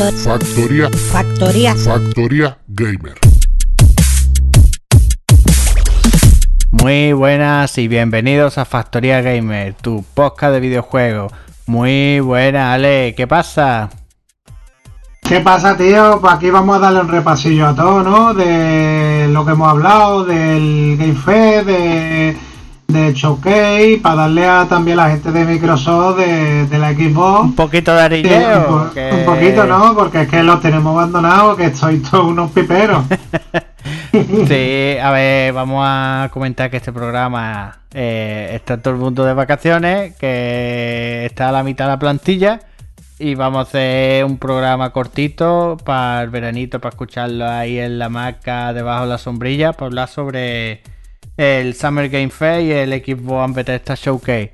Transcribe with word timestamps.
Factoría. 0.00 0.14
Factor, 0.22 0.88
Factoría. 0.88 0.90
factoría. 1.12 1.74
Factoría 1.74 2.58
Gamer. 2.68 3.18
Muy 6.70 7.12
buenas 7.12 7.76
y 7.76 7.86
bienvenidos 7.86 8.56
a 8.56 8.64
Factoría 8.64 9.20
Gamer, 9.20 9.74
tu 9.74 10.02
podcast 10.14 10.54
de 10.54 10.60
videojuegos. 10.60 11.34
Muy 11.66 12.20
buena, 12.20 12.72
Ale, 12.72 13.14
¿qué 13.14 13.26
pasa? 13.26 13.90
¿Qué 15.20 15.40
pasa, 15.40 15.76
tío? 15.76 16.18
Pues 16.18 16.32
aquí 16.32 16.48
vamos 16.48 16.78
a 16.78 16.78
darle 16.78 17.00
un 17.00 17.08
repasillo 17.08 17.66
a 17.66 17.74
todo, 17.74 18.02
¿no? 18.02 18.32
De 18.32 19.28
lo 19.30 19.44
que 19.44 19.52
hemos 19.52 19.68
hablado, 19.68 20.24
del 20.24 20.96
Game 20.96 21.14
Fest, 21.14 21.66
de, 21.66 22.38
de 22.92 23.12
Showcase, 23.14 24.00
para 24.02 24.14
darle 24.22 24.46
a, 24.46 24.66
también 24.68 24.98
a 24.98 25.04
la 25.06 25.10
gente 25.12 25.32
de 25.32 25.44
Microsoft, 25.44 26.18
de, 26.18 26.66
de 26.66 26.78
la 26.78 26.92
Xbox. 26.92 27.44
Un 27.44 27.54
poquito 27.54 27.92
de 27.94 27.98
Sí, 27.98 28.04
arileo. 28.04 28.82
un, 28.84 28.90
que- 28.90 29.10
un 29.12 29.24
poquito, 29.24 29.64
¿no? 29.66 29.94
Porque 29.94 30.22
es 30.22 30.28
que 30.28 30.42
los 30.42 30.60
tenemos 30.60 30.94
abandonados, 30.96 31.56
que 31.56 31.74
sois 31.74 32.02
todos 32.08 32.26
unos 32.26 32.50
piperos. 32.52 33.04
Sí, 34.12 34.96
a 35.02 35.10
ver, 35.10 35.52
vamos 35.52 35.82
a 35.86 36.28
comentar 36.32 36.70
que 36.70 36.76
este 36.78 36.92
programa 36.92 37.78
eh, 37.94 38.50
está 38.54 38.76
todo 38.78 38.92
el 38.94 39.00
mundo 39.00 39.24
de 39.24 39.32
vacaciones, 39.34 40.14
que 40.16 41.24
está 41.26 41.48
a 41.48 41.52
la 41.52 41.62
mitad 41.62 41.86
de 41.86 41.90
la 41.92 41.98
plantilla 41.98 42.60
y 43.18 43.34
vamos 43.36 43.58
a 43.58 43.62
hacer 43.62 44.24
un 44.24 44.36
programa 44.38 44.90
cortito 44.90 45.76
para 45.84 46.22
el 46.22 46.30
veranito, 46.30 46.80
para 46.80 46.90
escucharlo 46.90 47.48
ahí 47.48 47.78
en 47.78 47.98
la 47.98 48.06
hamaca 48.06 48.72
debajo 48.72 49.04
de 49.04 49.10
la 49.10 49.18
sombrilla, 49.18 49.72
para 49.72 49.86
hablar 49.86 50.08
sobre 50.08 50.82
el 51.36 51.74
Summer 51.74 52.08
Game 52.08 52.30
Fest 52.30 52.62
y 52.62 52.72
el 52.72 52.92
Xbox 52.92 53.54
Bethesda 53.54 53.94
Showcase. 53.94 54.52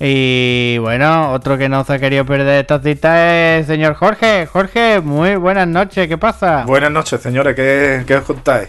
Y 0.00 0.76
bueno, 0.78 1.30
otro 1.32 1.56
que 1.56 1.68
no 1.68 1.84
se 1.84 1.92
ha 1.94 1.98
querido 2.00 2.26
perder 2.26 2.62
esta 2.62 2.80
cita 2.80 3.56
es 3.56 3.60
el 3.60 3.66
señor 3.66 3.94
Jorge. 3.94 4.46
Jorge, 4.46 5.00
muy 5.00 5.36
buenas 5.36 5.68
noches, 5.68 6.08
¿qué 6.08 6.18
pasa? 6.18 6.64
Buenas 6.66 6.90
noches, 6.90 7.20
señores, 7.20 7.54
¿qué, 7.54 8.02
qué 8.06 8.16
os 8.16 8.24
contáis? 8.24 8.68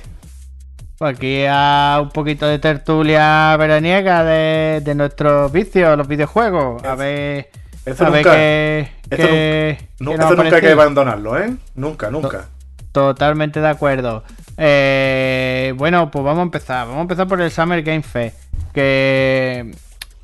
Pues 0.97 1.15
aquí 1.17 1.43
a 1.49 1.99
un 2.01 2.09
poquito 2.09 2.47
de 2.47 2.59
tertulia 2.59 3.57
veraniega 3.57 4.23
de, 4.23 4.81
de 4.81 4.95
nuestros 4.95 5.51
vicios, 5.51 5.97
los 5.97 6.07
videojuegos. 6.07 6.83
A 6.83 6.95
ver, 6.95 7.49
Esto 7.85 8.05
a 8.05 8.09
ver 8.11 8.23
nunca- 8.25 8.37
qué, 8.37 8.79
esto 9.09 9.27
qué- 9.27 9.77
Nu- 9.99 10.11
qué 10.11 10.17
nos 10.17 10.31
esto 10.31 10.43
nunca 10.43 10.55
hay 10.57 10.61
que 10.61 10.71
abandonarlo, 10.71 11.39
¿eh? 11.39 11.55
Nunca, 11.73 12.11
nunca. 12.11 12.45
Totalmente 12.91 13.59
de 13.59 13.67
acuerdo. 13.67 14.23
Eh, 14.57 15.73
bueno, 15.77 16.09
pues 16.11 16.23
vamos 16.23 16.39
a 16.39 16.43
empezar. 16.43 16.85
Vamos 16.87 16.99
a 16.99 17.01
empezar 17.01 17.27
por 17.27 17.41
el 17.41 17.51
Summer 17.51 17.81
Game 17.83 18.03
Fest. 18.03 18.37
Que 18.73 19.71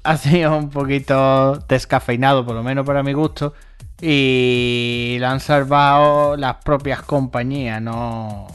ha 0.04 0.18
sido 0.18 0.58
un 0.58 0.70
poquito 0.70 1.56
descafeinado, 1.68 2.46
por 2.46 2.56
lo 2.56 2.64
menos 2.64 2.86
para 2.86 3.04
mi 3.04 3.14
gusto. 3.14 3.54
Y 4.02 5.18
lo 5.20 5.28
han 5.28 5.40
salvado 5.40 6.36
las 6.36 6.56
propias 6.56 7.02
compañías, 7.04 7.82
no 7.82 8.48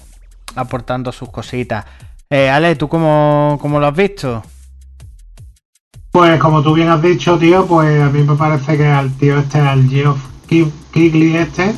aportando 0.56 1.12
sus 1.12 1.30
cositas. 1.30 1.84
Eh, 2.28 2.50
Ale, 2.50 2.74
¿tú 2.74 2.88
cómo, 2.88 3.56
cómo 3.60 3.78
lo 3.78 3.86
has 3.86 3.94
visto? 3.96 4.42
Pues 6.10 6.40
como 6.40 6.62
tú 6.62 6.74
bien 6.74 6.88
has 6.88 7.00
dicho, 7.02 7.38
tío, 7.38 7.66
pues 7.66 8.00
a 8.02 8.08
mí 8.08 8.22
me 8.22 8.34
parece 8.34 8.76
que 8.76 8.86
al 8.86 9.12
tío 9.18 9.38
este, 9.38 9.58
al 9.60 9.88
Geoff 9.88 10.18
Ki- 10.48 10.72
Keighley 10.90 11.36
este, 11.36 11.74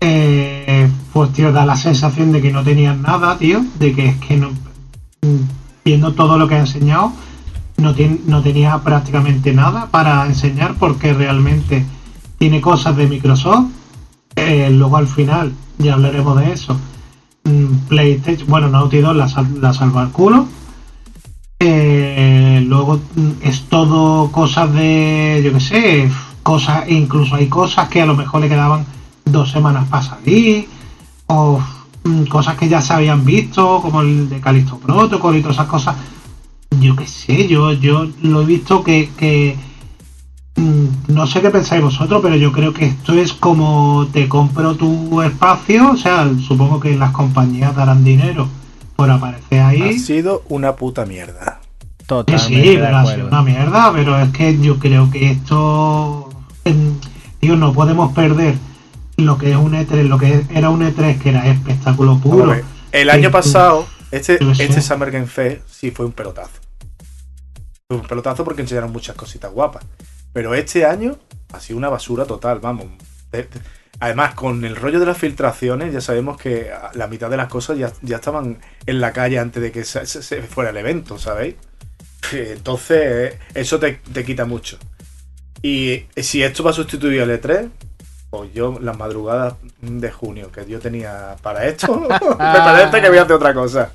eh, 0.00 0.51
pues 1.12 1.32
tío, 1.32 1.52
da 1.52 1.66
la 1.66 1.76
sensación 1.76 2.32
de 2.32 2.40
que 2.40 2.52
no 2.52 2.62
tenían 2.62 3.02
nada, 3.02 3.36
tío, 3.38 3.62
de 3.78 3.92
que 3.92 4.08
es 4.08 4.16
que 4.16 4.36
no, 4.36 4.50
viendo 5.84 6.12
todo 6.14 6.38
lo 6.38 6.48
que 6.48 6.54
ha 6.54 6.60
enseñado, 6.60 7.12
no, 7.76 7.94
tien- 7.94 8.20
no 8.26 8.42
tenía 8.42 8.78
prácticamente 8.78 9.52
nada 9.52 9.88
para 9.90 10.24
enseñar 10.26 10.74
porque 10.78 11.12
realmente 11.12 11.84
tiene 12.38 12.60
cosas 12.60 12.96
de 12.96 13.06
Microsoft, 13.08 13.66
eh, 14.36 14.70
luego 14.70 14.96
al 14.96 15.06
final, 15.08 15.52
ya 15.78 15.94
hablaremos 15.94 16.36
de 16.38 16.52
eso, 16.52 16.78
mm, 17.44 17.88
PlayStation, 17.88 18.48
bueno, 18.48 18.68
Naughty 18.68 18.98
Dog 18.98 19.16
la, 19.16 19.28
sal- 19.28 19.60
la 19.60 19.72
salva 19.74 20.02
al 20.02 20.10
culo, 20.12 20.46
eh, 21.60 22.64
luego 22.66 23.00
mm, 23.14 23.30
es 23.42 23.62
todo 23.68 24.30
cosas 24.32 24.72
de, 24.74 25.42
yo 25.44 25.52
qué 25.52 25.60
sé, 25.60 26.10
cosas, 26.42 26.84
incluso 26.88 27.36
hay 27.36 27.46
cosas 27.48 27.88
que 27.88 28.00
a 28.02 28.06
lo 28.06 28.16
mejor 28.16 28.40
le 28.40 28.48
quedaban 28.48 28.84
dos 29.24 29.50
semanas 29.50 29.86
para 29.88 30.02
salir, 30.02 30.66
o 31.26 31.60
mm, 32.04 32.24
cosas 32.24 32.56
que 32.56 32.68
ya 32.68 32.80
se 32.80 32.92
habían 32.92 33.24
visto, 33.24 33.80
como 33.82 34.00
el 34.02 34.28
de 34.28 34.40
Callisto 34.40 34.78
Protocol 34.78 35.36
y 35.36 35.40
todas 35.40 35.56
esas 35.56 35.68
cosas. 35.68 35.96
Yo 36.80 36.96
qué 36.96 37.06
sé, 37.06 37.48
yo, 37.48 37.72
yo 37.72 38.06
lo 38.22 38.42
he 38.42 38.46
visto 38.46 38.82
que, 38.82 39.10
que 39.16 39.56
mm, 40.56 41.12
no 41.12 41.26
sé 41.26 41.40
qué 41.42 41.50
pensáis 41.50 41.82
vosotros, 41.82 42.20
pero 42.22 42.36
yo 42.36 42.50
creo 42.52 42.72
que 42.72 42.86
esto 42.86 43.12
es 43.14 43.32
como 43.32 44.06
te 44.12 44.28
compro 44.28 44.74
tu 44.74 45.20
espacio, 45.22 45.92
o 45.92 45.96
sea, 45.96 46.28
supongo 46.46 46.80
que 46.80 46.96
las 46.96 47.10
compañías 47.12 47.74
darán 47.76 48.04
dinero 48.04 48.48
por 48.96 49.10
aparecer 49.10 49.60
ahí. 49.60 49.82
Ha 49.82 49.98
sido 49.98 50.42
una 50.48 50.76
puta 50.76 51.04
mierda. 51.06 51.60
Totalmente 52.06 52.62
sí, 52.62 52.68
de 52.76 52.78
pero 52.78 52.96
ha 52.96 53.02
sido 53.02 53.12
acuerdo. 53.26 53.28
una 53.28 53.42
mierda, 53.42 53.92
pero 53.92 54.18
es 54.20 54.28
que 54.30 54.58
yo 54.60 54.78
creo 54.78 55.10
que 55.10 55.30
esto, 55.30 56.28
en- 56.64 56.98
tío, 57.40 57.56
no 57.56 57.72
podemos 57.72 58.12
perder 58.12 58.56
lo 59.22 59.38
que 59.38 59.50
es 59.50 59.56
un 59.56 59.72
E3, 59.72 60.02
lo 60.04 60.18
que 60.18 60.44
era 60.50 60.70
un 60.70 60.82
E3 60.82 61.18
que 61.20 61.30
era 61.30 61.46
espectáculo 61.48 62.18
puro. 62.18 62.54
El 62.92 63.10
año 63.10 63.28
Sí, 63.28 63.32
pasado, 63.32 63.86
este, 64.10 64.38
sé. 64.54 64.64
este 64.64 64.82
Summer 64.82 65.10
Game 65.10 65.26
Fest 65.26 65.62
sí 65.68 65.90
fue 65.90 66.04
un 66.06 66.12
pelotazo. 66.12 66.50
Fue 67.88 67.96
un 67.98 68.06
pelotazo 68.06 68.44
porque 68.44 68.62
enseñaron 68.62 68.92
muchas 68.92 69.16
cositas 69.16 69.50
guapas. 69.52 69.84
Pero 70.32 70.54
este 70.54 70.84
año 70.84 71.16
ha 71.52 71.60
sido 71.60 71.78
una 71.78 71.88
basura 71.88 72.24
total, 72.24 72.60
vamos. 72.60 72.86
De- 73.30 73.42
de- 73.44 73.48
Además, 74.00 74.34
con 74.34 74.64
el 74.64 74.74
rollo 74.74 74.98
de 74.98 75.06
las 75.06 75.16
filtraciones, 75.18 75.92
ya 75.92 76.00
sabemos 76.00 76.36
que 76.36 76.70
la 76.94 77.06
mitad 77.06 77.30
de 77.30 77.36
las 77.36 77.48
cosas 77.48 77.78
ya, 77.78 77.92
ya 78.02 78.16
estaban 78.16 78.58
en 78.86 79.00
la 79.00 79.12
calle 79.12 79.38
antes 79.38 79.62
de 79.62 79.70
que 79.70 79.84
se, 79.84 80.04
se- 80.06 80.22
se 80.24 80.42
fuera 80.42 80.70
el 80.70 80.76
evento, 80.78 81.18
¿sabéis? 81.18 81.54
Entonces, 82.32 83.34
eso 83.54 83.78
te, 83.78 84.00
te 84.12 84.24
quita 84.24 84.44
mucho. 84.44 84.78
Y 85.62 86.04
si 86.16 86.42
esto 86.42 86.64
va 86.64 86.70
a 86.70 86.74
sustituir 86.74 87.20
al 87.22 87.30
E3, 87.30 87.68
pues 88.32 88.50
yo 88.54 88.78
las 88.80 88.96
madrugadas 88.96 89.56
de 89.82 90.10
junio 90.10 90.50
que 90.50 90.66
yo 90.66 90.80
tenía 90.80 91.36
para 91.42 91.66
esto, 91.66 92.00
me 92.08 92.08
parece 92.08 93.02
que 93.02 93.08
voy 93.10 93.18
a 93.18 93.22
hacer 93.22 93.36
otra 93.36 93.52
cosa. 93.52 93.92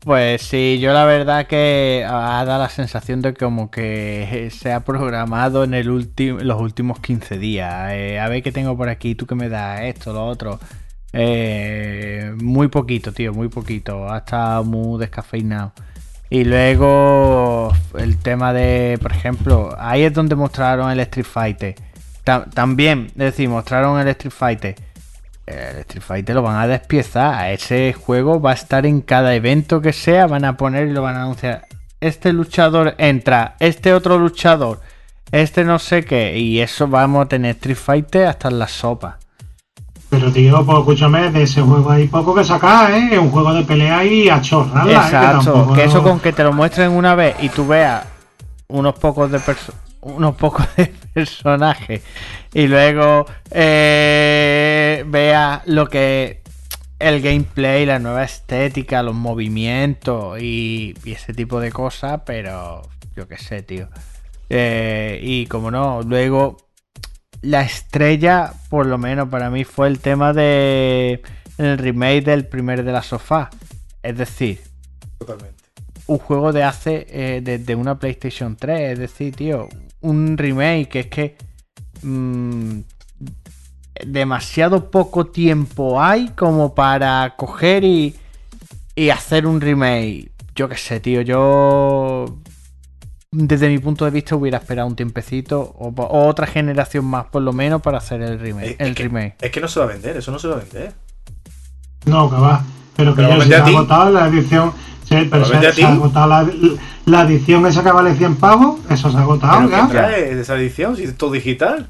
Pues 0.00 0.42
sí, 0.42 0.80
yo 0.80 0.92
la 0.92 1.04
verdad 1.04 1.46
que 1.46 2.04
ha 2.04 2.44
dado 2.44 2.58
la 2.58 2.70
sensación 2.70 3.22
de 3.22 3.34
como 3.34 3.70
que 3.70 4.50
se 4.52 4.72
ha 4.72 4.80
programado 4.80 5.62
en 5.62 5.74
el 5.74 5.86
los 5.86 6.60
últimos 6.60 6.98
15 6.98 7.38
días. 7.38 7.92
Eh, 7.92 8.18
a 8.18 8.28
ver 8.28 8.42
qué 8.42 8.50
tengo 8.50 8.76
por 8.76 8.88
aquí, 8.88 9.14
tú 9.14 9.26
que 9.26 9.36
me 9.36 9.48
das 9.48 9.82
esto, 9.82 10.12
lo 10.12 10.26
otro. 10.26 10.58
Eh, 11.12 12.32
muy 12.42 12.66
poquito, 12.68 13.12
tío, 13.12 13.32
muy 13.32 13.48
poquito. 13.48 14.10
Ha 14.10 14.18
estado 14.18 14.64
muy 14.64 14.98
descafeinado. 14.98 15.72
Y 16.30 16.44
luego 16.44 17.72
el 17.96 18.18
tema 18.18 18.52
de, 18.52 18.98
por 19.00 19.12
ejemplo, 19.12 19.74
ahí 19.78 20.02
es 20.02 20.12
donde 20.12 20.34
mostraron 20.34 20.90
el 20.90 21.00
Street 21.00 21.26
Fighter. 21.26 21.87
Ta- 22.28 22.44
también, 22.44 23.06
es 23.12 23.14
decir, 23.16 23.48
mostraron 23.48 23.98
el 23.98 24.08
Street 24.08 24.34
Fighter. 24.36 24.74
El 25.46 25.78
Street 25.78 26.02
Fighter 26.02 26.34
lo 26.34 26.42
van 26.42 26.56
a 26.56 26.66
despiezar. 26.66 27.50
Ese 27.50 27.94
juego 27.94 28.38
va 28.38 28.50
a 28.50 28.54
estar 28.54 28.84
en 28.84 29.00
cada 29.00 29.34
evento 29.34 29.80
que 29.80 29.94
sea. 29.94 30.26
Van 30.26 30.44
a 30.44 30.58
poner 30.58 30.88
y 30.88 30.92
lo 30.92 31.00
van 31.00 31.16
a 31.16 31.22
anunciar. 31.22 31.62
Este 32.02 32.34
luchador 32.34 32.94
entra, 32.98 33.56
este 33.60 33.94
otro 33.94 34.18
luchador, 34.18 34.82
este 35.32 35.64
no 35.64 35.78
sé 35.78 36.04
qué. 36.04 36.36
Y 36.38 36.60
eso 36.60 36.86
vamos 36.86 37.24
a 37.24 37.28
tener 37.28 37.52
Street 37.56 37.78
Fighter 37.78 38.26
hasta 38.26 38.48
en 38.48 38.58
la 38.58 38.68
sopa. 38.68 39.18
Pero 40.10 40.30
tío, 40.30 40.62
pues 40.66 40.78
escúchame, 40.80 41.30
de 41.30 41.44
ese 41.44 41.62
juego 41.62 41.90
hay 41.90 42.08
poco 42.08 42.34
que 42.34 42.44
sacar, 42.44 42.90
¿eh? 42.92 43.08
Es 43.12 43.18
un 43.18 43.30
juego 43.30 43.54
de 43.54 43.62
pelea 43.64 44.04
y 44.04 44.28
a 44.28 44.42
chorrarla, 44.42 44.92
¿eh? 44.92 44.96
Exacto. 44.96 45.72
Que 45.74 45.84
eso 45.84 46.02
con 46.02 46.20
que 46.20 46.32
te 46.34 46.44
lo 46.44 46.52
muestren 46.52 46.90
una 46.92 47.14
vez 47.14 47.36
y 47.40 47.48
tú 47.48 47.66
veas 47.66 48.04
unos 48.68 48.98
pocos 48.98 49.30
de 49.30 49.38
perso- 49.40 49.72
unos 50.08 50.36
pocos 50.36 50.66
de 50.76 50.92
personajes 51.12 52.02
y 52.54 52.66
luego 52.66 53.26
eh, 53.50 55.04
veas 55.06 55.66
lo 55.66 55.88
que 55.88 56.42
el 56.98 57.20
gameplay, 57.20 57.86
la 57.86 57.98
nueva 57.98 58.24
estética, 58.24 59.02
los 59.02 59.14
movimientos 59.14 60.40
y, 60.40 60.94
y 61.04 61.12
ese 61.12 61.32
tipo 61.32 61.60
de 61.60 61.70
cosas, 61.70 62.22
pero 62.26 62.82
yo 63.14 63.28
qué 63.28 63.36
sé, 63.38 63.62
tío. 63.62 63.88
Eh, 64.50 65.20
y 65.22 65.46
como 65.46 65.70
no, 65.70 66.02
luego 66.02 66.56
la 67.42 67.62
estrella, 67.62 68.52
por 68.68 68.86
lo 68.86 68.98
menos 68.98 69.28
para 69.28 69.50
mí, 69.50 69.64
fue 69.64 69.88
el 69.88 70.00
tema 70.00 70.32
de 70.32 71.22
el 71.58 71.78
remake 71.78 72.24
del 72.24 72.46
primer 72.46 72.84
de 72.84 72.92
la 72.92 73.02
sofá. 73.02 73.50
Es 74.02 74.16
decir, 74.16 74.60
Totalmente. 75.18 75.64
un 76.06 76.18
juego 76.18 76.52
de 76.52 76.62
hace 76.62 77.06
eh, 77.10 77.40
de, 77.42 77.58
de 77.58 77.74
una 77.74 77.98
PlayStation 77.98 78.56
3. 78.56 78.92
Es 78.92 78.98
decir, 78.98 79.34
tío, 79.36 79.68
un 80.00 80.38
remake 80.38 80.88
que 80.88 81.00
es 81.00 81.06
que 81.06 81.36
mm, 82.02 82.80
demasiado 84.06 84.90
poco 84.90 85.26
tiempo 85.26 86.00
hay 86.00 86.28
como 86.30 86.74
para 86.74 87.34
coger 87.36 87.84
y, 87.84 88.14
y 88.94 89.10
hacer 89.10 89.46
un 89.46 89.60
remake. 89.60 90.30
Yo 90.54 90.68
qué 90.68 90.76
sé, 90.76 91.00
tío, 91.00 91.20
yo 91.22 92.38
desde 93.30 93.68
mi 93.68 93.78
punto 93.78 94.04
de 94.04 94.10
vista 94.10 94.36
hubiera 94.36 94.58
esperado 94.58 94.88
un 94.88 94.96
tiempecito 94.96 95.60
o, 95.60 95.88
o 95.88 96.26
otra 96.26 96.46
generación 96.46 97.04
más 97.04 97.26
por 97.26 97.42
lo 97.42 97.52
menos 97.52 97.82
para 97.82 97.98
hacer 97.98 98.22
el 98.22 98.38
remake. 98.38 98.70
Es, 98.72 98.80
el 98.80 98.88
es 98.88 98.96
que, 98.96 99.02
remake. 99.02 99.36
es 99.40 99.50
que 99.50 99.60
no 99.60 99.68
se 99.68 99.80
va 99.80 99.86
a 99.86 99.88
vender, 99.88 100.16
eso 100.16 100.32
no 100.32 100.38
se 100.38 100.48
va 100.48 100.56
a 100.56 100.58
vender. 100.58 100.92
No, 102.06 102.30
que 102.30 102.36
va. 102.36 102.64
Pero 102.96 103.14
que 103.14 103.22
Pero 103.22 103.28
ya 103.28 103.36
lo 103.36 103.42
se 103.42 103.48
vende 103.50 103.64
ha 103.64 103.66
agotado 103.66 104.10
la 104.10 104.26
edición. 104.28 104.72
Sí, 105.08 105.16
pero 105.30 105.44
se, 105.46 105.84
ha 105.84 105.92
agotado 105.92 106.26
la, 106.28 106.46
la 107.06 107.22
edición 107.22 107.66
esa 107.66 107.82
que 107.82 107.90
vale 107.92 108.14
100 108.14 108.36
pavos. 108.36 108.80
Eso 108.90 109.10
se 109.10 109.16
ha 109.16 109.20
agotado 109.20 109.58
¿Pero 109.58 109.70
qué 109.70 109.76
ya. 109.76 109.88
trae 109.88 110.40
esa 110.40 110.56
edición? 110.56 110.96
Si 110.96 111.04
es 111.04 111.16
todo 111.16 111.32
digital. 111.32 111.88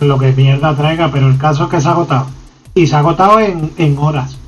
Lo 0.00 0.18
que 0.18 0.32
mierda 0.32 0.74
traiga, 0.74 1.10
pero 1.12 1.28
el 1.28 1.36
caso 1.36 1.64
es 1.64 1.70
que 1.70 1.80
se 1.80 1.88
ha 1.88 1.92
agotado. 1.92 2.26
Y 2.74 2.86
se 2.86 2.96
ha 2.96 3.00
agotado 3.00 3.40
en, 3.40 3.70
en 3.76 3.98
horas. 3.98 4.38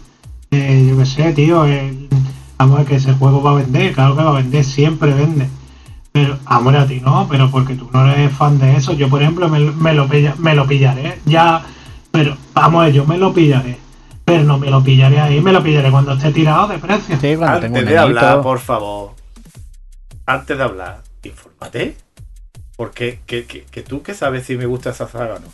Eh, 0.50 0.86
yo 0.88 0.96
qué 0.98 1.04
sé, 1.06 1.32
tío. 1.32 1.66
eh, 1.66 2.08
vamos 2.56 2.76
a 2.76 2.78
ver 2.78 2.86
que 2.88 2.96
ese 2.96 3.12
juego 3.12 3.42
va 3.42 3.50
a 3.50 3.54
vender. 3.56 3.92
Claro 3.92 4.16
que 4.16 4.22
va 4.22 4.30
a 4.30 4.34
vender, 4.40 4.64
siempre 4.64 5.12
vende. 5.12 5.48
Pero, 6.12 6.38
amor, 6.46 6.76
a 6.76 6.86
ti 6.86 7.00
no, 7.00 7.26
pero 7.28 7.50
porque 7.50 7.74
tú 7.74 7.88
no 7.92 8.06
eres 8.10 8.32
fan 8.32 8.58
de 8.58 8.76
eso. 8.76 8.92
Yo, 8.94 9.08
por 9.10 9.20
ejemplo, 9.22 9.48
me, 9.50 9.58
me 9.60 9.92
lo, 9.92 10.08
pilla- 10.08 10.34
me 10.38 10.54
lo 10.54 10.66
pillaré. 10.66 11.18
Ya, 11.26 11.62
pero 12.10 12.36
vamos 12.54 12.84
a 12.84 12.88
yo 12.88 13.04
me 13.06 13.18
lo 13.18 13.32
pillaré. 13.34 13.78
Pero 14.24 14.44
no 14.44 14.58
me 14.58 14.70
lo 14.70 14.82
pillaré 14.82 15.20
ahí, 15.20 15.40
me 15.40 15.52
lo 15.52 15.62
pillaré 15.62 15.90
cuando 15.90 16.12
esté 16.12 16.30
tirado 16.32 16.68
de 16.68 16.78
precio. 16.78 17.14
Sí, 17.16 17.20
tengo 17.20 17.44
Antes 17.44 17.72
de 17.86 17.98
hablar, 17.98 18.40
por 18.42 18.58
favor. 18.60 19.12
Antes 20.26 20.56
de 20.56 20.62
hablar, 20.64 21.00
infórmate. 21.24 21.96
Porque 22.76 23.20
que, 23.26 23.44
que, 23.44 23.64
que 23.64 23.82
tú 23.82 24.02
que 24.02 24.14
sabes 24.14 24.46
si 24.46 24.56
me 24.56 24.66
gusta 24.66 24.90
esa 24.90 25.08
saga 25.08 25.34
o 25.34 25.38
no. 25.40 25.46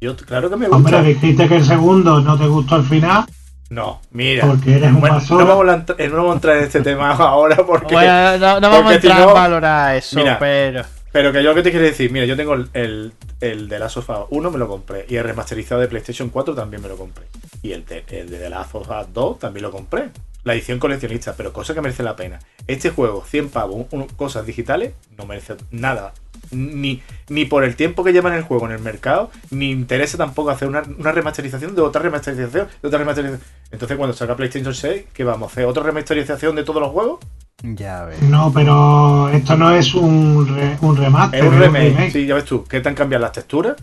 Yo, 0.00 0.16
claro 0.16 0.48
que 0.48 0.56
me 0.56 0.66
gusta. 0.68 0.76
Hombre, 0.98 1.14
dijiste 1.14 1.48
que 1.48 1.56
el 1.56 1.64
segundo 1.64 2.20
no 2.20 2.38
te 2.38 2.46
gustó 2.46 2.76
al 2.76 2.84
final. 2.84 3.24
No, 3.70 4.00
mira. 4.12 4.46
Porque 4.46 4.76
eres 4.76 4.90
un 4.90 5.00
Bueno, 5.00 5.16
basura. 5.16 5.44
no, 5.44 5.56
vamos 5.58 5.68
a, 5.68 6.02
eh, 6.02 6.08
no 6.08 6.16
vamos 6.16 6.30
a 6.32 6.34
entrar 6.34 6.56
en 6.58 6.64
este 6.64 6.80
tema 6.82 7.10
ahora 7.12 7.56
porque. 7.66 7.94
Bueno, 7.94 8.38
no, 8.38 8.60
no 8.60 8.70
vamos 8.70 8.86
a 8.92 9.00
si 9.00 9.06
entrar 9.06 9.20
no- 9.20 9.30
a 9.30 9.32
valorar 9.34 9.96
eso, 9.96 10.16
Mira. 10.16 10.38
pero. 10.38 10.82
Pero 11.12 11.32
que 11.32 11.42
yo 11.42 11.50
lo 11.50 11.54
que 11.56 11.62
te 11.64 11.70
quiero 11.72 11.84
decir, 11.86 12.12
mira, 12.12 12.24
yo 12.24 12.36
tengo 12.36 12.54
el, 12.54 12.68
el, 12.72 13.12
el 13.40 13.68
de 13.68 13.78
Last 13.80 13.96
of 13.96 14.08
Us 14.10 14.16
1 14.30 14.50
me 14.52 14.58
lo 14.58 14.68
compré. 14.68 15.06
Y 15.08 15.16
el 15.16 15.24
remasterizado 15.24 15.80
de 15.80 15.88
PlayStation 15.88 16.28
4 16.30 16.54
también 16.54 16.80
me 16.80 16.88
lo 16.88 16.96
compré. 16.96 17.26
Y 17.62 17.72
el 17.72 17.84
de, 17.84 18.04
el 18.08 18.30
de 18.30 18.38
The 18.38 18.50
Last 18.50 18.74
of 18.74 18.88
Us 18.88 19.06
2 19.12 19.38
también 19.38 19.62
lo 19.64 19.70
compré. 19.70 20.10
La 20.42 20.54
edición 20.54 20.78
coleccionista, 20.78 21.34
pero 21.36 21.52
cosa 21.52 21.74
que 21.74 21.82
merece 21.82 22.02
la 22.02 22.16
pena. 22.16 22.38
Este 22.66 22.88
juego, 22.88 23.22
100 23.28 23.50
pavos, 23.50 23.86
un- 23.90 24.06
cosas 24.08 24.46
digitales, 24.46 24.94
no 25.18 25.26
merece 25.26 25.56
nada. 25.70 26.14
Ni, 26.50 27.02
ni 27.28 27.44
por 27.44 27.62
el 27.62 27.76
tiempo 27.76 28.02
que 28.02 28.14
lleva 28.14 28.30
en 28.30 28.36
el 28.36 28.42
juego 28.42 28.64
en 28.64 28.72
el 28.72 28.78
mercado, 28.78 29.30
ni 29.50 29.70
interesa 29.70 30.16
tampoco 30.16 30.48
hacer 30.48 30.66
una, 30.68 30.82
una 30.98 31.12
remasterización 31.12 31.74
de 31.74 31.82
otra 31.82 32.00
remasterización, 32.00 32.68
de 32.80 32.88
otra 32.88 32.98
remasterización. 33.00 33.42
Entonces, 33.70 33.98
cuando 33.98 34.16
salga 34.16 34.34
PlayStation 34.34 34.74
6, 34.74 35.04
¿qué 35.12 35.24
vamos 35.24 35.50
a 35.50 35.52
hacer? 35.52 35.66
¿Otra 35.66 35.82
remasterización 35.82 36.56
de 36.56 36.64
todos 36.64 36.80
los 36.80 36.90
juegos? 36.90 37.20
Ya 37.62 38.06
ves. 38.06 38.22
No, 38.22 38.50
pero 38.54 39.28
esto 39.28 39.54
no 39.58 39.70
es 39.72 39.94
un, 39.94 40.48
re- 40.56 40.78
un 40.80 40.96
remaster. 40.96 41.44
Es 41.44 41.50
un 41.50 41.58
remake. 41.60 42.10
Sí, 42.10 42.24
ya 42.26 42.36
ves 42.36 42.46
tú, 42.46 42.64
¿qué 42.64 42.80
te 42.80 42.88
han 42.88 42.94
cambiado 42.94 43.20
las 43.20 43.32
texturas? 43.32 43.76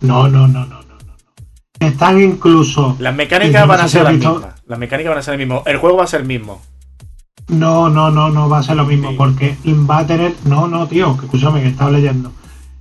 No, 0.00 0.28
no, 0.28 0.46
no, 0.46 0.66
no. 0.66 0.85
Están 1.80 2.20
incluso. 2.20 2.96
Las 2.98 3.14
mecánicas 3.14 3.62
no 3.62 3.68
van 3.68 3.80
a 3.80 3.88
ser 3.88 4.02
las 4.04 4.14
mismas. 4.14 4.42
Las 4.66 4.78
mecánicas 4.78 5.10
van 5.10 5.18
a 5.18 5.22
ser 5.22 5.32
las 5.34 5.38
mismas. 5.38 5.62
El 5.66 5.76
juego 5.78 5.96
va 5.98 6.04
a 6.04 6.06
ser 6.06 6.20
el 6.22 6.26
mismo. 6.26 6.62
No, 7.48 7.88
no, 7.88 8.10
no, 8.10 8.30
no 8.30 8.48
va 8.48 8.58
a 8.58 8.62
ser 8.62 8.76
lo 8.76 8.86
mismo. 8.86 9.10
Sí. 9.10 9.14
Porque 9.16 9.56
va 9.88 9.98
a 9.98 10.06
tener. 10.06 10.34
No, 10.44 10.66
no, 10.66 10.86
tío, 10.88 11.16
que 11.16 11.26
escúchame, 11.26 11.62
que 11.62 11.68
estaba 11.68 11.90
leyendo. 11.90 12.32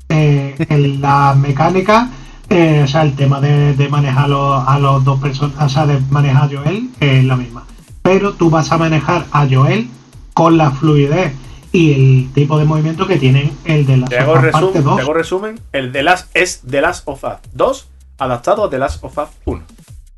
Eh, 0.09 0.55
en 0.69 1.01
la 1.01 1.35
mecánica, 1.37 2.09
eh, 2.49 2.81
o 2.83 2.87
sea, 2.87 3.01
el 3.03 3.15
tema 3.15 3.41
de, 3.41 3.73
de 3.75 3.89
manejar 3.89 4.29
los- 4.29 4.67
a 4.67 4.79
los 4.79 5.03
dos 5.03 5.19
personas, 5.19 5.55
o 5.59 5.69
sea, 5.69 5.85
de 5.85 5.99
manejar 6.09 6.43
a 6.43 6.47
Joel 6.57 6.89
es 6.99 7.23
la 7.25 7.35
misma. 7.35 7.63
Pero 8.01 8.33
tú 8.33 8.49
vas 8.49 8.71
a 8.71 8.77
manejar 8.77 9.25
a 9.31 9.47
Joel 9.49 9.89
con 10.33 10.57
la 10.57 10.71
fluidez 10.71 11.33
y 11.71 11.91
el 11.93 12.29
tipo 12.33 12.57
de 12.57 12.65
movimiento 12.65 13.07
que 13.07 13.17
tienen 13.17 13.51
el 13.65 13.85
de 13.85 13.97
la 13.97 14.07
Te 14.07 14.19
hago, 14.19 14.33
parte 14.33 14.51
resumen, 14.51 14.73
te 14.73 14.81
2. 14.81 14.99
hago 15.01 15.13
resumen. 15.13 15.59
El 15.73 15.91
de 15.91 16.03
Last 16.03 16.29
es 16.35 16.61
The 16.69 16.81
Last 16.81 17.07
of 17.07 17.23
Us 17.23 17.33
2 17.53 17.87
adaptado 18.17 18.65
a 18.65 18.69
The 18.69 18.77
Last 18.79 19.03
of 19.03 19.17
Us 19.17 19.29
1. 19.45 19.63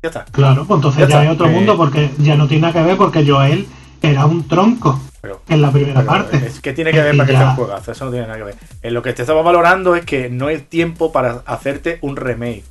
Ya 0.02 0.08
está. 0.10 0.24
Claro, 0.26 0.64
pues 0.66 0.78
entonces 0.78 1.02
Ya 1.02 1.08
ya, 1.08 1.20
hay 1.20 1.28
otro 1.28 1.46
Eh, 1.46 1.50
mundo 1.50 1.76
porque 1.76 2.10
ya 2.18 2.36
no 2.36 2.46
tiene 2.46 2.62
nada 2.62 2.74
que 2.74 2.82
ver 2.86 2.96
porque 2.96 3.24
Joel 3.26 3.66
era 4.00 4.26
un 4.26 4.46
tronco 4.46 5.00
Pero, 5.20 5.42
en 5.48 5.60
la 5.60 5.72
primera 5.72 5.94
pero 6.00 6.06
parte. 6.06 6.36
es 6.46 6.60
que 6.60 6.72
tiene 6.72 6.92
que 6.92 7.00
ver 7.02 7.14
Y 7.14 7.18
para 7.18 7.26
que 7.30 7.36
sea 7.36 7.50
un 7.50 7.56
juegazo. 7.56 7.90
Eso 7.92 8.04
no 8.04 8.10
tiene 8.12 8.26
nada 8.26 8.38
que 8.38 8.44
ver. 8.44 8.54
En 8.82 8.94
lo 8.94 9.02
que 9.02 9.12
te 9.12 9.22
estaba 9.22 9.42
valorando 9.42 9.96
es 9.96 10.04
que 10.04 10.30
no 10.30 10.48
es 10.50 10.68
tiempo 10.68 11.10
para 11.10 11.42
hacerte 11.46 11.98
un 12.02 12.16
remake. 12.16 12.62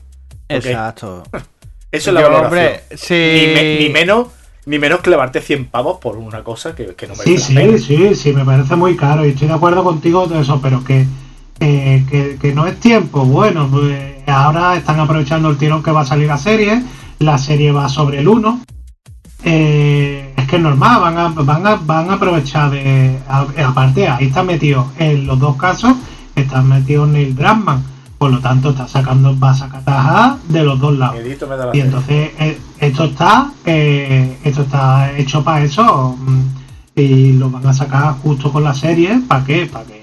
Exacto. 0.48 1.24
Eso 1.92 2.10
es 2.10 2.14
la 2.14 2.22
Yo, 2.22 2.28
valoración. 2.30 2.60
hombre, 2.60 2.84
sí. 2.96 3.14
Ni, 3.14 3.54
me- 3.54 3.80
ni 3.80 3.90
menos 3.90 4.28
ni 4.66 4.80
menos 4.80 5.00
clavarte 5.00 5.40
100 5.42 5.68
pavos 5.68 5.98
por 6.00 6.18
una 6.18 6.44
cosa 6.44 6.76
que, 6.76 6.88
que 6.96 7.08
no 7.08 7.16
merece 7.16 7.38
Sí, 7.38 7.54
la 7.54 7.62
pena. 7.62 7.78
sí, 7.78 7.84
sí, 7.98 8.16
sí, 8.16 8.34
me 8.34 8.44
parece 8.44 8.76
muy 8.76 8.98
caro 8.98 9.26
y 9.26 9.30
estoy 9.30 9.48
de 9.48 9.54
acuerdo 9.54 9.82
contigo 9.82 10.28
de 10.28 10.42
eso, 10.42 10.60
pero 10.62 10.84
que, 10.84 11.06
eh, 11.60 12.06
que, 12.10 12.38
que 12.40 12.54
no 12.54 12.68
es 12.68 12.80
tiempo. 12.80 13.26
Bueno, 13.26 13.68
pues 13.72 14.18
ahora 14.28 14.76
están 14.76 15.00
aprovechando 15.00 15.50
el 15.50 15.58
tirón 15.58 15.82
que 15.82 15.92
va 15.92 16.02
a 16.02 16.06
salir 16.06 16.28
la 16.28 16.38
serie, 16.38 16.84
la 17.20 17.38
serie 17.38 17.72
va 17.72 17.90
sobre 17.90 18.20
el 18.20 18.28
1. 18.28 18.62
Eh, 19.44 20.34
es 20.36 20.48
que 20.48 20.56
es 20.58 20.62
normal, 20.62 21.02
van 21.02 21.18
a, 21.18 21.30
van 21.30 21.68
a, 21.68 21.76
van 21.76 22.10
a 22.10 22.14
aprovechar 22.14 22.72
de. 22.72 23.20
aparte, 23.28 24.08
ahí 24.08 24.28
está 24.28 24.44
metido 24.44 24.92
en 24.98 25.26
los 25.26 25.40
dos 25.40 25.56
casos, 25.56 25.96
está 26.36 26.62
metido 26.62 27.06
Neil 27.06 27.36
Druckmann, 27.36 27.84
por 28.18 28.32
lo 28.32 28.40
tanto, 28.40 28.72
está 28.72 28.88
sacando, 28.88 29.38
va 29.38 29.52
a 29.52 29.56
sacar 29.56 30.38
de 30.48 30.64
los 30.64 30.80
dos 30.80 30.98
lados. 30.98 31.18
La 31.18 31.76
Y 31.76 31.82
entonces 31.82 32.32
eh, 32.40 32.60
esto 32.80 33.06
está 33.06 33.52
esto 33.66 34.62
está 34.62 35.12
hecho 35.18 35.44
para 35.44 35.64
eso 35.64 36.18
mm, 36.20 36.42
y 36.96 37.34
lo 37.34 37.50
van 37.50 37.68
a 37.68 37.74
sacar 37.74 38.16
justo 38.24 38.52
con 38.52 38.64
la 38.64 38.74
serie 38.74 39.22
¿para 39.28 39.46
qué? 39.46 39.66
para 39.68 39.86
que 39.86 39.97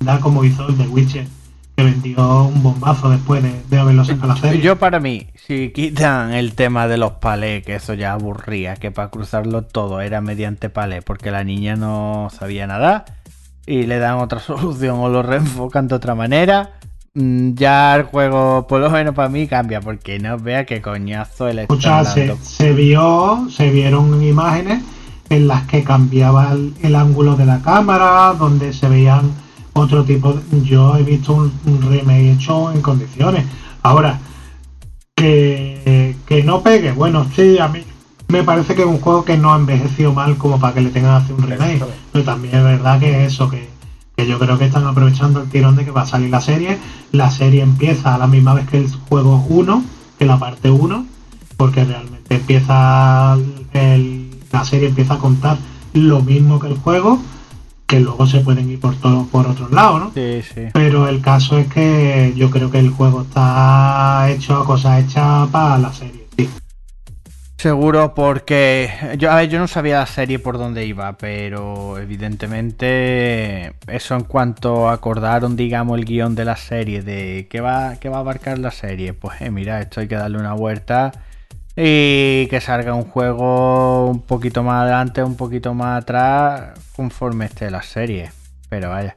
da 0.00 0.20
como 0.20 0.44
hizo 0.44 0.68
el 0.68 0.78
de 0.78 0.86
Witcher 0.88 1.26
que 1.78 1.84
vendió 1.84 2.42
un 2.42 2.60
bombazo 2.60 3.08
después 3.08 3.40
de, 3.40 3.54
de 3.70 3.78
haberlo 3.78 4.04
sacado 4.04 4.34
la 4.34 4.36
serie. 4.36 4.60
Yo 4.60 4.80
para 4.80 4.98
mí, 4.98 5.28
si 5.46 5.70
quitan 5.70 6.32
el 6.32 6.54
tema 6.54 6.88
de 6.88 6.98
los 6.98 7.12
palés, 7.12 7.64
que 7.64 7.76
eso 7.76 7.94
ya 7.94 8.14
aburría, 8.14 8.74
que 8.74 8.90
para 8.90 9.10
cruzarlo 9.10 9.62
todo 9.62 10.00
era 10.00 10.20
mediante 10.20 10.70
palés, 10.70 11.04
porque 11.04 11.30
la 11.30 11.44
niña 11.44 11.76
no 11.76 12.30
sabía 12.36 12.66
nada, 12.66 13.04
y 13.64 13.84
le 13.84 14.00
dan 14.00 14.18
otra 14.18 14.40
solución 14.40 14.98
o 14.98 15.08
lo 15.08 15.22
reenfocan 15.22 15.86
de 15.86 15.94
otra 15.94 16.16
manera, 16.16 16.72
mm, 17.14 17.54
ya 17.54 17.94
el 17.94 18.02
juego, 18.02 18.66
por 18.66 18.80
lo 18.80 18.90
menos 18.90 19.14
para 19.14 19.28
mí, 19.28 19.46
cambia, 19.46 19.80
porque 19.80 20.18
no 20.18 20.36
vea 20.36 20.66
qué 20.66 20.82
coñazo 20.82 21.46
le 21.52 21.62
Escucha, 21.62 22.04
se, 22.04 22.36
se 22.42 22.72
vio 22.72 23.46
se 23.50 23.70
vieron 23.70 24.20
imágenes 24.20 24.82
en 25.30 25.46
las 25.46 25.62
que 25.68 25.84
cambiaba 25.84 26.50
el, 26.50 26.74
el 26.82 26.96
ángulo 26.96 27.36
de 27.36 27.46
la 27.46 27.60
cámara 27.60 28.34
donde 28.36 28.72
se 28.72 28.88
veían 28.88 29.30
otro 29.78 30.04
tipo 30.04 30.32
de- 30.32 30.62
yo 30.64 30.96
he 30.96 31.02
visto 31.02 31.32
un, 31.34 31.52
un 31.66 31.82
remake 31.90 32.32
hecho 32.32 32.72
en 32.72 32.80
condiciones. 32.82 33.44
Ahora 33.82 34.18
que, 35.16 36.14
que 36.26 36.42
no 36.44 36.62
pegue 36.62 36.92
bueno 36.92 37.26
sí 37.34 37.58
a 37.58 37.68
mí 37.68 37.80
me 38.28 38.42
parece 38.44 38.74
que 38.74 38.82
es 38.82 38.88
un 38.88 39.00
juego 39.00 39.24
que 39.24 39.36
no 39.36 39.52
ha 39.52 39.56
envejecido 39.56 40.12
mal 40.12 40.36
como 40.36 40.60
para 40.60 40.74
que 40.74 40.80
le 40.82 40.90
tengan 40.90 41.18
que 41.18 41.24
hacer 41.24 41.36
un 41.44 41.50
remake 41.50 41.82
pero 42.12 42.24
también 42.24 42.54
es 42.54 42.62
verdad 42.62 43.00
que 43.00 43.24
eso 43.24 43.48
que, 43.50 43.68
que 44.16 44.26
yo 44.26 44.38
creo 44.38 44.58
que 44.58 44.66
están 44.66 44.86
aprovechando 44.86 45.40
el 45.40 45.48
tirón 45.48 45.76
de 45.76 45.84
que 45.84 45.90
va 45.90 46.02
a 46.02 46.06
salir 46.06 46.30
la 46.30 46.40
serie. 46.40 46.78
La 47.12 47.30
serie 47.30 47.62
empieza 47.62 48.14
a 48.14 48.18
la 48.18 48.26
misma 48.26 48.54
vez 48.54 48.68
que 48.68 48.78
el 48.78 48.88
juego 49.08 49.44
1 49.48 49.82
que 50.18 50.26
la 50.26 50.38
parte 50.38 50.70
1 50.70 51.06
porque 51.56 51.84
realmente 51.84 52.34
empieza 52.36 53.36
el- 53.72 54.30
la 54.52 54.64
serie 54.64 54.88
empieza 54.88 55.14
a 55.14 55.18
contar 55.18 55.58
lo 55.94 56.20
mismo 56.20 56.58
que 56.60 56.68
el 56.68 56.76
juego 56.76 57.18
que 57.88 58.00
luego 58.00 58.26
se 58.26 58.40
pueden 58.40 58.70
ir 58.70 58.78
por 58.78 58.94
todo 58.96 59.26
por 59.26 59.46
otros 59.46 59.72
lados 59.72 60.00
¿no? 60.00 60.12
Sí, 60.12 60.42
sí. 60.42 60.66
pero 60.74 61.08
el 61.08 61.22
caso 61.22 61.58
es 61.58 61.66
que 61.68 62.34
yo 62.36 62.50
creo 62.50 62.70
que 62.70 62.78
el 62.78 62.90
juego 62.90 63.22
está 63.22 64.30
hecho 64.30 64.56
a 64.56 64.64
cosas 64.64 65.04
hechas 65.04 65.48
para 65.48 65.78
la 65.78 65.92
serie 65.92 66.26
sí. 66.36 66.50
Seguro 67.56 68.14
porque 68.14 68.88
yo, 69.18 69.32
a 69.32 69.36
ver, 69.36 69.48
yo 69.48 69.58
no 69.58 69.66
sabía 69.66 69.98
la 69.98 70.06
serie 70.06 70.38
por 70.38 70.58
dónde 70.58 70.86
iba, 70.86 71.18
pero 71.18 71.98
evidentemente 71.98 73.74
eso 73.88 74.14
en 74.14 74.22
cuanto 74.22 74.88
acordaron, 74.88 75.56
digamos, 75.56 75.98
el 75.98 76.04
guion 76.04 76.36
de 76.36 76.44
la 76.44 76.54
serie, 76.54 77.02
de 77.02 77.48
qué 77.50 77.60
va, 77.60 77.96
qué 77.96 78.08
va 78.08 78.18
a 78.18 78.20
abarcar 78.20 78.60
la 78.60 78.70
serie, 78.70 79.12
pues 79.12 79.40
eh, 79.40 79.50
mira, 79.50 79.80
esto 79.80 79.98
hay 79.98 80.06
que 80.06 80.14
darle 80.14 80.38
una 80.38 80.52
vuelta 80.52 81.10
y 81.80 82.48
que 82.48 82.60
salga 82.60 82.92
un 82.92 83.04
juego 83.04 84.08
un 84.08 84.22
poquito 84.22 84.64
más 84.64 84.82
adelante, 84.82 85.22
un 85.22 85.36
poquito 85.36 85.74
más 85.74 86.02
atrás, 86.02 86.76
conforme 86.96 87.44
esté 87.44 87.70
la 87.70 87.82
serie. 87.82 88.32
Pero 88.68 88.90
vaya. 88.90 89.14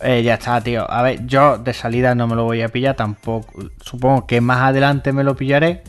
Eh, 0.00 0.22
ya 0.22 0.34
está, 0.34 0.60
tío. 0.60 0.88
A 0.90 1.00
ver, 1.00 1.24
yo 1.24 1.56
de 1.56 1.72
salida 1.72 2.14
no 2.14 2.26
me 2.26 2.36
lo 2.36 2.44
voy 2.44 2.60
a 2.60 2.68
pillar 2.68 2.94
tampoco. 2.94 3.70
Supongo 3.80 4.26
que 4.26 4.42
más 4.42 4.60
adelante 4.68 5.14
me 5.14 5.24
lo 5.24 5.34
pillaré. 5.34 5.82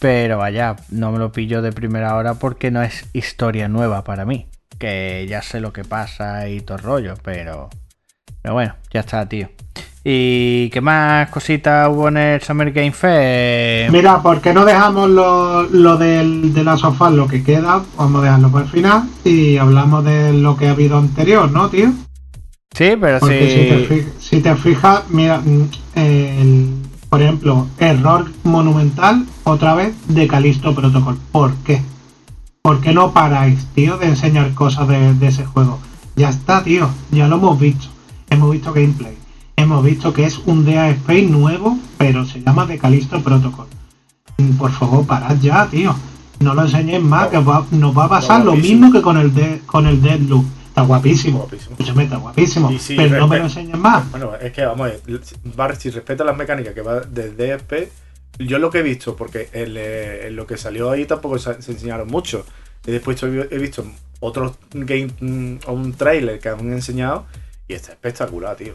Pero 0.00 0.38
vaya, 0.38 0.74
no 0.88 1.12
me 1.12 1.20
lo 1.20 1.30
pillo 1.30 1.62
de 1.62 1.70
primera 1.70 2.16
hora 2.16 2.34
porque 2.34 2.72
no 2.72 2.82
es 2.82 3.06
historia 3.12 3.68
nueva 3.68 4.02
para 4.02 4.24
mí. 4.24 4.48
Que 4.80 5.26
ya 5.28 5.42
sé 5.42 5.60
lo 5.60 5.72
que 5.72 5.84
pasa 5.84 6.48
y 6.48 6.60
todo 6.60 6.78
el 6.78 6.82
rollo, 6.82 7.14
pero. 7.22 7.70
Pero 8.42 8.54
bueno, 8.54 8.74
ya 8.90 9.00
está, 9.00 9.28
tío. 9.28 9.48
¿Y 10.02 10.70
qué 10.70 10.80
más 10.80 11.28
cositas 11.28 11.88
hubo 11.90 12.08
en 12.08 12.16
el 12.16 12.40
Summer 12.40 12.72
Game 12.72 12.92
Fest? 12.92 13.92
mira 13.92 14.22
¿por 14.22 14.40
qué 14.40 14.54
no 14.54 14.64
dejamos 14.64 15.10
lo, 15.10 15.64
lo 15.64 15.96
del, 15.98 16.54
de 16.54 16.64
la 16.64 16.78
sofá 16.78 17.10
lo 17.10 17.28
que 17.28 17.42
queda 17.42 17.82
vamos 17.98 18.20
a 18.20 18.24
dejarlo 18.24 18.50
para 18.50 18.64
el 18.64 18.70
final 18.70 19.02
y 19.24 19.58
hablamos 19.58 20.02
de 20.04 20.32
lo 20.32 20.56
que 20.56 20.68
ha 20.68 20.70
habido 20.70 20.96
anterior 20.98 21.50
¿no 21.50 21.68
tío? 21.68 21.90
Sí, 22.72 22.92
pero 22.98 23.18
Porque 23.18 23.50
sí. 23.50 23.50
si, 23.50 24.02
te 24.04 24.20
si 24.20 24.40
te 24.40 24.54
fijas, 24.56 25.02
mira, 25.10 25.38
mm, 25.44 25.68
el- 25.96 26.74
por 27.10 27.20
ejemplo, 27.20 27.66
error 27.78 28.30
monumental 28.44 29.26
otra 29.42 29.74
vez 29.74 29.92
de 30.06 30.28
Calisto 30.28 30.72
Protocol. 30.76 31.18
¿Por 31.32 31.52
qué? 31.64 31.82
¿Por 32.62 32.80
qué 32.80 32.94
no 32.94 33.12
paráis, 33.12 33.66
tío, 33.74 33.98
de 33.98 34.06
enseñar 34.06 34.54
cosas 34.54 34.86
de, 34.86 35.12
de 35.14 35.26
ese 35.26 35.44
juego? 35.44 35.80
Ya 36.14 36.28
está, 36.30 36.62
tío, 36.62 36.88
ya 37.10 37.26
lo 37.26 37.36
hemos 37.36 37.58
visto. 37.58 37.86
Hemos 38.30 38.52
visto 38.52 38.72
gameplay. 38.72 39.16
Hemos 39.60 39.84
visto 39.84 40.12
que 40.14 40.24
es 40.24 40.38
un 40.38 40.64
DA 40.64 40.88
Space 40.90 41.26
nuevo, 41.26 41.78
pero 41.98 42.24
se 42.24 42.40
llama 42.40 42.64
de 42.64 42.78
Calisto 42.78 43.22
Protocol. 43.22 43.66
Por 44.58 44.70
favor, 44.72 45.06
parad 45.06 45.36
ya, 45.38 45.66
tío. 45.68 45.94
No 46.38 46.54
lo 46.54 46.62
enseñéis 46.62 47.02
más, 47.02 47.28
que 47.28 47.36
va- 47.38 47.66
nos 47.70 47.96
va 47.96 48.04
a 48.04 48.08
pasar 48.08 48.42
lo 48.44 48.52
mismo 48.62 48.90
que 48.90 49.02
con 49.02 49.18
el 49.18 49.34
de, 49.34 49.60
con 49.66 49.86
el 49.86 50.00
Deadloop. 50.00 50.46
Está 50.68 50.80
guapísimo. 50.82 51.40
Guapísimo. 51.40 51.72
Escúchame, 51.72 52.04
está 52.04 52.16
guapísimo. 52.16 52.70
Sí, 52.78 52.94
pero 52.96 53.18
no 53.18 53.28
me 53.28 53.38
lo 53.38 53.44
enseñes 53.44 53.76
más. 53.78 54.10
Bueno, 54.10 54.30
es 54.40 54.50
que 54.52 54.64
vamos 54.64 54.86
a 54.86 54.90
ver, 54.92 55.00
Bar, 55.56 55.76
si 55.76 55.90
respeta 55.90 56.24
las 56.24 56.36
mecánicas 56.38 56.72
que 56.72 56.80
va 56.80 57.00
del 57.00 57.36
DSP, 57.36 57.90
yo 58.38 58.58
lo 58.58 58.70
que 58.70 58.78
he 58.78 58.82
visto, 58.82 59.14
porque 59.14 59.50
en, 59.52 59.74
eh, 59.76 60.28
en 60.28 60.36
lo 60.36 60.46
que 60.46 60.56
salió 60.56 60.90
ahí 60.90 61.04
tampoco 61.04 61.38
se, 61.38 61.60
se 61.60 61.72
enseñaron 61.72 62.08
mucho. 62.08 62.46
Y 62.86 62.92
después 62.92 63.22
he 63.22 63.58
visto 63.58 63.84
otros 64.20 64.52
game 64.72 65.08
mm, 65.20 65.56
o 65.66 65.72
un 65.72 65.92
trailer 65.92 66.38
que 66.40 66.48
han 66.48 66.60
enseñado 66.72 67.26
y 67.68 67.74
está 67.74 67.92
espectacular, 67.92 68.56
tío. 68.56 68.72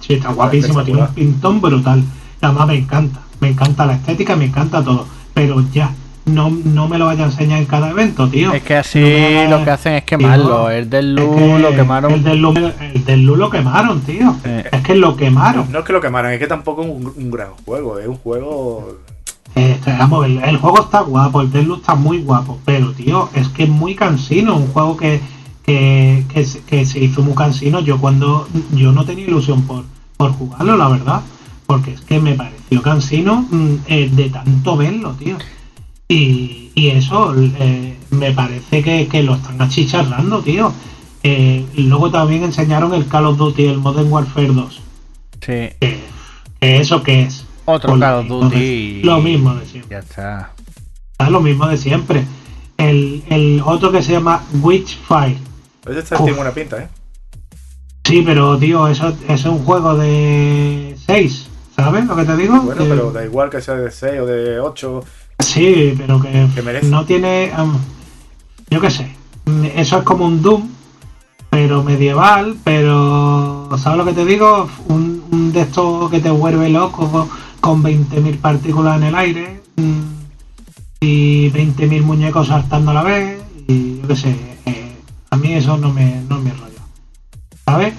Sí, 0.00 0.14
está 0.14 0.32
guapísimo, 0.32 0.82
tiene 0.84 1.02
un 1.02 1.08
pintón 1.08 1.60
brutal. 1.60 2.02
Además 2.40 2.68
me 2.68 2.76
encanta, 2.76 3.20
me 3.40 3.48
encanta 3.48 3.86
la 3.86 3.94
estética, 3.94 4.36
me 4.36 4.46
encanta 4.46 4.82
todo. 4.84 5.06
Pero 5.32 5.64
ya, 5.72 5.94
no, 6.26 6.50
no 6.50 6.88
me 6.88 6.98
lo 6.98 7.06
vaya 7.06 7.24
a 7.24 7.26
enseñar 7.26 7.58
en 7.58 7.66
cada 7.66 7.90
evento, 7.90 8.28
tío. 8.28 8.52
Es 8.52 8.62
que 8.62 8.76
así 8.76 9.00
No 9.00 9.58
lo 9.58 9.64
que 9.64 9.70
hacen 9.70 9.94
es 9.94 10.04
quemarlo. 10.04 10.70
El 10.70 10.88
del 10.88 11.18
es 11.18 11.24
Lu 11.24 11.36
que 11.36 11.58
lo 11.58 11.74
quemaron. 11.74 12.12
El 12.12 12.22
del 12.22 12.40
Lu, 12.40 12.54
el 12.54 13.04
del 13.04 13.24
Lu 13.24 13.36
lo 13.36 13.50
quemaron, 13.50 14.00
tío. 14.02 14.36
Eh. 14.44 14.64
Es 14.72 14.82
que 14.82 14.94
lo 14.94 15.16
quemaron. 15.16 15.70
No 15.70 15.80
es 15.80 15.84
que 15.84 15.92
lo 15.92 16.00
quemaran, 16.00 16.32
es 16.32 16.38
que 16.38 16.46
tampoco 16.46 16.82
es 16.82 16.88
un, 16.88 17.12
un 17.16 17.30
gran 17.30 17.50
juego, 17.64 17.98
es 17.98 18.06
un 18.06 18.16
juego. 18.16 18.98
Eh, 19.56 19.78
vamos, 19.86 20.26
el, 20.26 20.42
el 20.42 20.56
juego 20.56 20.82
está 20.82 21.00
guapo, 21.00 21.40
el 21.40 21.52
Deadloop 21.52 21.80
está 21.80 21.94
muy 21.94 22.22
guapo, 22.22 22.58
pero 22.64 22.92
tío, 22.92 23.28
es 23.34 23.48
que 23.48 23.64
es 23.64 23.68
muy 23.68 23.94
cansino, 23.94 24.56
un 24.56 24.66
juego 24.68 24.96
que, 24.96 25.20
que, 25.64 26.24
que, 26.32 26.44
se- 26.44 26.60
que 26.62 26.84
se 26.84 27.00
hizo 27.02 27.22
muy 27.22 27.34
cansino. 27.34 27.80
Yo 27.80 27.98
cuando 27.98 28.48
yo 28.72 28.92
no 28.92 29.04
tenía 29.04 29.26
ilusión 29.26 29.62
por, 29.62 29.84
por 30.16 30.32
jugarlo, 30.32 30.76
la 30.76 30.88
verdad, 30.88 31.20
porque 31.66 31.92
es 31.92 32.00
que 32.02 32.20
me 32.20 32.34
pareció 32.34 32.82
cansino 32.82 33.46
mm, 33.50 33.74
eh, 33.86 34.10
de 34.12 34.30
tanto 34.30 34.76
verlo, 34.76 35.12
tío. 35.12 35.36
Y, 36.08 36.70
y 36.74 36.88
eso 36.88 37.34
eh, 37.36 37.96
me 38.10 38.32
parece 38.32 38.82
que, 38.82 39.08
que 39.08 39.22
lo 39.22 39.34
están 39.36 39.60
achicharrando, 39.62 40.42
tío. 40.42 40.72
Eh, 41.22 41.64
y 41.74 41.82
luego 41.84 42.10
también 42.10 42.44
enseñaron 42.44 42.92
el 42.92 43.06
Call 43.06 43.24
of 43.26 43.38
Duty, 43.38 43.64
el 43.64 43.78
Modern 43.78 44.12
Warfare 44.12 44.48
2. 44.48 44.80
Sí. 45.40 45.70
Eso 46.60 47.02
que 47.02 47.22
es. 47.22 47.46
Otro 47.64 47.98
Call 47.98 48.20
of 48.20 48.28
Duty. 48.28 49.00
Lo 49.02 49.20
mismo 49.22 49.54
de 49.54 49.64
siempre. 49.66 49.90
Ya 49.96 49.98
está. 50.00 50.52
Es 51.18 51.28
lo 51.30 51.40
mismo 51.40 51.66
de 51.66 51.78
siempre. 51.78 52.24
El, 52.76 53.22
el 53.30 53.62
otro 53.64 53.90
que 53.90 54.02
se 54.02 54.12
llama 54.12 54.42
Witchfire. 54.60 55.38
Este 55.86 56.16
tiene 56.16 56.32
buena 56.32 56.50
pinta, 56.52 56.78
¿eh? 56.82 56.88
Sí, 58.04 58.22
pero 58.24 58.58
tío, 58.58 58.86
eso, 58.88 59.16
es 59.28 59.44
un 59.44 59.58
juego 59.64 59.94
de 59.96 60.96
6. 61.06 61.48
¿Sabes 61.74 62.04
lo 62.06 62.14
que 62.16 62.24
te 62.24 62.36
digo? 62.36 62.60
Bueno, 62.60 62.82
Que- 62.82 62.88
pero 62.88 63.10
da 63.12 63.24
igual 63.24 63.50
que 63.50 63.60
sea 63.60 63.74
de 63.74 63.90
6 63.90 64.20
o 64.20 64.26
de 64.26 64.60
8. 64.60 65.02
Sí, 65.40 65.94
pero 65.96 66.20
que, 66.20 66.48
Que 66.54 66.62
merece. 66.62 66.86
no 66.88 67.04
tiene. 67.04 67.50
yo 68.70 68.80
qué 68.80 68.90
sé. 68.90 69.10
Eso 69.74 69.98
es 69.98 70.04
como 70.04 70.26
un 70.26 70.40
Doom, 70.42 70.68
pero 71.50 71.82
medieval. 71.82 72.56
Pero. 72.62 73.68
¿Sabes 73.78 73.98
lo 73.98 74.04
que 74.04 74.12
te 74.12 74.24
digo? 74.24 74.68
Un, 74.88 75.24
un 75.32 75.52
de 75.52 75.62
estos 75.62 76.10
que 76.10 76.20
te 76.20 76.30
vuelve 76.30 76.68
loco 76.68 77.10
con, 77.10 77.28
con 77.60 77.82
20.000 77.82 78.38
partículas 78.38 78.98
en 78.98 79.02
el 79.04 79.14
aire. 79.14 79.60
mm, 79.76 80.00
Y 81.00 81.50
20.000 81.50 82.02
muñecos 82.02 82.46
saltando 82.48 82.90
a 82.92 82.94
la 82.94 83.02
vez. 83.02 83.42
Y 83.66 84.00
yo 84.00 84.08
qué 84.08 84.16
sé. 84.16 84.53
A 85.34 85.36
mí 85.36 85.52
eso 85.52 85.76
no 85.76 85.92
me, 85.92 86.22
no 86.28 86.38
me 86.38 86.50
rollo. 86.52 86.80
¿Sabes? 87.64 87.92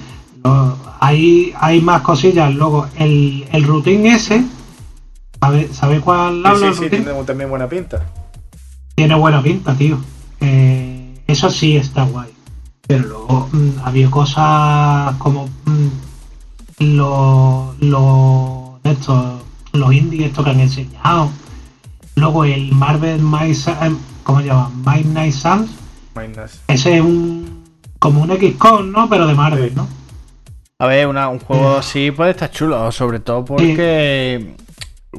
Lo- 0.43 0.77
hay, 1.01 1.53
hay 1.59 1.81
más 1.81 2.01
cosillas. 2.01 2.53
Luego, 2.55 2.87
el, 2.97 3.45
el 3.51 3.63
routine 3.63 4.13
ese. 4.15 4.43
¿Sabes 5.41 5.75
sabe 5.75 5.99
cuál 5.99 6.43
hablo? 6.45 6.73
sí, 6.73 6.89
tiene 6.89 7.11
también 7.25 7.49
buena 7.49 7.67
pinta. 7.67 8.05
Tiene 8.95 9.15
buena 9.15 9.43
pinta, 9.43 9.75
tío. 9.75 9.97
Eh, 10.39 11.21
eso 11.27 11.49
sí 11.49 11.75
está 11.75 12.03
guay. 12.05 12.29
Pero 12.87 13.05
luego 13.07 13.49
mm, 13.51 13.69
había 13.83 14.09
cosas 14.09 15.15
como 15.17 15.47
mm, 15.65 15.87
los 16.79 17.77
lo, 17.81 18.79
de 18.83 18.91
estos, 18.91 19.41
los 19.73 19.93
indies 19.93 20.27
estos 20.27 20.45
que 20.45 20.51
han 20.51 20.59
enseñado. 20.61 21.29
Luego 22.15 22.45
el 22.45 22.71
Marvel 22.71 23.21
My, 23.21 23.51
eh, 23.51 23.95
¿cómo 24.23 24.39
se 24.39 24.47
llama? 24.47 24.71
My 24.85 25.03
Night 25.03 25.33
Suns. 25.33 25.69
Ese 26.67 26.95
es 26.98 27.01
un 27.01 27.63
como 28.00 28.22
un 28.22 28.29
XCOM, 28.31 28.91
¿no? 28.91 29.10
Pero 29.10 29.27
de 29.27 29.34
Marvel. 29.34 29.74
¿no? 29.75 29.88
A 30.79 30.86
ver, 30.88 31.07
una- 31.07 31.29
un 31.29 31.39
juego 31.39 31.75
Eh. 31.75 31.79
así 31.79 32.12
puede 32.12 32.31
estar 32.31 32.51
chulo, 32.51 32.91
sobre 32.91 33.19
todo 33.19 33.43
porque 33.45 34.55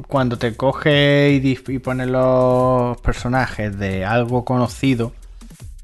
cuando 0.07 0.37
te 0.37 0.55
coge 0.55 1.39
y, 1.43 1.57
y 1.73 1.79
pones 1.79 2.07
los 2.07 2.99
personajes 3.01 3.77
de 3.77 4.05
algo 4.05 4.45
conocido, 4.45 5.13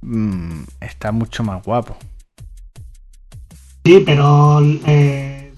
mm, 0.02 0.62
está 0.82 1.12
mucho 1.12 1.44
más 1.44 1.64
guapo. 1.64 1.96
Sí, 3.86 4.02
pero 4.06 4.62
eh, 4.86 5.52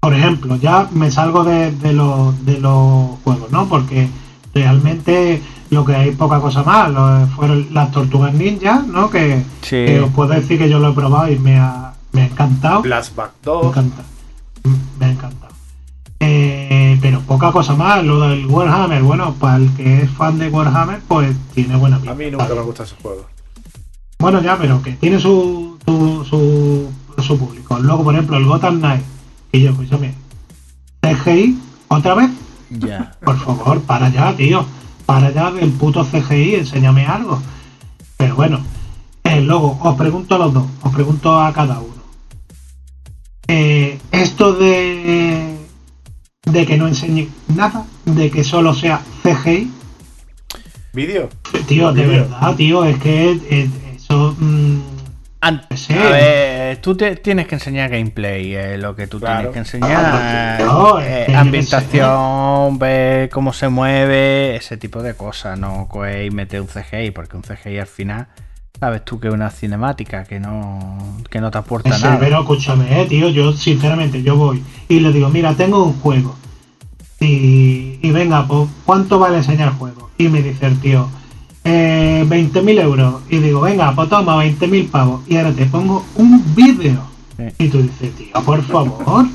por 0.00 0.14
ejemplo, 0.14 0.56
ya 0.56 0.88
me 0.92 1.10
salgo 1.10 1.42
de, 1.44 1.72
de 1.72 1.92
los, 1.92 2.44
de 2.44 2.58
los 2.60 3.18
juegos, 3.24 3.50
¿no? 3.50 3.68
Porque 3.68 4.08
realmente 4.54 5.42
lo 5.72 5.84
que 5.86 5.94
hay 5.96 6.10
poca 6.12 6.38
cosa 6.38 6.62
más 6.62 6.90
lo- 6.90 7.26
fueron 7.28 7.66
las 7.72 7.90
tortugas 7.90 8.34
ninja, 8.34 8.84
¿no? 8.86 9.08
Que, 9.10 9.42
Sí. 9.62 9.70
que 9.86 10.00
os 10.00 10.12
puedo 10.12 10.28
decir 10.30 10.58
que 10.58 10.68
yo 10.68 10.78
lo 10.78 10.90
he 10.90 10.92
probado 10.92 11.32
y 11.32 11.38
me 11.38 11.58
ha, 11.58 11.94
me 12.12 12.20
ha 12.22 12.26
encantado. 12.26 12.82
Flashback 12.82 13.30
Me 13.30 13.38
2. 13.42 13.66
encanta. 13.68 14.02
Me 15.00 15.06
ha 15.06 15.10
encantado. 15.10 15.52
Eh, 16.20 16.98
pero 17.00 17.20
poca 17.22 17.50
cosa 17.52 17.74
más. 17.74 18.04
Lo 18.04 18.20
del 18.20 18.46
Warhammer, 18.46 19.02
bueno, 19.02 19.32
para 19.40 19.56
el 19.56 19.70
que 19.74 20.02
es 20.02 20.10
fan 20.10 20.38
de 20.38 20.50
Warhammer, 20.50 21.00
pues 21.08 21.34
tiene 21.54 21.74
buena 21.76 21.96
pinta. 21.96 22.12
A 22.12 22.14
mí 22.16 22.30
nunca 22.30 22.48
me 22.54 22.60
gusta 22.60 22.82
ese 22.84 22.94
juego. 23.02 23.26
Bueno, 24.18 24.40
ya, 24.42 24.56
pero 24.58 24.82
que 24.82 24.92
tiene 24.92 25.18
su, 25.18 25.78
su, 25.86 26.24
su, 26.28 27.22
su 27.22 27.38
público. 27.38 27.78
Luego, 27.78 28.04
por 28.04 28.14
ejemplo, 28.14 28.36
el 28.36 28.44
Gotham 28.44 28.78
Knight. 28.78 29.02
Y 29.52 29.62
yo, 29.62 29.70
escúchame, 29.70 30.14
CGI, 31.02 31.58
otra 31.88 32.14
vez, 32.14 32.30
Ya. 32.70 33.16
por 33.24 33.36
favor, 33.38 33.80
para 33.80 34.06
allá, 34.06 34.34
tío. 34.36 34.64
Para 35.12 35.26
allá 35.26 35.50
del 35.50 35.70
puto 35.72 36.06
CGI, 36.06 36.54
enséñame 36.54 37.04
algo. 37.04 37.38
Pero 38.16 38.34
bueno, 38.34 38.64
eh, 39.24 39.42
luego, 39.42 39.78
os 39.82 39.94
pregunto 39.94 40.36
a 40.36 40.38
los 40.38 40.54
dos, 40.54 40.64
os 40.80 40.90
pregunto 40.90 41.38
a 41.38 41.52
cada 41.52 41.80
uno. 41.80 42.02
Eh, 43.46 43.98
esto 44.10 44.54
de, 44.54 45.54
de 46.50 46.66
que 46.66 46.78
no 46.78 46.88
enseñe 46.88 47.28
nada, 47.54 47.84
de 48.06 48.30
que 48.30 48.42
solo 48.42 48.72
sea 48.72 49.02
CGI, 49.22 49.70
¿Vídeo? 50.94 51.28
tío, 51.68 51.92
de 51.92 52.06
verdad, 52.06 52.56
tío, 52.56 52.82
es 52.82 52.96
que 52.96 53.32
eh, 53.50 53.70
eso... 53.94 54.34
mm, 54.40 54.80
Sí. 55.74 55.92
A 55.92 56.10
ver, 56.10 56.76
tú 56.80 56.96
te, 56.96 57.16
tienes 57.16 57.48
que 57.48 57.56
enseñar 57.56 57.90
gameplay, 57.90 58.54
eh, 58.54 58.78
lo 58.78 58.94
que 58.94 59.06
tú 59.08 59.18
Claro. 59.18 59.50
tienes 59.50 59.52
que 59.52 59.76
enseñar, 59.76 60.60
No, 60.62 60.98
es 61.00 61.06
eh, 61.08 61.24
qué 61.26 61.34
ambientación, 61.36 62.78
ver 62.78 63.28
cómo 63.30 63.52
se 63.52 63.68
mueve, 63.68 64.54
ese 64.56 64.76
tipo 64.76 65.02
de 65.02 65.14
cosas, 65.14 65.58
no 65.58 65.88
coger 65.88 66.26
y 66.26 66.30
meter 66.30 66.60
un 66.60 66.68
CGI, 66.68 67.10
porque 67.10 67.36
un 67.36 67.42
CGI 67.42 67.78
al 67.78 67.86
final, 67.88 68.28
sabes 68.78 69.04
tú 69.04 69.18
que 69.18 69.28
es 69.28 69.34
una 69.34 69.50
cinemática 69.50 70.22
que 70.24 70.38
no, 70.38 70.88
que 71.28 71.40
no 71.40 71.50
te 71.50 71.58
aporta 71.58 71.90
Ese, 71.90 72.04
nada. 72.06 72.18
pero 72.20 72.40
escúchame, 72.40 73.02
eh, 73.02 73.06
tío, 73.06 73.28
yo 73.28 73.52
sinceramente 73.52 74.22
yo 74.22 74.36
voy 74.36 74.62
y 74.88 75.00
le 75.00 75.12
digo, 75.12 75.28
mira, 75.28 75.54
tengo 75.54 75.82
un 75.84 75.94
juego. 76.00 76.36
Y, 77.20 77.98
y 78.02 78.10
venga, 78.10 78.46
pues, 78.46 78.68
¿cuánto 78.84 79.18
vale 79.18 79.38
enseñar 79.38 79.68
el 79.68 79.74
juego? 79.74 80.10
Y 80.18 80.28
me 80.28 80.42
dice 80.42 80.66
el 80.66 80.80
tío, 80.80 81.08
eh, 81.64 82.24
20.000 82.28 82.80
euros. 82.80 83.22
Y 83.30 83.38
digo, 83.38 83.60
venga, 83.60 83.94
pues 83.94 84.08
toma, 84.08 84.36
20.000 84.44 84.88
pavos. 84.90 85.22
Y 85.28 85.36
ahora 85.36 85.52
te 85.52 85.66
pongo 85.66 86.04
un 86.16 86.42
vídeo. 86.54 87.00
Sí. 87.36 87.44
Y 87.64 87.68
tú 87.68 87.82
dices, 87.82 88.14
tío, 88.16 88.32
por 88.44 88.62
favor. 88.62 89.26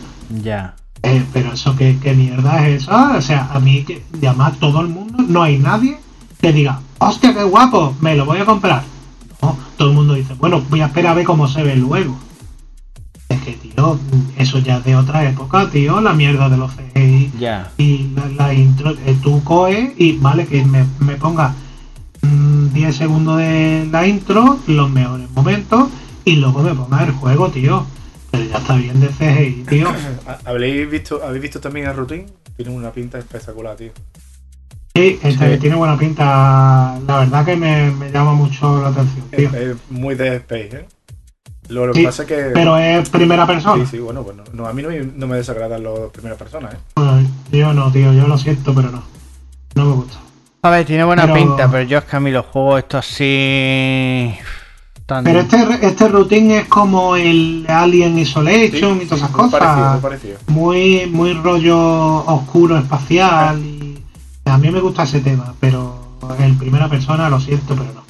Ya. 0.42 0.76
Eh, 1.04 1.24
pero 1.32 1.54
eso, 1.54 1.76
¿qué, 1.76 1.98
qué 2.02 2.14
mierda 2.14 2.68
es 2.68 2.84
eso? 2.84 2.92
O 3.16 3.22
sea, 3.22 3.50
a 3.54 3.60
mí, 3.60 3.84
que 3.84 4.04
llamar 4.20 4.56
todo 4.56 4.82
el 4.82 4.88
mundo, 4.88 5.24
no 5.28 5.44
hay 5.44 5.58
nadie 5.58 5.98
que 6.42 6.52
diga, 6.52 6.80
hostia, 7.00 7.34
qué 7.34 7.44
guapo, 7.44 7.96
me 8.02 8.16
lo 8.16 8.26
voy 8.26 8.40
a 8.40 8.46
comprar. 8.46 8.84
No, 9.42 9.56
todo 9.78 9.90
el 9.90 9.96
mundo 9.96 10.14
dice, 10.16 10.34
bueno, 10.36 10.62
voy 10.70 10.82
a 10.82 10.88
esperar 10.88 11.12
a 11.12 11.16
ver 11.16 11.26
cómo 11.26 11.48
se 11.48 11.64
ve 11.64 11.76
luego. 11.76 12.16
Es 13.30 13.40
que, 13.42 13.54
tío, 13.54 14.00
eso 14.38 14.60
ya 14.60 14.78
es 14.78 14.84
de 14.86 14.96
otra 14.96 15.28
época, 15.30 15.70
tío, 15.70 16.02
la 16.02 16.14
mierda 16.14 16.50
de 16.50 16.58
los 16.58 16.72
CGI 16.74 17.32
Ya. 17.40 17.72
y 17.78 18.10
la, 18.16 18.28
la 18.30 18.54
intro, 18.54 18.92
eh, 19.06 19.18
tú 19.22 19.44
coges 19.44 19.92
y 19.98 20.14
vale 20.14 20.46
que 20.48 20.64
me, 20.66 20.86
me 21.00 21.16
ponga 21.16 21.54
10 22.22 22.96
segundos 22.96 23.38
de 23.38 23.88
la 23.92 24.08
intro, 24.08 24.60
los 24.68 24.90
mejores 24.90 25.30
momentos, 25.32 25.90
y 26.26 26.36
luego 26.38 26.62
me 26.62 26.74
ponga 26.74 27.04
el 27.04 27.12
juego, 27.12 27.50
tío. 27.50 27.86
pero 28.32 28.44
ya 28.44 28.58
está 28.58 28.76
bien 28.76 29.00
de 29.00 29.08
CGI, 29.08 29.64
tío. 29.64 29.88
¿Habéis 30.46 30.90
visto, 30.90 31.22
¿Habéis 31.24 31.42
visto 31.42 31.60
también 31.60 31.88
a 31.88 31.94
Routine? 31.94 32.26
Tiene 32.56 32.72
una 32.72 32.92
pinta 32.92 33.18
espectacular, 33.18 33.76
tío. 33.76 33.92
Sí, 34.96 35.20
este 35.22 35.58
tiene 35.58 35.76
buena 35.76 35.98
pinta. 35.98 37.00
La 37.06 37.20
verdad 37.20 37.46
que 37.46 37.56
me, 37.56 37.92
me 37.92 38.12
llama 38.12 38.34
mucho 38.34 38.82
la 38.82 38.88
atención, 38.88 39.26
tío. 39.30 39.54
Es, 39.54 39.78
muy 39.92 40.16
de 40.16 40.38
Space, 40.38 40.70
¿eh? 40.76 40.86
Lo, 41.70 41.92
que 41.92 42.04
pasa 42.04 42.24
es 42.24 42.28
que. 42.28 42.36
Pero 42.54 42.78
es 42.78 43.10
primera 43.10 43.46
persona. 43.46 43.86
Sí, 43.86 43.92
sí, 43.92 44.00
bueno, 44.00 44.24
pues 44.24 44.38
no, 44.54 44.66
a 44.66 44.74
mí 44.74 44.82
no, 44.82 44.90
no, 44.90 45.28
me 45.28 45.38
desagradan 45.38 45.84
las 45.84 46.10
primeras 46.12 46.38
personas, 46.38 46.74
¿eh? 46.74 46.78
Bueno, 46.96 47.30
yo 47.52 47.74
no, 47.74 47.92
tío, 47.92 48.14
yo 48.14 48.28
lo 48.28 48.38
siento, 48.38 48.74
pero 48.74 48.90
no. 48.90 49.04
No 49.76 49.86
me 49.86 49.92
gusta. 49.94 50.27
A 50.68 50.70
ver, 50.70 50.86
tiene 50.86 51.06
buena 51.06 51.34
pinta, 51.34 51.72
pero 51.72 51.84
yo 51.84 52.00
es 52.00 52.04
que 52.04 52.18
a 52.18 52.20
mí 52.20 52.30
los 52.30 52.46
juegos 52.48 52.80
estos 52.80 53.06
así. 53.06 54.36
Pero 55.24 55.40
este, 55.40 55.66
este 55.82 56.10
routine 56.10 56.58
es 56.58 56.66
como 56.66 57.16
el 57.16 57.66
Alien 57.70 58.20
Isolation 58.20 59.02
y 59.02 59.06
todas 59.06 59.22
esas 59.22 59.30
cosas. 59.32 60.02
Muy, 60.48 61.06
muy, 61.06 61.32
rollo 61.36 61.78
oscuro 62.26 62.78
espacial. 62.78 63.64
Y 63.64 64.04
a 64.44 64.58
mí 64.58 64.70
me 64.70 64.82
gusta 64.82 65.04
ese 65.04 65.22
tema, 65.22 65.54
pero 65.62 66.18
en 66.38 66.58
primera 66.58 66.90
persona 66.90 67.30
lo 67.30 67.40
siento, 67.40 67.74
pero 67.74 67.94
no. 67.94 68.04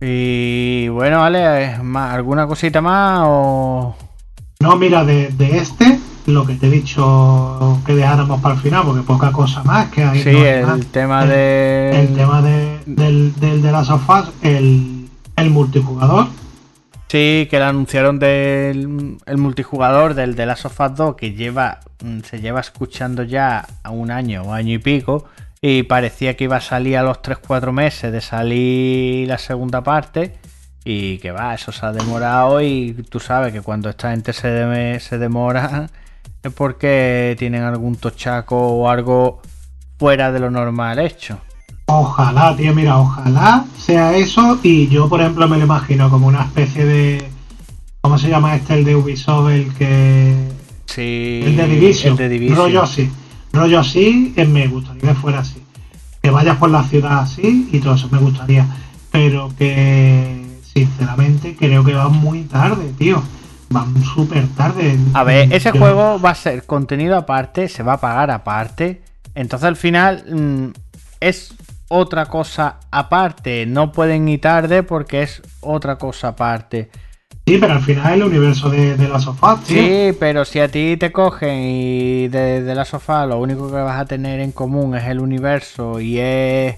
Y 0.00 0.88
bueno, 0.88 1.18
vale, 1.18 1.74
¿alguna 1.94 2.46
cosita 2.46 2.80
más 2.80 3.20
o.? 3.26 3.94
No, 4.60 4.76
mira, 4.76 5.04
de, 5.04 5.28
de 5.28 5.58
este 5.58 6.00
lo 6.26 6.44
que 6.44 6.54
te 6.54 6.66
he 6.66 6.70
dicho 6.70 7.80
que 7.86 7.94
dejáramos 7.94 8.40
para 8.40 8.54
el 8.54 8.60
final, 8.60 8.84
porque 8.84 9.02
poca 9.02 9.32
cosa 9.32 9.62
más 9.64 9.90
que 9.90 10.02
hay. 10.02 10.22
Sí, 10.22 10.30
el, 10.30 10.86
tema 10.86 11.24
de... 11.24 12.00
el 12.00 12.14
tema 12.14 12.42
de. 12.42 12.80
del, 12.86 13.34
del 13.38 13.62
de 13.62 13.72
las 13.72 13.86
sofás, 13.86 14.30
el, 14.42 15.08
el 15.36 15.50
multijugador. 15.50 16.26
Sí, 17.08 17.46
que 17.48 17.58
lo 17.60 17.66
anunciaron 17.66 18.18
del 18.18 19.18
el 19.24 19.38
multijugador 19.38 20.14
del 20.14 20.34
de 20.34 20.46
las 20.46 20.60
sofás 20.60 20.96
2, 20.96 21.14
que 21.14 21.32
lleva 21.32 21.78
mm, 22.02 22.20
se 22.20 22.40
lleva 22.40 22.60
escuchando 22.60 23.22
ya 23.22 23.64
a 23.84 23.90
un 23.90 24.10
año 24.10 24.42
o 24.42 24.52
año 24.52 24.74
y 24.74 24.78
pico, 24.78 25.26
y 25.60 25.84
parecía 25.84 26.36
que 26.36 26.44
iba 26.44 26.56
a 26.56 26.60
salir 26.60 26.96
a 26.96 27.02
los 27.02 27.22
3-4 27.22 27.72
meses 27.72 28.10
de 28.12 28.20
salir 28.20 29.28
la 29.28 29.38
segunda 29.38 29.82
parte. 29.82 30.36
Y 30.88 31.18
que 31.18 31.32
va, 31.32 31.52
eso 31.54 31.72
se 31.72 31.84
ha 31.84 31.90
demorado 31.90 32.60
y 32.60 32.92
tú 33.10 33.18
sabes 33.18 33.52
que 33.52 33.60
cuando 33.60 33.90
esta 33.90 34.12
gente 34.12 34.32
se, 34.32 35.00
se 35.00 35.18
demora 35.18 35.90
es 36.46 36.52
porque 36.52 37.36
tienen 37.38 37.62
algún 37.62 37.96
tochaco 37.96 38.56
o 38.56 38.88
algo 38.88 39.40
fuera 39.98 40.32
de 40.32 40.40
lo 40.40 40.50
normal 40.50 40.98
hecho. 40.98 41.38
Ojalá, 41.86 42.56
tío, 42.56 42.74
mira, 42.74 42.98
ojalá 42.98 43.64
sea 43.78 44.16
eso 44.16 44.58
y 44.62 44.88
yo, 44.88 45.08
por 45.08 45.20
ejemplo, 45.20 45.48
me 45.48 45.56
lo 45.56 45.64
imagino 45.64 46.10
como 46.10 46.26
una 46.26 46.42
especie 46.42 46.84
de... 46.84 47.28
¿Cómo 48.00 48.18
se 48.18 48.28
llama 48.28 48.56
este? 48.56 48.74
El 48.74 48.84
de 48.84 48.96
Ubisoft, 48.96 49.50
el 49.50 49.74
que... 49.74 50.34
Sí. 50.86 51.42
El 51.44 51.56
de 51.56 51.68
Division. 51.68 52.20
El 52.20 52.40
de 52.40 52.54
Rollo 52.54 52.82
así. 52.82 53.10
Rollo 53.52 53.80
así, 53.80 54.34
me 54.48 54.66
gustaría 54.66 55.02
que 55.02 55.14
fuera 55.14 55.40
así. 55.40 55.62
Que 56.22 56.30
vayas 56.30 56.56
por 56.56 56.70
la 56.70 56.82
ciudad 56.84 57.20
así 57.20 57.68
y 57.72 57.78
todo 57.78 57.94
eso 57.94 58.08
me 58.10 58.18
gustaría. 58.18 58.66
Pero 59.10 59.50
que, 59.56 60.44
sinceramente, 60.62 61.56
creo 61.56 61.84
que 61.84 61.94
va 61.94 62.08
muy 62.08 62.42
tarde, 62.42 62.92
tío 62.98 63.22
van 63.70 64.02
súper 64.02 64.46
tarde. 64.48 64.98
A 65.14 65.24
ver, 65.24 65.52
ese 65.52 65.72
juego 65.72 66.20
va 66.20 66.30
a 66.30 66.34
ser 66.34 66.64
contenido 66.64 67.16
aparte, 67.16 67.68
se 67.68 67.82
va 67.82 67.94
a 67.94 68.00
pagar 68.00 68.30
aparte. 68.30 69.02
Entonces 69.34 69.66
al 69.66 69.76
final 69.76 70.24
mm, 70.28 70.66
es 71.20 71.54
otra 71.88 72.26
cosa 72.26 72.80
aparte. 72.90 73.66
No 73.66 73.92
pueden 73.92 74.28
ir 74.28 74.40
tarde 74.40 74.82
porque 74.82 75.22
es 75.22 75.42
otra 75.60 75.96
cosa 75.96 76.28
aparte. 76.28 76.90
Sí, 77.46 77.58
pero 77.58 77.74
al 77.74 77.82
final 77.82 78.14
el 78.14 78.22
universo 78.24 78.70
de, 78.70 78.96
la 78.96 79.20
sofá, 79.20 79.56
tío. 79.64 79.80
Sí, 79.80 80.16
pero 80.18 80.44
si 80.44 80.58
a 80.58 80.66
ti 80.66 80.96
te 80.96 81.12
cogen 81.12 81.60
y 81.60 82.26
de, 82.26 82.74
la 82.74 82.84
sofá 82.84 83.24
lo 83.24 83.38
único 83.38 83.68
que 83.68 83.76
vas 83.76 84.00
a 84.00 84.04
tener 84.04 84.40
en 84.40 84.50
común 84.50 84.96
es 84.96 85.04
el 85.04 85.20
universo 85.20 86.00
y 86.00 86.18
es 86.18 86.74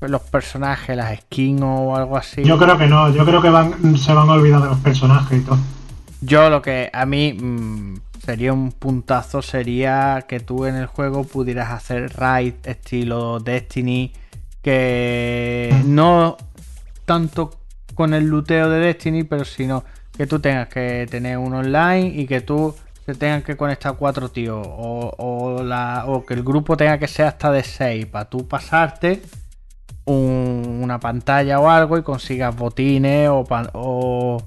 los 0.00 0.22
personajes, 0.22 0.96
las 0.96 1.16
skins 1.20 1.62
o 1.62 1.94
algo 1.94 2.16
así. 2.16 2.42
Yo 2.42 2.58
creo 2.58 2.76
que 2.76 2.88
no, 2.88 3.14
yo 3.14 3.24
creo 3.24 3.40
que 3.40 3.50
van, 3.50 3.96
se 3.96 4.12
van 4.12 4.28
a 4.28 4.32
olvidar 4.32 4.60
de 4.62 4.68
los 4.70 4.78
personajes 4.78 5.42
y 5.42 5.42
todo. 5.42 5.58
Yo 6.20 6.50
lo 6.50 6.60
que 6.60 6.90
a 6.92 7.06
mí 7.06 7.32
mm, 7.32 7.96
sería 8.24 8.52
un 8.52 8.72
puntazo 8.72 9.42
sería 9.42 10.26
que 10.28 10.40
tú 10.40 10.66
en 10.66 10.76
el 10.76 10.86
juego 10.86 11.24
pudieras 11.24 11.70
hacer 11.70 12.12
raid 12.14 12.54
estilo 12.64 13.40
Destiny, 13.40 14.12
que 14.62 15.74
no 15.86 16.36
tanto 17.06 17.58
con 17.94 18.14
el 18.14 18.26
luteo 18.26 18.68
de 18.68 18.80
Destiny, 18.80 19.24
pero 19.24 19.44
sino 19.44 19.84
que 20.16 20.26
tú 20.26 20.38
tengas 20.38 20.68
que 20.68 21.06
tener 21.10 21.38
un 21.38 21.54
online 21.54 22.12
y 22.14 22.26
que 22.26 22.42
tú 22.42 22.74
te 23.06 23.14
tengan 23.14 23.42
que 23.42 23.56
conectar 23.56 23.96
cuatro 23.96 24.30
tíos 24.30 24.66
o, 24.68 25.62
la, 25.64 26.04
o 26.06 26.24
que 26.24 26.34
el 26.34 26.42
grupo 26.42 26.76
tenga 26.76 26.98
que 26.98 27.08
ser 27.08 27.26
hasta 27.26 27.50
de 27.50 27.64
seis 27.64 28.06
para 28.06 28.26
tú 28.26 28.46
pasarte 28.46 29.22
una 30.04 30.98
pantalla 30.98 31.60
o 31.60 31.70
algo 31.70 31.96
y 31.96 32.02
consigas 32.02 32.54
botines 32.54 33.28
o, 33.28 33.46
o 33.74 34.42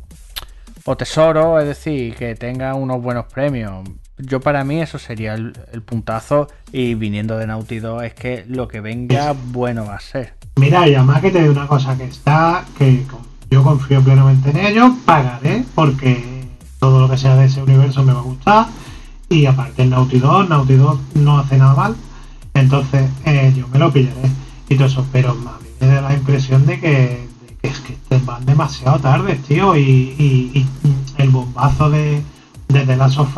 o 0.85 0.97
tesoro, 0.97 1.59
es 1.59 1.67
decir, 1.67 2.15
que 2.15 2.35
tenga 2.35 2.73
unos 2.75 3.01
buenos 3.01 3.25
premios. 3.25 3.87
Yo 4.17 4.39
para 4.39 4.63
mí 4.63 4.81
eso 4.81 4.99
sería 4.99 5.33
el, 5.33 5.53
puntazo 5.85 6.47
y 6.71 6.93
viniendo 6.93 7.37
de 7.37 7.47
Naughty 7.47 7.81
es 8.03 8.13
que 8.13 8.45
lo 8.47 8.67
que 8.67 8.79
venga 8.79 9.33
bueno 9.33 9.85
va 9.85 9.95
a 9.95 9.99
ser. 9.99 10.35
Mira, 10.57 10.87
y 10.87 10.93
además 10.93 11.21
que 11.21 11.31
te 11.31 11.39
digo 11.39 11.51
una 11.51 11.67
cosa 11.67 11.97
que 11.97 12.05
está, 12.05 12.63
que 12.77 13.03
yo 13.49 13.63
confío 13.63 14.01
plenamente 14.01 14.51
en 14.51 14.57
ello, 14.57 14.93
pagaré 15.05 15.63
porque 15.73 16.43
todo 16.79 17.01
lo 17.01 17.09
que 17.09 17.17
sea 17.17 17.35
de 17.35 17.45
ese 17.45 17.61
universo 17.61 18.03
me 18.03 18.13
va 18.13 18.19
a 18.19 18.23
gustar 18.23 18.67
y 19.29 19.45
aparte 19.45 19.81
el 19.81 19.89
Naughty 19.89 20.19
2, 20.19 20.49
Naughty 20.49 20.77
no 21.15 21.39
hace 21.39 21.57
nada 21.57 21.73
mal, 21.73 21.95
entonces 22.53 23.09
eh, 23.25 23.51
yo 23.55 23.67
me 23.69 23.79
lo 23.79 23.91
pillaré 23.91 24.29
y 24.69 24.75
todo 24.75 24.87
eso, 24.87 25.05
pero 25.11 25.35
me 25.79 25.87
da 25.87 26.01
la 26.01 26.13
impresión 26.13 26.65
de 26.65 26.79
que 26.79 27.32
es 27.63 27.79
que 27.79 27.97
te 28.09 28.19
van 28.19 28.45
demasiado 28.45 28.99
tarde, 28.99 29.35
tío, 29.47 29.75
y, 29.75 30.67
el 31.17 31.29
bombazo 31.29 31.89
de, 31.89 32.21
de 32.67 32.85
The 32.85 32.95
Last 32.95 33.17
of 33.17 33.35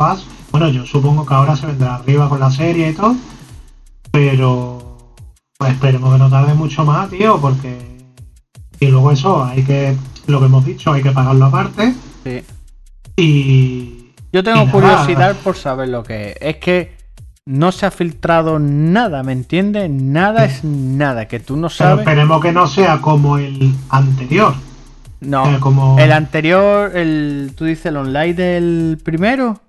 bueno, 0.50 0.68
yo 0.68 0.86
supongo 0.86 1.26
que 1.26 1.34
ahora 1.34 1.54
se 1.54 1.66
vendrá 1.66 1.96
arriba 1.96 2.28
con 2.28 2.40
la 2.40 2.50
serie 2.50 2.90
y 2.90 2.94
todo, 2.94 3.14
pero 4.10 5.12
pues 5.58 5.72
esperemos 5.72 6.12
que 6.12 6.18
no 6.18 6.30
tarde 6.30 6.54
mucho 6.54 6.84
más, 6.84 7.10
tío, 7.10 7.38
porque... 7.40 7.78
Y 8.80 8.86
luego 8.86 9.10
eso, 9.10 9.44
hay 9.44 9.62
que, 9.62 9.96
lo 10.26 10.38
que 10.40 10.46
hemos 10.46 10.64
dicho, 10.64 10.92
hay 10.92 11.02
que 11.02 11.10
pagarlo 11.10 11.46
aparte. 11.46 11.94
Sí. 12.24 12.42
Y... 13.16 14.12
Yo 14.32 14.42
tengo 14.42 14.70
curiosidad 14.70 15.36
por 15.44 15.56
saber 15.56 15.88
lo 15.88 16.02
que 16.02 16.30
es. 16.30 16.36
Es 16.40 16.56
que 16.56 16.95
no 17.46 17.70
se 17.70 17.86
ha 17.86 17.92
filtrado 17.92 18.58
nada, 18.58 19.22
¿me 19.22 19.32
entiendes? 19.32 19.88
Nada 19.88 20.44
es 20.44 20.64
nada, 20.64 21.28
que 21.28 21.38
tú 21.38 21.56
no 21.56 21.70
sabes. 21.70 21.98
Pero 21.98 22.10
esperemos 22.10 22.42
que 22.42 22.52
no 22.52 22.66
sea 22.66 23.00
como 23.00 23.38
el 23.38 23.72
anterior. 23.88 24.54
No, 25.20 25.60
como... 25.60 25.96
el 25.98 26.12
anterior, 26.12 26.94
el, 26.94 27.52
tú 27.56 27.64
dices 27.64 27.86
el 27.86 27.98
online 27.98 28.34
del 28.34 28.98
primero. 29.02 29.60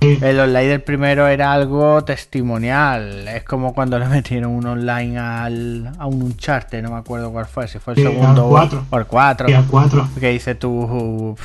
Sí. 0.00 0.18
El 0.22 0.40
online 0.40 0.68
del 0.68 0.80
primero 0.80 1.26
era 1.26 1.52
algo 1.52 2.02
testimonial. 2.02 3.28
Es 3.28 3.44
como 3.44 3.74
cuando 3.74 3.98
le 3.98 4.06
metieron 4.08 4.52
un 4.52 4.66
online 4.66 5.18
al, 5.18 5.92
a 5.98 6.06
un 6.06 6.22
Uncharted, 6.22 6.82
no 6.82 6.92
me 6.92 6.96
acuerdo 6.96 7.30
cuál 7.30 7.44
fue, 7.44 7.68
si 7.68 7.78
fue 7.78 7.92
el 7.92 8.04
segundo 8.04 8.46
o 8.46 8.58
el 8.58 8.70
4. 9.06 9.48
el 9.48 9.64
4. 9.66 10.08
Que 10.18 10.30
dice 10.30 10.54
tú, 10.54 11.36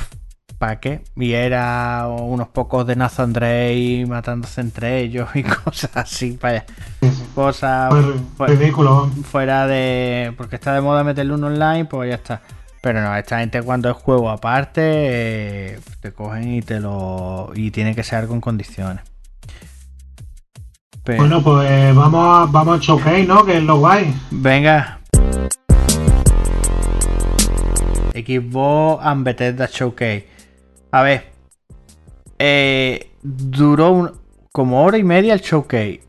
¿para 0.64 0.80
qué? 0.80 1.02
Y 1.14 1.34
era 1.34 2.08
unos 2.08 2.48
pocos 2.48 2.86
de 2.86 2.96
Nathan 2.96 3.34
Drake 3.34 4.06
matándose 4.08 4.62
entre 4.62 5.00
ellos 5.00 5.28
y 5.34 5.42
cosas 5.64 5.90
así, 5.94 6.38
vaya. 6.40 6.64
Cosas 7.34 7.92
ridículo. 8.38 9.10
fuera 9.30 9.66
de. 9.66 10.32
Porque 10.38 10.56
está 10.56 10.72
de 10.72 10.80
moda 10.80 11.04
meterle 11.04 11.34
un 11.34 11.44
online, 11.44 11.84
pues 11.84 12.08
ya 12.08 12.14
está. 12.14 12.40
Pero 12.80 13.02
no, 13.02 13.14
esta 13.14 13.40
gente 13.40 13.60
cuando 13.60 13.90
es 13.90 13.96
juego 13.98 14.30
aparte, 14.30 14.80
eh, 14.82 15.80
te 16.00 16.12
cogen 16.14 16.54
y 16.54 16.62
te 16.62 16.80
lo. 16.80 17.50
y 17.54 17.70
tiene 17.70 17.94
que 17.94 18.02
ser 18.02 18.24
en 18.24 18.40
condiciones. 18.40 19.04
Bueno, 21.04 21.42
pues 21.42 21.94
vamos 21.94 22.48
a, 22.48 22.50
vamos 22.50 22.78
a 22.78 22.82
showcase, 22.82 23.26
¿no? 23.26 23.44
Que 23.44 23.58
es 23.58 23.62
lo 23.62 23.80
guay. 23.80 24.14
Venga. 24.30 25.00
Xbox 28.14 29.04
and 29.04 29.24
Bethesda 29.24 29.68
Showcase. 29.70 30.33
A 30.94 31.02
ver. 31.02 31.24
Eh, 32.38 33.10
duró 33.20 34.12
como 34.52 34.84
hora 34.84 34.96
y 34.96 35.02
media 35.02 35.34
el 35.34 35.40
showcase. 35.40 36.02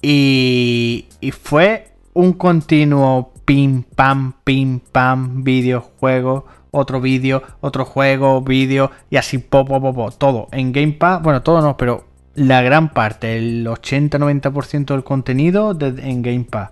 Y, 0.00 1.06
y 1.20 1.30
fue 1.32 1.88
un 2.14 2.32
continuo 2.32 3.34
pim 3.44 3.82
pam, 3.82 4.32
pim 4.42 4.80
pam, 4.80 5.44
videojuego, 5.44 6.46
otro 6.70 7.02
vídeo, 7.02 7.42
otro 7.60 7.84
juego, 7.84 8.40
vídeo 8.40 8.90
y 9.10 9.18
así 9.18 9.36
popo, 9.36 9.82
popo, 9.82 10.10
todo. 10.12 10.48
En 10.50 10.72
Game 10.72 10.94
Pass, 10.94 11.20
bueno, 11.20 11.42
todo 11.42 11.60
no, 11.60 11.76
pero 11.76 12.06
la 12.34 12.62
gran 12.62 12.94
parte, 12.94 13.36
el 13.36 13.66
80-90% 13.66 14.94
del 14.94 15.04
contenido 15.04 15.76
en 15.78 16.22
Game 16.22 16.44
Pass. 16.44 16.70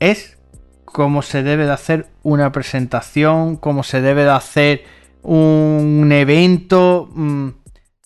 Es 0.00 0.36
como 0.84 1.22
se 1.22 1.44
debe 1.44 1.64
de 1.64 1.72
hacer 1.72 2.08
una 2.24 2.50
presentación, 2.50 3.54
como 3.54 3.84
se 3.84 4.00
debe 4.00 4.24
de 4.24 4.30
hacer 4.30 4.82
un 5.24 6.10
evento. 6.12 7.08
mm, 7.12 7.48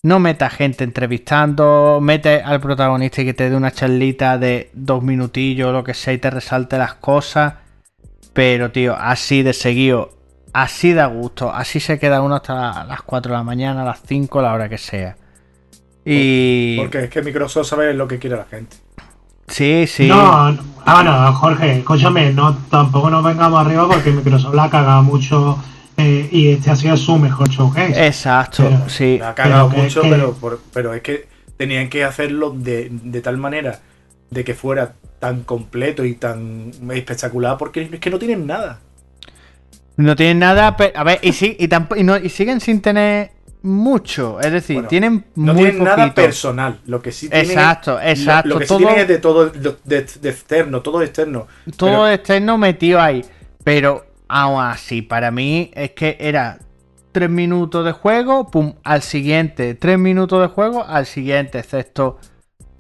no 0.03 0.21
meta 0.21 0.49
gente 0.49 0.85
entrevistando, 0.85 1.99
mete 2.01 2.41
al 2.41 2.61
protagonista 2.61 3.23
y 3.23 3.25
que 3.25 3.35
te 3.35 3.51
dé 3.51 3.57
una 3.57 3.73
charlita 3.73 4.39
de 4.39 4.71
dos 4.73 5.03
minutillos 5.03 5.69
o 5.69 5.73
lo 5.73 5.83
que 5.85 5.95
sea 5.95 6.13
y 6.13 6.19
te 6.19 6.31
resalte 6.31 6.79
las 6.79 6.95
cosas. 6.95 7.55
Pero, 8.33 8.71
tío, 8.71 8.95
así 8.97 9.43
de 9.43 9.53
seguido, 9.53 10.11
así 10.53 10.93
da 10.93 11.07
gusto, 11.07 11.53
así 11.53 11.81
se 11.81 11.99
queda 11.99 12.23
uno 12.23 12.37
hasta 12.37 12.85
las 12.85 13.03
4 13.03 13.33
de 13.33 13.39
la 13.39 13.43
mañana, 13.43 13.83
a 13.83 13.85
las 13.85 14.01
5, 14.07 14.41
la 14.41 14.53
hora 14.53 14.69
que 14.69 14.79
sea. 14.79 15.17
Y. 16.05 16.77
Porque 16.79 17.05
es 17.05 17.11
que 17.11 17.23
Microsoft 17.23 17.67
sabe 17.67 17.93
lo 17.95 18.07
que 18.07 18.19
quiere 18.19 18.37
la 18.37 18.45
gente. 18.45 18.77
Sí, 19.49 19.87
sí. 19.87 20.07
No, 20.07 20.53
no, 20.53 20.63
ah, 20.85 21.03
no, 21.03 21.33
Jorge, 21.33 21.79
escúchame, 21.79 22.33
no, 22.33 22.55
tampoco 22.71 23.11
nos 23.11 23.25
vengamos 23.25 23.61
arriba 23.61 23.89
porque 23.89 24.13
Microsoft 24.13 24.55
la 24.55 24.65
ha 24.65 24.71
cagado 24.71 25.03
mucho 25.03 25.59
eh, 25.99 26.29
y 26.31 26.49
este 26.49 26.71
ha 26.71 26.77
sido 26.77 26.97
su 26.97 27.19
mejor 27.19 27.49
showcase. 27.51 28.07
Exacto, 28.07 28.65
Pero- 28.65 28.89
sí. 28.89 29.21
Ha 29.23 29.35
cagado 29.35 29.69
Pero 29.69 29.83
mucho, 29.83 30.03
que- 30.03 30.11
pero, 30.11 30.33
por- 30.35 30.61
pero 30.73 30.95
es 30.95 31.03
que 31.03 31.29
tenían 31.57 31.89
que 31.91 32.05
hacerlo 32.05 32.51
de, 32.57 32.89
de 32.91 33.21
tal 33.21 33.37
manera 33.37 33.81
de 34.31 34.45
que 34.45 34.55
fuera 34.55 34.95
tan 35.19 35.43
completo 35.43 36.05
y 36.05 36.15
tan 36.15 36.71
espectacular 36.93 37.59
porque 37.59 37.83
es 37.93 38.01
que 38.01 38.11
no 38.11 38.19
tienen 38.19 38.47
nada. 38.47 38.79
No 39.97 40.15
tienen 40.15 40.39
nada, 40.39 40.77
pero, 40.77 40.97
a 40.97 41.03
ver, 41.03 41.19
y, 41.23 41.33
sí, 41.33 41.57
y, 41.59 41.65
y, 42.01 42.05
no- 42.05 42.17
y 42.17 42.29
siguen 42.29 42.61
sin 42.61 42.81
tener 42.81 43.33
mucho. 43.63 44.39
Es 44.41 44.53
decir, 44.53 44.77
Bueno, 44.77 44.89
tienen 44.89 45.25
No 45.35 45.53
muy 45.55 45.65
tienen 45.65 45.83
nada 45.83 46.15
personal. 46.15 46.79
Lo 46.87 47.03
que 47.03 47.11
sí 47.11 47.29
tienen 47.29 47.51
Exacto, 47.51 47.99
es- 47.99 48.21
exacto. 48.21 48.49
Lo, 48.51 48.59
que 48.61 48.65
sí 48.67 48.69
todo 48.69 48.79
tienen 48.79 48.99
es 49.01 49.09
de 49.09 49.19
todo, 49.19 49.51
de, 49.51 49.77
de- 49.85 50.07
de 50.23 50.29
externo, 50.31 50.81
todo 50.81 51.03
externo. 51.03 51.49
todo 51.77 51.91
pero- 51.91 52.09
externo 52.11 52.57
metido 52.57 53.01
ahí. 53.01 53.25
Pero 53.65 54.07
aún 54.29 54.63
así, 54.63 55.03
para 55.03 55.31
mí 55.31 55.71
es 55.75 55.91
que 55.93 56.17
era 56.21 56.59
tres 57.13 57.31
minutos 57.31 57.85
de 57.85 57.93
juego, 57.93 58.51
pum, 58.51 58.75
al 58.85 59.03
siguiente. 59.03 59.75
Tres 59.75 59.99
minutos 59.99 60.41
de 60.41 60.49
juego, 60.49 60.85
al 60.87 61.07
siguiente. 61.07 61.59
Excepto 61.59 62.19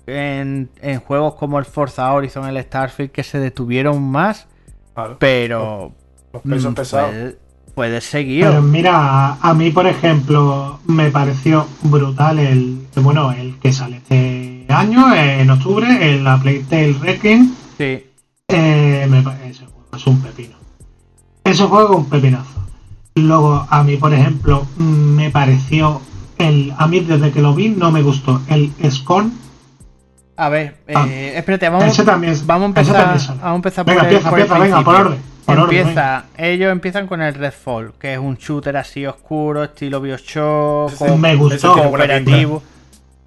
en, 0.06 0.70
en 0.80 1.00
juegos 1.00 1.34
como 1.34 1.58
el 1.58 1.64
Forza 1.64 2.12
Horizon, 2.12 2.48
el 2.48 2.62
Starfield, 2.62 3.10
que 3.10 3.22
se 3.22 3.38
detuvieron 3.38 4.02
más. 4.02 4.46
Claro, 4.94 5.16
Pero 5.18 5.92
los 6.32 6.42
pesos 6.42 6.72
mm, 6.72 6.74
pesados. 6.74 7.34
seguir. 8.00 8.44
Pero 8.44 8.62
mira, 8.62 9.34
a, 9.34 9.54
mí, 9.54 9.70
por 9.70 9.86
ejemplo, 9.86 10.80
me 10.86 11.10
pareció 11.10 11.66
brutal 11.82 12.38
el, 12.38 12.86
bueno, 12.96 13.32
el 13.32 13.58
que 13.58 13.72
sale 13.72 13.96
este 13.98 14.66
año, 14.68 15.14
eh, 15.14 15.40
en 15.40 15.50
octubre, 15.50 15.86
el 16.10 16.24
la 16.24 16.38
Playtale 16.38 16.92
Wrecking. 16.92 17.54
Sí. 17.76 18.04
Eh, 18.48 19.06
me 19.08 19.18
ese 19.48 19.66
juego 19.66 19.88
es 19.94 20.06
un 20.06 20.20
pepino. 20.20 20.57
Ese 21.50 21.64
juego 21.64 21.92
es 21.92 21.96
un 21.98 22.08
pepinazo. 22.10 22.50
Luego, 23.14 23.66
a 23.68 23.82
mí, 23.82 23.96
por 23.96 24.12
ejemplo, 24.14 24.66
mm, 24.76 24.82
me 25.16 25.30
pareció. 25.30 26.00
El, 26.38 26.72
a 26.78 26.86
mí, 26.86 27.00
desde 27.00 27.32
que 27.32 27.40
lo 27.42 27.54
vi, 27.54 27.68
no 27.70 27.90
me 27.90 28.02
gustó. 28.02 28.40
El 28.48 28.72
Scorn. 28.90 29.32
A 30.36 30.48
ver, 30.50 30.76
Ah, 30.94 31.04
eh, 31.08 31.32
espérate, 31.36 31.68
vamos, 31.68 31.86
ese 31.86 32.04
también 32.04 32.32
es- 32.32 32.46
vamos 32.46 32.68
a 32.76 32.80
ese 32.80 32.90
empezar, 32.90 33.02
también 33.04 33.20
sale. 33.26 33.38
vamos 33.40 33.52
a 33.52 33.56
empezar 33.56 33.84
por 33.84 33.94
Venga, 33.94 34.02
el, 34.02 34.14
empieza, 34.14 34.30
por 34.30 34.38
el 34.38 34.44
empieza, 34.44 34.62
venga, 34.64 34.84
por 34.84 34.94
orden. 34.94 35.18
Por 35.44 35.58
orden, 35.58 35.78
Empieza, 35.78 36.24
ellos 36.36 36.70
empiezan 36.70 37.06
con 37.08 37.22
el 37.22 37.34
Redfall, 37.34 37.94
que 37.98 38.12
es 38.12 38.18
un 38.20 38.36
shooter 38.36 38.76
así 38.76 39.04
oscuro, 39.04 39.64
estilo 39.64 40.00
Bioshock, 40.00 40.92
Ese 40.92 41.16
me 41.16 41.34
gustó. 41.34 41.54
Ese 41.56 41.66
tiene 41.66 41.88
buena 41.88 42.06
cooperativo. 42.06 42.62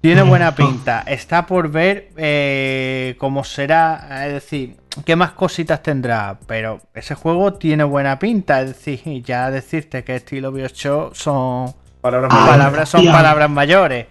Tiene 0.00 0.22
Me 0.24 0.28
buena 0.30 0.50
gustó. 0.52 0.66
pinta. 0.68 1.00
Está 1.06 1.44
por 1.46 1.70
ver 1.70 2.12
eh, 2.16 3.14
cómo 3.18 3.44
será, 3.44 4.26
es 4.26 4.32
decir, 4.32 4.76
qué 5.04 5.16
más 5.16 5.32
cositas 5.32 5.82
tendrá. 5.82 6.38
Pero 6.46 6.80
ese 6.94 7.14
juego 7.14 7.54
tiene 7.54 7.84
buena 7.84 8.18
pinta. 8.18 8.60
Es 8.62 8.68
decir, 8.84 9.22
ya 9.24 9.50
decirte 9.50 10.04
que 10.04 10.16
estilo 10.16 10.52
Bioshock 10.52 11.14
son 11.14 11.72
Palabras 12.00 12.30
Ah, 12.32 12.34
mayores. 12.34 12.50
palabras, 12.50 12.88
son 12.88 13.04
palabras 13.06 13.50
mayores. 13.50 14.06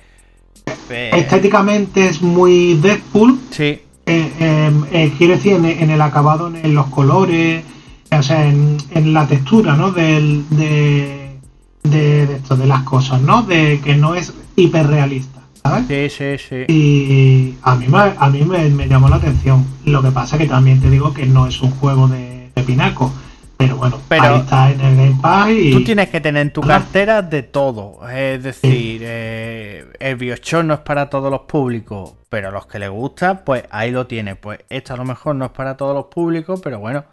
Estéticamente 0.89 2.05
es 2.07 2.21
muy 2.21 2.75
Deadpool. 2.75 3.39
sí, 3.51 3.81
Eh, 4.05 4.31
eh, 4.39 4.71
eh, 4.91 5.13
quiero 5.17 5.33
decir, 5.35 5.53
en, 5.53 5.65
en 5.65 5.89
el 5.89 6.01
acabado, 6.01 6.47
en, 6.47 6.57
en 6.57 6.73
los 6.73 6.87
colores, 6.87 7.63
o 8.11 8.23
sea, 8.23 8.45
en, 8.47 8.77
en 8.91 9.13
la 9.13 9.27
textura, 9.27 9.75
¿no? 9.75 9.91
Del, 9.91 10.45
de, 10.49 11.39
de, 11.83 12.27
de 12.27 12.35
esto, 12.37 12.55
de 12.57 12.65
las 12.67 12.83
cosas, 12.83 13.21
¿no? 13.21 13.43
De 13.43 13.79
que 13.83 13.95
no 13.95 14.15
es 14.15 14.33
hiperrealista, 14.55 15.40
¿sabes? 15.63 15.85
sí, 15.87 16.37
sí, 16.37 16.37
sí. 16.49 16.65
Y 16.73 17.57
a 17.63 17.75
mí, 17.75 17.87
me, 17.87 17.97
a 18.17 18.29
mí 18.29 18.41
me, 18.43 18.69
me 18.69 18.87
llamó 18.87 19.09
la 19.09 19.17
atención. 19.17 19.65
Lo 19.85 20.01
que 20.01 20.11
pasa 20.11 20.37
que 20.37 20.47
también 20.47 20.79
te 20.81 20.89
digo 20.89 21.13
que 21.13 21.25
no 21.25 21.47
es 21.47 21.61
un 21.61 21.71
juego 21.71 22.07
de, 22.07 22.51
de 22.55 22.63
pinaco. 22.63 23.11
Pero 23.57 23.75
bueno, 23.77 23.99
Pero- 24.09 24.23
ahí 24.23 24.39
está 24.39 24.71
en 24.71 24.81
el 24.81 24.95
Game 24.97 25.17
Pass 25.21 25.49
y... 25.51 25.71
Tú 25.71 25.83
tienes 25.83 26.09
que 26.09 26.19
tener 26.19 26.41
en 26.41 26.51
tu 26.51 26.61
cartera 26.61 27.21
de 27.21 27.43
todo. 27.43 27.99
Es 28.09 28.41
decir, 28.41 29.01
eh, 29.03 29.85
el 29.99 30.15
Bioshock 30.15 30.63
no 30.63 30.73
es 30.73 30.79
para 30.79 31.11
todos 31.11 31.29
los 31.29 31.41
públicos, 31.41 32.13
pero 32.27 32.47
a 32.47 32.51
los 32.51 32.65
que 32.65 32.79
les 32.79 32.89
gusta, 32.89 33.45
pues 33.45 33.63
ahí 33.69 33.91
lo 33.91 34.07
tienes. 34.07 34.35
Pues 34.37 34.61
esto 34.69 34.95
a 34.95 34.97
lo 34.97 35.05
mejor 35.05 35.35
no 35.35 35.45
es 35.45 35.51
para 35.51 35.77
todos 35.77 35.93
los 35.93 36.05
públicos, 36.05 36.59
pero 36.63 36.79
bueno, 36.79 37.05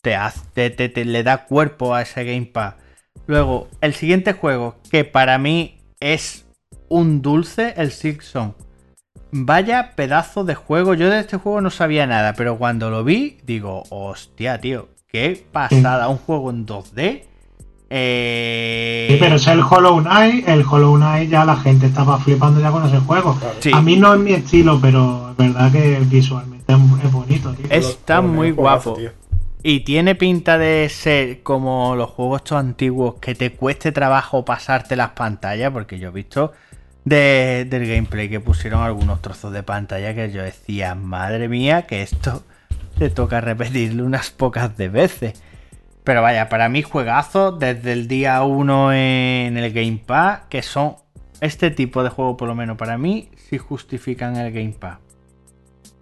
te, 0.00 0.14
hace, 0.14 0.40
te, 0.54 0.70
te- 0.70 0.88
te- 0.90 1.04
le 1.04 1.24
da 1.24 1.44
cuerpo 1.46 1.92
a 1.92 2.02
ese 2.02 2.22
Game 2.24 2.46
Pass. 2.46 2.74
Luego, 3.26 3.66
el 3.80 3.92
siguiente 3.94 4.32
juego, 4.32 4.76
que 4.92 5.04
para 5.04 5.38
mí 5.38 5.80
es 5.98 6.46
un 6.90 7.22
dulce, 7.22 7.72
el 7.76 7.90
Silksong. 7.92 8.52
Vaya 9.32 9.92
pedazo 9.96 10.44
de 10.44 10.54
juego. 10.54 10.94
Yo 10.94 11.08
de 11.08 11.20
este 11.20 11.36
juego 11.38 11.60
no 11.60 11.70
sabía 11.70 12.06
nada, 12.06 12.34
pero 12.34 12.58
cuando 12.58 12.90
lo 12.90 13.04
vi, 13.04 13.38
digo, 13.44 13.84
hostia, 13.90 14.60
tío, 14.60 14.88
qué 15.06 15.46
pasada. 15.52 16.08
Un 16.08 16.18
juego 16.18 16.50
en 16.50 16.66
2D. 16.66 17.22
Eh... 17.92 19.08
Sí, 19.10 19.16
pero 19.18 19.36
es 19.36 19.46
el 19.46 19.60
Hollow 19.60 20.00
Knight, 20.00 20.48
el 20.48 20.64
Hollow 20.68 20.96
Knight 20.96 21.30
ya 21.30 21.44
la 21.44 21.56
gente 21.56 21.86
estaba 21.86 22.18
flipando 22.18 22.60
ya 22.60 22.70
con 22.70 22.86
ese 22.86 22.98
juego. 22.98 23.38
Sí. 23.60 23.70
A 23.72 23.80
mí 23.80 23.96
no 23.96 24.14
es 24.14 24.20
mi 24.20 24.32
estilo, 24.32 24.78
pero 24.80 25.30
es 25.30 25.36
verdad 25.36 25.72
que 25.72 25.98
visualmente 26.08 26.72
es, 26.72 27.12
bonito, 27.12 27.52
tío. 27.52 27.66
Es- 27.70 27.88
está 27.88 28.20
muy 28.20 28.50
guapo. 28.50 28.94
tío. 28.94 29.10
Y 29.62 29.80
tiene 29.80 30.14
pinta 30.14 30.56
de 30.56 30.88
ser 30.88 31.42
como 31.42 31.94
los 31.94 32.10
juegos 32.10 32.40
estos 32.42 32.58
antiguos 32.58 33.16
que 33.20 33.34
te 33.34 33.52
cueste 33.52 33.92
trabajo 33.92 34.44
pasarte 34.44 34.96
las 34.96 35.10
pantallas, 35.10 35.70
porque 35.70 35.98
yo 35.98 36.08
he 36.08 36.12
visto 36.12 36.52
de- 37.04 37.66
del 37.68 37.86
gameplay 37.86 38.28
que 38.28 38.40
pusieron 38.40 38.82
algunos 38.82 39.22
trozos 39.22 39.52
de 39.52 39.62
pantalla 39.62 40.14
que 40.14 40.30
yo 40.30 40.42
decía, 40.42 40.94
madre 40.94 41.48
mía, 41.48 41.82
que 41.82 42.02
esto 42.02 42.42
te 42.98 43.10
toca 43.10 43.40
repetirlo 43.40 44.04
unas 44.04 44.30
pocas 44.30 44.76
de 44.76 44.88
veces. 44.88 45.42
Pero 46.04 46.22
vaya, 46.22 46.48
para 46.48 46.68
mí 46.68 46.82
juegazo 46.82 47.52
desde 47.52 47.92
el 47.92 48.08
día 48.08 48.42
1 48.42 48.92
en 48.92 49.56
el 49.56 49.72
Game 49.72 50.00
Pass, 50.04 50.40
que 50.48 50.62
son 50.62 50.96
este 51.40 51.70
tipo 51.70 52.02
de 52.02 52.10
juego, 52.10 52.36
por 52.36 52.48
lo 52.48 52.54
menos 52.54 52.76
para 52.76 52.98
mí, 52.98 53.30
sí 53.48 53.58
justifican 53.58 54.36
el 54.36 54.52
Game 54.52 54.74
Pass. 54.78 54.98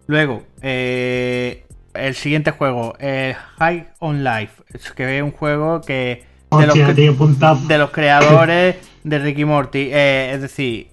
Luego, 0.07 0.43
eh, 0.63 1.65
el 1.95 2.15
siguiente 2.15 2.51
juego, 2.53 2.95
el 2.99 3.35
High 3.35 3.89
on 3.99 4.25
Life, 4.25 4.63
es 4.73 4.91
que 4.93 5.19
es 5.19 5.23
un 5.23 5.33
juego 5.33 5.81
que 5.81 6.25
Hostia, 6.51 6.85
tío, 6.95 7.15
de 7.69 7.79
los 7.79 7.91
creadores 7.91 8.77
de 9.09 9.19
Ricky 9.19 9.45
Morty, 9.45 9.89
eh, 9.93 10.33
es 10.35 10.41
decir, 10.43 10.89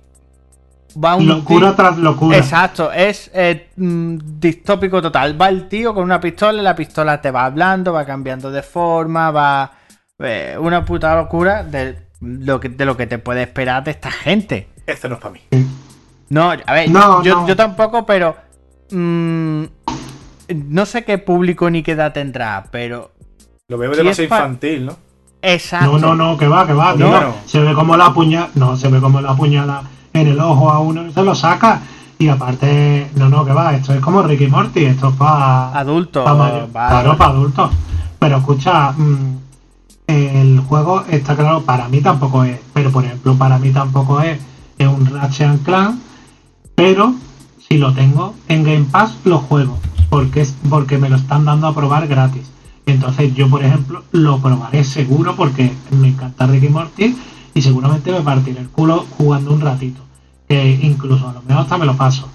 va 1.04 1.16
un 1.16 1.28
Locura 1.28 1.76
tras 1.76 1.98
locura. 1.98 2.38
Exacto, 2.38 2.92
es 2.92 3.30
eh, 3.34 3.70
mm, 3.76 4.18
distópico 4.40 5.02
total. 5.02 5.40
Va 5.40 5.50
el 5.50 5.68
tío 5.68 5.94
con 5.94 6.04
una 6.04 6.20
pistola 6.20 6.62
y 6.62 6.64
la 6.64 6.76
pistola 6.76 7.22
te 7.22 7.32
va 7.32 7.46
hablando, 7.46 7.94
va 7.94 8.06
cambiando 8.06 8.52
de 8.52 8.62
forma, 8.64 9.32
va. 9.32 9.72
eh, 10.20 10.56
una 10.60 10.86
puta 10.86 11.16
locura 11.16 11.64
de 11.64 12.08
lo, 12.22 12.60
que, 12.60 12.70
de 12.70 12.86
lo 12.86 12.96
que 12.96 13.08
te 13.08 13.18
puede 13.18 13.44
esperar 13.44 13.84
de 13.84 13.92
esta 13.92 14.12
gente. 14.12 14.70
Este 14.86 15.10
no 15.10 15.16
es 15.16 15.22
para 15.22 15.34
mí. 15.34 15.42
No, 16.30 16.52
a 16.52 16.74
ver, 16.74 16.90
No, 16.90 17.24
yo, 17.24 17.42
no. 17.42 17.48
yo 17.48 17.56
tampoco, 17.56 18.06
pero. 18.06 18.36
mm, 18.92 19.64
no 20.56 20.86
sé 20.86 21.04
qué 21.04 21.18
público 21.18 21.70
ni 21.70 21.82
qué 21.84 21.92
edad 21.94 22.14
tendrá, 22.14 22.66
pero. 22.72 23.12
Lo 23.68 23.78
veo 23.80 23.96
demasiado 23.96 24.24
infantil, 24.26 24.86
¿no? 24.86 24.98
Exacto. 25.46 26.00
No, 26.00 26.00
no, 26.00 26.16
no, 26.16 26.38
que 26.38 26.48
va, 26.48 26.66
que 26.66 26.74
va, 26.74 26.96
tío. 26.96 27.10
No. 27.10 27.36
Se 27.46 27.60
ve 27.60 27.74
como 27.74 27.96
la 27.96 28.14
puñalada. 28.14 28.52
No, 28.56 28.76
se 28.76 28.88
ve 28.90 29.00
como 29.00 29.22
la 29.22 29.36
puñalada 29.36 29.84
en 30.12 30.28
el 30.28 30.40
ojo 30.40 30.72
a 30.72 30.80
uno 30.80 31.08
y 31.08 31.14
se 31.14 31.24
lo 31.24 31.36
saca. 31.36 31.82
Y 32.18 32.30
aparte, 32.30 33.12
no, 33.16 33.30
no, 33.30 33.46
que 33.46 33.54
va. 33.54 33.76
Esto 33.76 33.94
es 33.94 34.00
como 34.00 34.24
Ricky 34.24 34.48
Morty. 34.48 34.86
Esto 34.86 35.10
es 35.10 35.16
para. 35.16 35.78
Adulto. 35.78 36.24
mayor. 36.26 36.72
vale. 36.72 36.90
Claro, 36.90 37.18
para 37.18 37.32
adultos. 37.32 37.72
Pero 38.18 38.38
escucha, 38.38 38.92
mm, 38.92 39.38
el 40.08 40.60
juego 40.62 41.04
está 41.10 41.36
claro, 41.36 41.62
para 41.62 41.88
mí 41.90 42.02
tampoco 42.02 42.44
es. 42.44 42.60
Pero 42.74 42.92
por 42.92 43.06
ejemplo, 43.06 43.36
para 43.36 43.60
mí 43.60 43.72
tampoco 43.72 44.22
es, 44.22 44.40
es 44.78 44.88
un 44.88 45.06
Ratchet 45.06 45.48
and 45.48 45.64
Clank. 45.64 46.00
Pero 46.74 47.14
si 47.68 47.78
lo 47.78 47.94
tengo 47.94 48.34
en 48.48 48.64
Game 48.64 48.86
Pass, 48.92 49.18
lo 49.26 49.40
juego. 49.40 49.78
Porque, 50.10 50.42
es, 50.42 50.56
porque 50.70 50.98
me 50.98 51.10
lo 51.10 51.18
están 51.18 51.46
dando 51.46 51.68
a 51.68 51.76
probar 51.76 52.08
gratis. 52.08 52.50
Y 52.86 52.92
entonces 52.92 53.34
yo, 53.34 53.50
por 53.50 53.64
ejemplo, 53.64 54.04
lo 54.12 54.40
probaré 54.40 54.84
seguro 54.84 55.36
porque 55.36 55.72
me 55.92 56.10
encanta 56.10 56.46
Ricky 56.46 56.70
Morty 56.70 57.16
y 57.54 57.62
seguramente 57.62 58.12
me 58.12 58.22
partiré 58.22 58.60
el 58.60 58.70
culo 58.70 59.06
jugando 59.18 59.54
un 59.54 59.62
ratito. 59.62 60.02
Que 60.48 60.72
incluso 60.82 61.28
a 61.28 61.34
lo 61.34 61.42
mejor 61.42 61.64
hasta 61.64 61.78
me 61.78 61.86
lo 61.86 61.98
paso. 61.98 62.30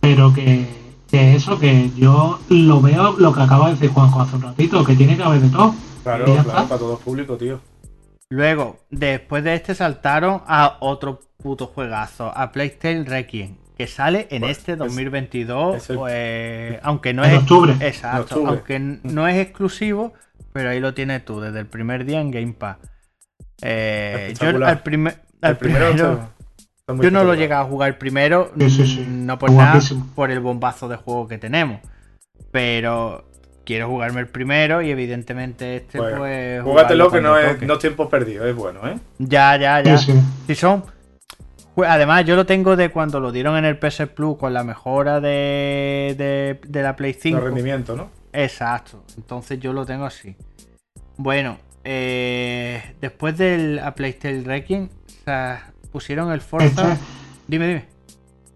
Pero 0.00 0.34
que, 0.34 0.68
que 1.10 1.34
eso, 1.34 1.58
que 1.58 1.90
yo 1.96 2.38
lo 2.50 2.80
veo, 2.82 3.14
lo 3.18 3.32
que 3.32 3.42
acaba 3.42 3.66
de 3.66 3.74
decir 3.74 3.90
Juanjo 3.90 4.20
hace 4.20 4.36
un 4.36 4.42
ratito, 4.42 4.84
que 4.84 4.94
tiene 4.94 5.16
que 5.16 5.22
haber 5.22 5.40
de 5.40 5.48
todo. 5.48 5.74
Claro, 6.02 6.26
claro, 6.26 6.40
está. 6.40 6.64
para 6.64 6.78
todo 6.78 6.98
público, 6.98 7.36
tío. 7.36 7.60
Luego, 8.28 8.78
después 8.90 9.44
de 9.44 9.54
este 9.54 9.74
saltaron 9.74 10.42
a 10.46 10.76
otro 10.80 11.20
puto 11.42 11.66
juegazo, 11.68 12.32
a 12.36 12.52
PlayStation 12.52 13.06
Requiem, 13.06 13.56
que 13.76 13.86
sale 13.86 14.28
en 14.30 14.40
Pues, 14.42 14.58
este 14.58 14.72
es- 14.72 14.78
2022, 14.78 15.76
es 15.76 15.90
el- 15.90 15.96
pues, 15.96 16.78
aunque 16.82 17.12
no 17.12 17.24
En 17.24 17.32
es 17.32 17.38
octubre. 17.38 17.74
exacto, 17.80 18.22
octubre. 18.36 18.48
aunque 18.50 18.78
no 19.02 19.26
es 19.28 19.36
exclusivo, 19.36 20.12
pero 20.52 20.70
ahí 20.70 20.80
lo 20.80 20.94
tienes 20.94 21.24
tú 21.24 21.40
desde 21.40 21.60
el 21.60 21.66
primer 21.66 22.04
día 22.04 22.20
en 22.20 22.30
Game 22.30 22.52
Pass. 22.52 22.78
Eh, 23.62 24.34
yo 24.40 24.48
al, 24.64 24.82
primer 24.82 25.14
al 25.40 25.52
El 25.52 25.56
primero, 25.56 25.88
primero, 25.90 26.12
está- 26.12 26.28
está 26.78 26.92
muy 26.94 27.04
yo 27.04 27.10
no 27.10 27.24
lo 27.24 27.34
llegado 27.34 27.62
a 27.62 27.66
jugar 27.66 27.98
primero, 27.98 28.52
Sí, 28.58 28.70
sí, 28.70 28.86
sí. 28.86 29.00
mm, 29.00 29.26
no 29.26 29.38
por 29.38 29.50
nada, 29.50 29.80
por 30.14 30.30
el 30.30 30.40
bombazo 30.40 30.88
de 30.88 30.96
juego 30.96 31.28
que 31.28 31.38
tenemos. 31.38 31.80
Pero 32.50 33.24
quiero 33.64 33.88
jugarme 33.88 34.20
el 34.20 34.28
primero 34.28 34.82
y 34.82 34.90
evidentemente 34.90 35.76
este 35.76 35.98
Pues, 35.98 36.14
pues... 36.16 36.62
Júgatelo 36.62 37.06
jugarlo 37.06 37.10
que 37.10 37.20
no 37.20 37.38
es, 37.38 37.62
no 37.62 37.74
es 37.74 37.78
tiempo 37.80 38.08
perdido, 38.08 38.46
es 38.46 38.54
bueno, 38.54 38.86
¿eh? 38.86 38.98
Ya, 39.18 39.56
ya, 39.56 39.80
ya. 39.82 39.96
Sí, 39.98 40.12
sí. 40.12 40.18
Si 40.46 40.54
son. 40.54 40.84
Jue- 41.74 41.86
Además, 41.88 42.24
yo 42.24 42.36
lo 42.36 42.46
tengo 42.46 42.76
de 42.76 42.90
cuando 42.90 43.20
lo 43.20 43.32
dieron 43.32 43.56
en 43.56 43.64
el 43.64 43.78
PS 43.78 44.06
Plus 44.08 44.36
con 44.38 44.52
la 44.54 44.62
mejora 44.64 45.20
de, 45.20 46.14
de, 46.16 46.60
de 46.68 46.82
la 46.82 46.94
Play 46.96 47.14
5. 47.20 47.38
De 47.38 47.44
rendimiento, 47.44 47.96
¿no? 47.96 48.10
Exacto. 48.32 49.02
Entonces 49.16 49.58
yo 49.60 49.72
lo 49.72 49.84
tengo 49.84 50.04
así. 50.04 50.36
Bueno, 51.16 51.58
eh, 51.84 52.82
después 53.00 53.36
del 53.38 53.78
a 53.78 53.94
PlayStation 53.94 54.44
Requiem, 54.44 54.84
o 54.86 55.24
sea, 55.24 55.72
pusieron 55.92 56.30
el 56.32 56.40
Forza. 56.40 56.66
Este- 56.92 57.04
Dime, 57.46 57.66
dime. 57.68 57.84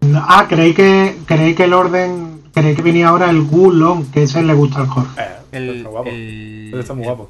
No, 0.01 0.23
Ah, 0.27 0.45
creí 0.49 0.73
que, 0.73 1.15
creí 1.25 1.53
que 1.55 1.65
el 1.65 1.73
orden, 1.73 2.41
creí 2.53 2.73
que 2.75 2.81
venía 2.81 3.09
ahora 3.09 3.29
el 3.29 3.41
Gulon, 3.43 4.09
que 4.11 4.23
ese 4.23 4.41
le 4.41 4.53
gusta 4.53 4.79
al 4.79 4.87
Jorge. 4.87 5.21
Eh, 5.21 5.27
El, 5.51 5.69
está 5.77 5.89
guapo. 5.89 6.09
el, 6.09 6.71
está 6.79 6.93
muy 6.93 7.03
el- 7.03 7.09
guapo. 7.09 7.29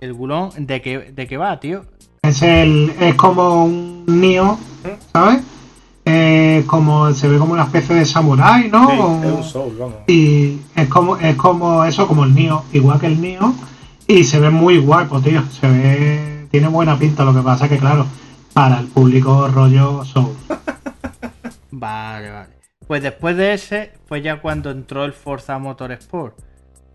el 0.00 0.12
gulón, 0.12 0.50
¿de 0.58 0.82
qué, 0.82 0.98
¿de 1.12 1.26
qué 1.26 1.36
va, 1.38 1.58
tío? 1.58 1.84
Es 2.26 2.42
el, 2.42 2.92
es 3.00 3.14
como 3.14 3.64
un 3.64 4.04
Nio, 4.06 4.58
¿sabes? 5.12 5.40
Eh, 6.04 6.62
como 6.66 7.12
se 7.12 7.28
ve 7.28 7.38
como 7.38 7.52
una 7.54 7.64
especie 7.64 7.96
de 7.96 8.04
samurái, 8.04 8.68
¿no? 8.70 8.88
Sí, 8.88 8.94
es 9.26 9.32
un 9.32 9.42
soul, 9.44 9.76
vamos. 9.78 9.94
y 10.06 10.58
es 10.74 10.88
como, 10.88 11.16
es 11.16 11.34
como 11.36 11.84
eso, 11.84 12.06
como 12.06 12.24
el 12.24 12.34
Nio, 12.34 12.64
igual 12.72 13.00
que 13.00 13.06
el 13.06 13.20
Nio, 13.20 13.54
y 14.06 14.22
se 14.24 14.38
ve 14.38 14.50
muy 14.50 14.78
guapo, 14.78 15.20
tío. 15.20 15.42
Se 15.50 15.66
ve, 15.68 16.46
tiene 16.50 16.68
buena 16.68 16.96
pinta, 16.98 17.24
lo 17.24 17.34
que 17.34 17.40
pasa 17.42 17.68
que 17.68 17.78
claro, 17.78 18.06
para 18.52 18.78
el 18.78 18.86
público 18.86 19.48
rollo 19.48 20.04
Soul. 20.04 20.32
Vale, 21.70 22.30
vale. 22.30 22.48
Pues 22.86 23.02
después 23.02 23.36
de 23.36 23.52
ese 23.54 23.92
fue 24.06 24.22
ya 24.22 24.40
cuando 24.40 24.70
entró 24.70 25.04
el 25.04 25.12
Forza 25.12 25.58
Motorsport, 25.58 26.38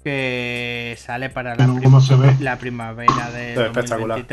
que 0.04 0.96
sale 0.98 1.30
para 1.30 1.56
la, 1.56 1.66
prim- 1.66 1.84
cómo 1.84 2.02
se 2.02 2.16
ve. 2.16 2.36
la 2.40 2.58
primavera 2.58 3.30
de 3.32 3.54
Es 3.54 3.60
espectacular. 3.60 4.26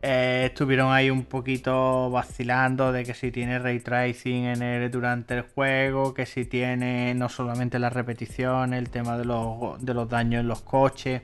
2023. 0.00 0.02
Eh, 0.02 0.46
estuvieron 0.46 0.92
ahí 0.92 1.10
un 1.10 1.24
poquito 1.24 2.10
vacilando 2.10 2.92
de 2.92 3.04
que 3.04 3.14
si 3.14 3.30
tiene 3.30 3.58
ray 3.58 3.80
tracing 3.80 4.44
en 4.46 4.62
el, 4.62 4.90
durante 4.90 5.34
el 5.34 5.42
juego, 5.42 6.14
que 6.14 6.26
si 6.26 6.44
tiene 6.44 7.14
no 7.14 7.28
solamente 7.28 7.78
la 7.78 7.90
repetición, 7.90 8.72
el 8.74 8.88
tema 8.88 9.16
de 9.18 9.24
los, 9.26 9.82
de 9.84 9.94
los 9.94 10.08
daños 10.08 10.40
en 10.40 10.48
los 10.48 10.62
coches. 10.62 11.22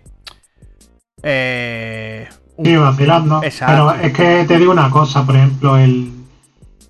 Eh, 1.22 2.28
un- 2.56 2.66
Sí, 2.66 2.76
vacilando. 2.76 3.42
Exacto. 3.42 3.92
Pero 3.96 4.06
es 4.06 4.12
que 4.12 4.44
te 4.46 4.58
digo 4.58 4.72
una 4.72 4.90
cosa, 4.90 5.24
por 5.24 5.36
ejemplo, 5.36 5.76
el, 5.78 6.10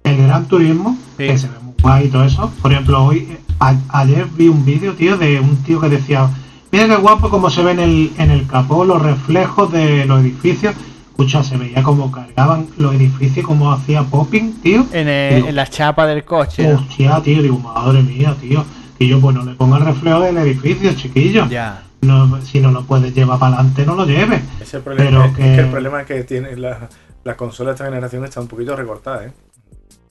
el 0.04 0.16
Gran 0.26 0.46
Turismo, 0.46 0.96
Sí. 1.16 1.26
que 1.28 1.38
se 1.38 1.48
ve 1.48 1.58
muy 1.62 1.74
guay 1.80 2.06
y 2.06 2.08
todo 2.08 2.24
eso. 2.24 2.52
Por 2.62 2.72
ejemplo, 2.72 3.04
hoy 3.04 3.38
a- 3.60 3.76
ayer 3.90 4.26
vi 4.26 4.48
un 4.48 4.64
vídeo, 4.64 4.94
tío, 4.94 5.16
de 5.16 5.38
un 5.40 5.56
tío 5.62 5.80
que 5.80 5.88
decía, 5.88 6.28
mira 6.72 6.86
qué 6.88 6.96
guapo 6.96 7.30
como 7.30 7.48
se 7.48 7.62
ve 7.62 7.70
en 7.72 7.78
el, 7.80 8.12
en 8.18 8.30
el 8.32 8.46
capó 8.46 8.84
los 8.84 9.00
reflejos 9.00 9.70
de 9.72 10.04
los 10.04 10.20
edificios. 10.20 10.74
Escucha, 11.18 11.42
se 11.42 11.56
veía 11.56 11.82
como 11.82 12.12
cargaban 12.12 12.66
los 12.76 12.94
edificios, 12.94 13.46
como 13.46 13.72
hacía 13.72 14.02
popping, 14.02 14.52
tío. 14.60 14.84
en, 14.92 15.08
el- 15.08 15.34
Digo, 15.36 15.48
en 15.48 15.56
la 15.56 15.66
chapa 15.66 16.06
del 16.06 16.24
coche. 16.26 16.68
¿no? 16.68 16.78
Hostia, 16.78 17.22
tío, 17.22 17.40
digo, 17.42 17.58
madre 17.58 18.02
mía, 18.02 18.36
tío. 18.38 18.62
Y 18.98 19.08
yo, 19.08 19.18
pues 19.18 19.34
no 19.34 19.42
le 19.42 19.54
ponga 19.54 19.78
el 19.78 19.86
reflejo 19.86 20.20
del 20.20 20.36
edificio, 20.36 20.92
chiquillo. 20.94 21.46
Ya. 21.48 21.82
No, 22.02 22.38
si 22.42 22.60
no 22.60 22.70
lo 22.70 22.82
puedes 22.84 23.14
llevar 23.14 23.38
para 23.38 23.54
adelante, 23.54 23.86
no 23.86 23.94
lo 23.94 24.04
lleves. 24.04 24.42
Ese 24.56 24.64
es 24.64 24.74
el 24.74 24.82
problema. 24.82 25.08
Pero 25.10 25.24
es, 25.24 25.30
es 25.30 25.36
que- 25.36 25.42
que 25.42 25.60
el 25.60 25.68
problema 25.70 26.00
es 26.02 26.06
que 26.06 26.24
tiene 26.24 26.54
la, 26.56 26.88
la 27.24 27.34
consola 27.34 27.70
de 27.70 27.74
esta 27.76 27.84
generación 27.86 28.22
está 28.26 28.42
un 28.42 28.48
poquito 28.48 28.76
recortada, 28.76 29.24
¿eh? 29.24 29.32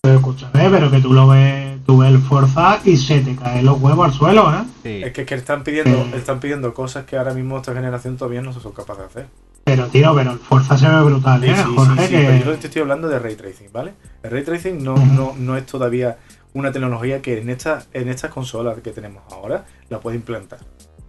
Pero 0.02 0.16
escúchame, 0.16 0.70
pero 0.72 0.90
que 0.90 1.00
tú 1.02 1.14
lo 1.14 1.28
ves, 1.28 1.78
tú 1.86 2.00
ves 2.00 2.10
el 2.10 2.18
Forza 2.20 2.80
y 2.84 2.98
se 2.98 3.22
te 3.22 3.36
caen 3.36 3.64
los 3.66 3.80
huevos 3.80 4.06
al 4.08 4.14
suelo, 4.14 4.52
¿eh? 4.54 4.64
Sí. 4.84 5.02
Es 5.04 5.14
que, 5.14 5.22
es 5.22 5.28
que 5.28 5.36
están 5.36 5.64
pidiendo, 5.64 6.04
Sí. 6.06 6.12
están 6.16 6.40
pidiendo 6.40 6.74
cosas 6.74 7.06
que 7.06 7.16
ahora 7.18 7.34
mismo 7.36 7.58
esta 7.58 7.74
generación 7.76 8.18
todavía 8.18 8.42
no 8.42 8.54
se 8.54 8.60
son 8.60 8.72
capaces 8.72 9.04
de 9.04 9.06
hacer. 9.22 9.28
Pero 9.66 9.88
tío, 9.88 10.14
pero 10.16 10.32
el 10.34 10.38
Forza 10.40 10.78
se 10.78 10.88
ve 10.88 11.02
brutal, 11.02 11.42
Sí, 11.42 11.50
¿eh? 11.50 11.56
sí, 11.56 11.64
sí, 11.64 11.76
Jorge, 11.76 12.08
sí, 12.08 12.14
que... 12.14 12.24
pero 12.24 12.52
yo 12.54 12.60
te 12.60 12.68
estoy 12.68 12.82
hablando 12.84 13.08
de 13.08 13.18
ray 13.20 13.36
tracing, 13.36 13.72
¿vale? 13.74 13.94
El 14.22 14.30
ray 14.32 14.44
tracing 14.44 14.84
no, 14.84 14.96
no, 14.96 15.34
no 15.36 15.58
es 15.58 15.66
todavía 15.66 16.18
una 16.54 16.72
tecnología 16.72 17.22
que 17.24 17.40
en 17.42 17.50
estas 17.50 17.90
en 17.92 18.08
estas 18.08 18.32
consolas 18.32 18.78
que 18.82 18.92
tenemos 18.92 19.24
ahora 19.34 19.66
la 19.90 20.00
puede 20.00 20.18
implantar, 20.18 20.60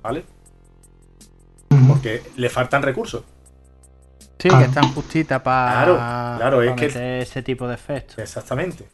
¿vale? 0.03 0.25
Porque 1.87 2.23
le 2.37 2.49
faltan 2.49 2.83
recursos. 2.83 3.25
Sí, 4.39 4.49
Claro. 4.49 4.59
que 4.59 4.69
están 4.69 4.93
justitas 4.95 5.43
para 5.43 5.71
Claro, 5.73 5.95
claro, 6.39 6.63
es 6.63 6.93
que- 6.95 7.21
ese 7.21 7.43
tipo 7.43 7.69
de 7.69 7.75
efectos. 7.75 8.19
Exactamente. 8.19 8.89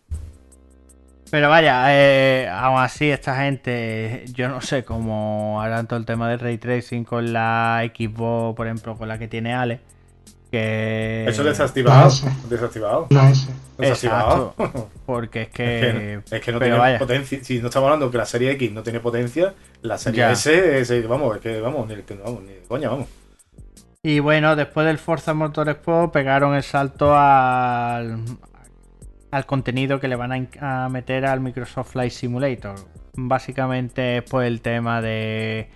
Pero 1.33 1.49
vaya, 1.49 1.85
eh, 1.89 2.47
aún 2.47 2.79
así 2.79 3.11
esta 3.11 3.35
gente, 3.43 4.27
yo 4.35 4.51
no 4.51 4.61
sé 4.61 4.85
cómo 4.85 5.63
harán 5.63 5.87
todo 5.87 5.99
el 5.99 6.05
tema 6.05 6.29
del 6.29 6.39
ray 6.39 6.59
tracing 6.59 7.05
con 7.05 7.33
la 7.33 7.83
Xbox, 7.97 8.55
por 8.55 8.67
ejemplo, 8.67 8.99
con 8.99 9.09
la 9.09 9.19
que 9.19 9.29
tiene 9.29 9.55
Ale, 9.55 9.81
que... 10.51 11.25
Eso 11.27 11.43
desactivado. 11.43 12.11
Desactivado. 12.51 13.09
Desactivado. 13.79 14.55
Porque 15.07 15.43
es 15.43 15.49
Es 15.53 15.55
que... 15.55 16.21
es 16.31 16.41
que 16.43 16.53
no 16.53 16.59
pero 16.59 16.67
tiene 16.67 16.79
vaya. 16.79 16.99
potencia. 16.99 17.43
Si 17.43 17.61
no 17.61 17.69
estamos 17.69 17.87
hablando 17.87 18.11
que 18.11 18.19
la 18.19 18.27
serie 18.27 18.51
X 18.51 18.71
no 18.71 18.83
tiene 18.83 19.01
potencia, 19.01 19.55
la 19.81 19.97
serie 19.97 20.19
Ya. 20.19 20.33
S, 20.33 20.81
es- 20.81 21.09
vamos, 21.09 21.37
es 21.37 21.41
que 21.41 21.61
vamos, 21.63 21.89
ni, 21.89 21.97
que- 22.03 22.13
vamos, 22.15 22.43
ni 22.43 22.53
de 22.53 22.63
coña, 22.69 22.91
vamos. 22.91 23.09
Y 24.03 24.19
bueno, 24.19 24.55
después 24.55 24.87
del 24.87 24.99
Forza 24.99 25.33
Motorsport 25.33 26.13
pegaron 26.13 26.55
el 26.55 26.63
salto 26.63 27.17
al, 27.17 28.19
al 29.33 29.47
contenido 29.47 29.99
que 29.99 30.09
le 30.09 30.15
van 30.15 30.49
a, 30.61 30.89
meter 30.89 31.27
al 31.27 31.41
Microsoft 31.41 31.93
Flight 31.93 32.13
Simulator. 32.13 32.77
Básicamente 33.15 34.19
es 34.19 34.23
pues 34.31 34.47
el 34.47 34.61
tema 34.61 35.03
de... 35.03 35.69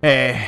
eh, 0.00 0.40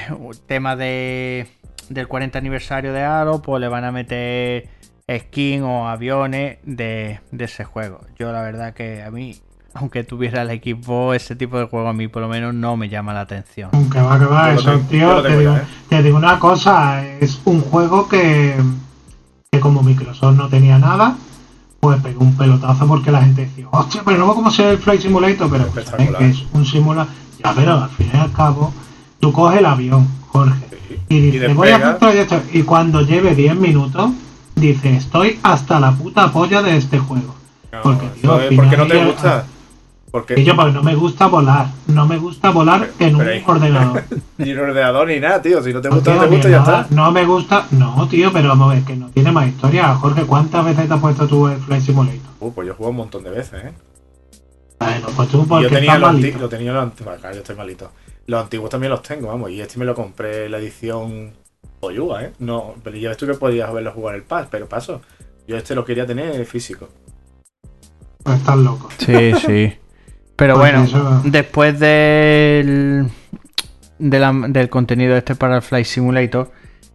tema 0.46 0.77
de 0.77 1.48
del 1.88 2.07
40 2.07 2.38
aniversario 2.38 2.92
de 2.92 3.03
Halo, 3.03 3.40
pues 3.42 3.61
le 3.61 3.68
van 3.68 3.85
a 3.85 3.92
meter 3.92 4.68
skin 5.11 5.62
o 5.62 5.88
aviones 5.88 6.59
de, 6.64 7.20
de 7.31 7.44
ese 7.44 7.64
juego. 7.64 8.01
Yo 8.18 8.31
la 8.31 8.42
verdad 8.42 8.74
que 8.74 9.03
a 9.03 9.11
mí, 9.11 9.37
aunque 9.74 10.05
tuviera 10.05 10.42
el 10.42 10.51
equipo, 10.51 11.14
ese 11.14 11.35
tipo 11.35 11.59
de 11.59 11.64
juego 11.64 11.88
a 11.88 11.92
mí 11.92 12.09
por 12.09 12.22
lo 12.22 12.29
menos 12.29 12.55
no 12.55 12.77
me 12.77 12.88
llama 12.88 13.14
la 13.14 13.22
atención. 13.22 13.70
Que 13.90 14.01
va, 14.01 14.18
que 14.18 14.27
va, 14.27 14.53
eso, 14.53 14.79
tío, 14.90 15.22
te 15.22 15.29
tengo 15.29 15.40
digo, 15.40 15.55
ya, 15.55 15.62
¿eh? 15.62 15.66
te 15.88 16.03
digo 16.03 16.18
una 16.18 16.38
cosa, 16.38 17.05
es 17.20 17.40
un 17.46 17.62
juego 17.62 18.07
que, 18.09 18.55
que 19.51 19.61
como 19.61 19.83
Microsoft 19.83 20.37
no 20.37 20.48
tenía 20.48 20.79
nada, 20.79 21.16
pues 21.81 22.01
pegó 22.03 22.25
un 22.25 22.37
pelotazo 22.37 22.87
porque 22.87 23.11
la 23.12 23.23
gente 23.23 23.43
decía, 23.43 23.67
hostia, 23.71 24.03
pero 24.05 24.19
no 24.19 24.35
como 24.35 24.51
ser 24.51 24.67
el 24.71 24.79
Flight 24.79 25.01
Simulator, 25.03 25.49
pero 25.51 25.64
escúchame, 25.64 25.83
Espectacular. 26.05 26.19
que 26.19 26.29
es 26.31 26.45
un 26.53 26.67
simulador. 26.67 27.12
Ya, 27.45 27.53
pero 27.55 27.75
al 27.85 27.91
fin 27.91 28.11
y 28.12 28.17
al 28.17 28.33
cabo, 28.33 28.73
tú 29.21 29.33
coges 29.33 29.59
el 29.61 29.67
avión, 29.67 30.09
Jorge, 30.29 30.55
Sí. 30.88 30.97
y 31.09 31.21
dices, 31.21 31.55
voy 31.55 31.69
a 31.69 31.77
hacer 31.77 31.99
proyecto, 31.99 32.43
y 32.53 32.62
cuando 32.62 33.03
lleve 33.03 33.35
10 33.35 33.55
minutos, 33.57 34.11
dice, 34.57 34.97
estoy 34.97 35.38
hasta 35.43 35.79
la 35.79 35.93
puta 35.93 36.33
polla 36.33 36.62
de 36.62 36.77
este 36.77 36.99
juego. 36.99 37.35
No, 37.73 37.83
Porque, 37.83 38.07
tío, 38.21 38.35
al 38.35 38.57
porque 38.57 38.77
no 38.77 38.87
te 38.87 39.05
gusta. 39.05 39.45
Porque 40.11 40.40
Y 40.40 40.44
yo, 40.44 40.57
porque 40.57 40.73
no 40.73 40.83
me 40.83 40.94
gusta 40.94 41.27
volar, 41.27 41.66
no 41.87 42.07
me 42.07 42.16
gusta 42.16 42.51
volar 42.51 42.88
Pero- 42.99 43.11
en 43.11 43.16
un 43.16 43.25
pero 43.25 43.53
ordenador. 43.53 44.05
ni 44.38 44.53
un 44.53 44.59
ordenador 44.59 45.09
ni 45.09 45.21
nada, 45.21 45.42
tío. 45.42 45.62
Si 45.62 45.73
no 45.73 45.81
te 45.83 45.88
gusta, 45.90 46.14
no 46.14 46.21
tío, 46.21 46.29
te 46.29 46.35
gusta 46.35 46.49
y 46.49 46.53
ya 46.53 46.59
nada. 46.61 46.81
está. 46.83 46.94
No 46.94 47.12
me 47.12 47.25
gusta. 47.27 47.66
No, 47.73 48.09
tío, 48.09 48.33
pero 48.33 48.49
vamos 48.49 48.71
a 48.71 48.75
ver, 48.75 48.85
que 48.85 48.97
no 48.97 49.09
tiene 49.11 49.33
más 49.33 49.47
historia. 49.49 49.94
Jorge, 49.97 50.23
¿cuántas 50.25 50.64
veces 50.64 50.88
te 50.88 50.94
has 50.94 51.01
puesto 51.01 51.27
tú 51.27 51.47
el 51.49 51.59
Flight 51.59 51.83
Simulator? 51.83 52.21
Uh, 52.40 52.53
pues 52.53 52.66
yo 52.66 52.73
he 52.73 52.77
jugado 52.77 52.90
un 52.90 52.97
montón 52.97 53.23
de 53.25 53.31
veces, 53.31 53.64
¿eh? 53.64 53.73
Bueno, 54.81 55.09
pues 55.16 55.29
tú 55.29 55.47
porque 55.47 55.64
yo 55.64 55.71
tenía 55.71 55.99
los 55.99 56.12
malito. 56.12 56.38
lo 56.38 56.49
tenía 56.49 56.73
los 56.73 56.83
antiguos. 56.85 57.21
Yo 57.23 57.29
estoy 57.31 57.57
malito. 57.57 57.90
Los 58.27 58.42
antiguos 58.42 58.71
también 58.71 58.90
los 58.92 59.03
tengo, 59.03 59.27
vamos. 59.29 59.51
Y 59.51 59.61
este 59.61 59.79
me 59.79 59.85
lo 59.85 59.94
compré 59.94 60.49
la 60.49 60.59
edición 60.59 61.33
Oyuga, 61.81 62.25
¿eh? 62.25 62.33
No, 62.38 62.75
pero 62.83 62.97
ya 62.97 63.09
ves 63.11 63.18
tú 63.18 63.27
que 63.27 63.35
podías 63.35 63.68
haberlo 63.68 63.92
jugado 63.92 64.14
en 64.16 64.23
el 64.23 64.27
pass, 64.27 64.47
pero 64.51 64.68
paso. 64.68 65.01
Yo 65.47 65.57
este 65.57 65.75
lo 65.75 65.85
quería 65.85 66.07
tener 66.07 66.44
físico. 66.47 66.88
Pues 68.23 68.38
estás 68.38 68.57
loco. 68.57 68.88
Sí, 68.99 69.33
sí. 69.44 69.73
Pero 70.38 70.55
Porque 70.55 70.70
bueno, 70.70 70.85
eso- 70.85 71.20
después 71.24 71.79
del, 71.81 73.09
de 73.98 74.18
la- 74.20 74.33
del 74.48 74.68
contenido 74.70 75.16
este 75.16 75.35
para 75.35 75.57
el 75.57 75.62
Flight 75.62 75.85
Simulator, 75.87 76.51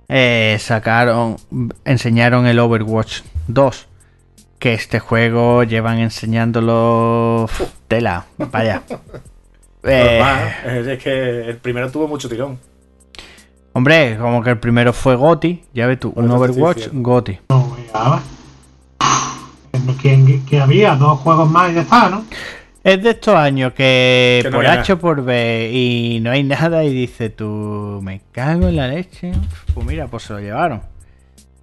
eh, 0.08 0.58
sacaron, 0.60 1.36
enseñaron 1.86 2.48
el 2.48 2.58
Overwatch 2.60 3.22
2. 3.48 3.88
Que 4.60 4.74
este 4.74 5.00
juego 5.00 5.64
llevan 5.64 6.00
enseñándolo 6.00 7.44
uf, 7.44 7.62
tela, 7.88 8.26
vaya. 8.38 8.82
Eh, 9.86 10.18
Normal, 10.18 10.88
es, 10.88 11.04
que 11.04 11.50
el 11.50 11.58
primero 11.58 11.92
tuvo 11.92 12.08
mucho 12.08 12.30
tirón. 12.30 12.58
Hombre, 13.74 14.18
como 14.18 14.42
que 14.42 14.52
el 14.52 14.58
primero 14.58 14.94
fue 14.94 15.18
Goti, 15.18 15.66
ya 15.74 15.88
ves 15.88 16.00
tú, 16.00 16.14
un 16.16 16.32
Overwatch. 16.32 16.88
Goti. 16.94 17.38
No, 17.50 17.76
ya. 17.94 18.22
Que, 20.02 20.42
que 20.50 20.62
había 20.62 20.96
dos 20.96 21.20
juegos 21.20 21.50
más 21.50 21.70
y 21.72 21.76
ya 21.76 21.82
está, 21.82 22.08
¿no? 22.10 22.24
Es 22.84 23.02
de 23.02 23.12
estos 23.12 23.34
años 23.34 23.72
que, 23.72 24.42
Que 24.44 24.50
no 24.50 24.58
por 24.58 24.66
H 24.66 24.94
o 24.94 25.00
por 25.00 25.24
B 25.24 25.72
y 25.72 26.20
no 26.20 26.32
hay 26.32 26.44
nada 26.44 26.84
y 26.84 26.94
dice 26.94 27.30
tú, 27.30 28.02
me 28.04 28.22
cago 28.34 28.68
en 28.68 28.76
la 28.76 28.90
leche. 28.90 29.32
Pues 29.74 29.86
mira, 29.86 30.08
pues 30.08 30.24
se 30.24 30.34
lo 30.34 30.40
llevaron. 30.42 30.82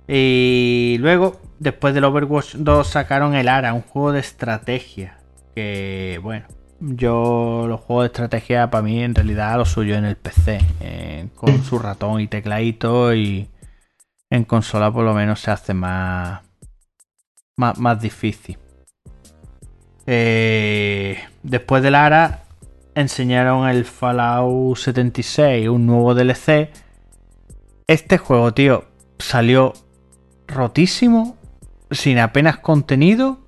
Y 0.09 0.97
luego, 0.99 1.41
después 1.59 1.93
del 1.93 2.05
Overwatch 2.05 2.55
2, 2.55 2.87
sacaron 2.87 3.35
el 3.35 3.49
ARA, 3.49 3.75
un 3.75 3.83
juego 3.83 4.13
de 4.13 4.21
estrategia. 4.21 5.19
Que 5.55 6.19
bueno, 6.23 6.47
yo 6.81 7.67
los 7.69 7.81
juegos 7.81 8.05
de 8.05 8.07
estrategia 8.07 8.71
para 8.71 8.83
mí 8.83 9.03
en 9.03 9.15
realidad 9.15 9.59
lo 9.59 9.67
suyo 9.67 9.97
en 9.97 10.07
el 10.07 10.17
PC, 10.17 10.59
eh, 10.81 11.29
con 11.35 11.63
su 11.63 11.79
ratón 11.79 12.23
y 12.23 12.29
tecladito 12.29 13.15
y 13.15 13.51
en 14.31 14.45
consola 14.45 14.91
por 14.91 15.05
lo 15.05 15.13
menos 15.13 15.41
se 15.41 15.51
hace 15.51 15.75
más, 15.75 16.41
más, 17.57 17.79
más 17.79 18.01
difícil. 18.01 18.57
Eh, 20.13 21.23
después 21.45 21.85
del 21.85 21.95
ARA 21.95 22.43
enseñaron 22.97 23.69
el 23.69 23.85
Fallout 23.85 24.77
76, 24.77 25.69
un 25.69 25.87
nuevo 25.87 26.17
DLC. 26.17 26.71
Este 27.87 28.19
juego, 28.19 28.53
tío, 28.53 28.87
salió 29.21 29.73
rotísimo, 30.49 31.37
sin 31.93 32.19
apenas 32.19 32.59
contenido. 32.59 33.39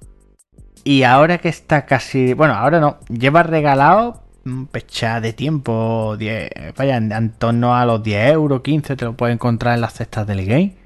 Y 0.84 1.02
ahora 1.02 1.38
que 1.38 1.48
está 1.48 1.84
casi. 1.84 2.32
Bueno, 2.34 2.54
ahora 2.54 2.78
no. 2.78 3.00
Lleva 3.08 3.42
regalado 3.42 4.22
un 4.44 4.68
pecha 4.68 5.20
de 5.20 5.32
tiempo. 5.32 6.16
10, 6.16 6.76
vaya, 6.76 6.96
en, 6.96 7.10
en 7.10 7.30
torno 7.30 7.74
a 7.74 7.84
los 7.84 8.04
10 8.04 8.34
euros, 8.34 8.60
15 8.60 8.94
te 8.94 9.04
lo 9.04 9.16
puedes 9.16 9.34
encontrar 9.34 9.74
en 9.74 9.80
las 9.80 9.94
cestas 9.94 10.28
del 10.28 10.46
game. 10.46 10.76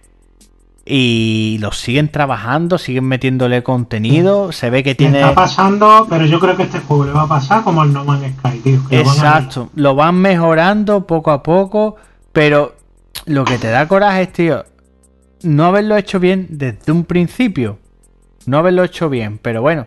Y 0.89 1.59
lo 1.61 1.73
siguen 1.73 2.11
trabajando, 2.13 2.79
siguen 2.79 3.05
metiéndole 3.07 3.65
contenido. 3.65 4.53
Se 4.53 4.71
ve 4.71 4.85
que 4.85 4.95
tiene. 4.95 5.19
está 5.21 5.35
pasando, 5.35 6.07
pero 6.09 6.25
yo 6.27 6.39
creo 6.39 6.57
que 6.57 6.63
este 6.63 6.79
juego 6.79 7.07
le 7.07 7.13
va 7.13 7.23
a 7.23 7.29
pasar 7.29 7.65
como 7.65 7.83
al 7.83 7.93
No 7.93 8.05
Man's 8.05 8.33
Sky, 8.39 8.59
tío. 8.61 8.81
que 8.89 8.99
lo 8.99 9.05
van 9.05 9.11
a- 9.11 9.15
Exacto, 9.19 9.71
lo 9.75 9.97
van 9.97 10.15
mejorando 10.15 11.05
poco 11.07 11.33
a 11.33 11.43
poco, 11.43 11.97
pero 12.33 12.77
lo 13.25 13.45
que 13.45 13.59
te 13.59 13.69
da 13.69 13.89
coraje 13.89 14.23
es, 14.23 14.33
tío, 14.33 14.65
no 15.43 15.65
haberlo 15.65 15.97
hecho 15.97 16.21
bien 16.21 16.47
desde 16.51 16.93
un 16.93 17.05
principio. 17.05 17.79
No 18.47 18.59
haberlo 18.59 18.85
hecho 18.85 19.09
bien, 19.11 19.39
pero 19.39 19.61
bueno, 19.63 19.87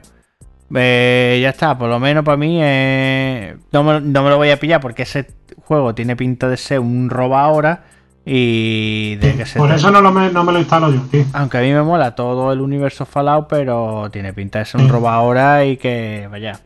eh, 0.75 1.39
ya 1.41 1.49
está, 1.51 1.77
por 1.77 1.87
lo 1.89 1.97
menos 1.97 2.25
para 2.25 2.35
mí 2.35 2.59
eh, 2.61 3.55
no, 3.71 3.83
me, 3.85 4.01
no 4.01 4.21
me 4.23 4.29
lo 4.29 4.35
voy 4.35 4.49
a 4.49 4.59
pillar 4.59 4.81
porque 4.81 5.03
ese 5.03 5.27
juego 5.63 5.95
tiene 5.95 6.17
pinta 6.17 6.49
de 6.49 6.57
ser 6.57 6.81
un 6.81 7.09
roba 7.09 7.41
ahora 7.43 7.85
y 8.25 9.15
de 9.15 9.35
que 9.37 9.45
se 9.45 9.57
Por 9.59 9.69
te- 9.69 9.75
eso 9.75 9.89
no, 9.91 10.01
lo 10.01 10.11
me, 10.11 10.29
no 10.31 10.43
me 10.43 10.51
lo 10.53 10.59
instalo 10.59 10.91
yo, 10.91 11.01
tío. 11.09 11.25
Aunque 11.33 11.57
a 11.57 11.61
mí 11.61 11.71
me 11.71 11.81
mola 11.81 12.15
todo 12.15 12.51
el 12.53 12.61
universo 12.61 13.05
Fallout, 13.05 13.47
pero 13.49 14.09
tiene 14.11 14.33
pinta 14.33 14.59
de 14.59 14.65
ser 14.65 14.81
un 14.81 14.87
Sí. 14.87 14.91
roba 14.91 15.15
ahora 15.15 15.65
y 15.65 15.77
que 15.77 16.27
vaya. 16.29 16.59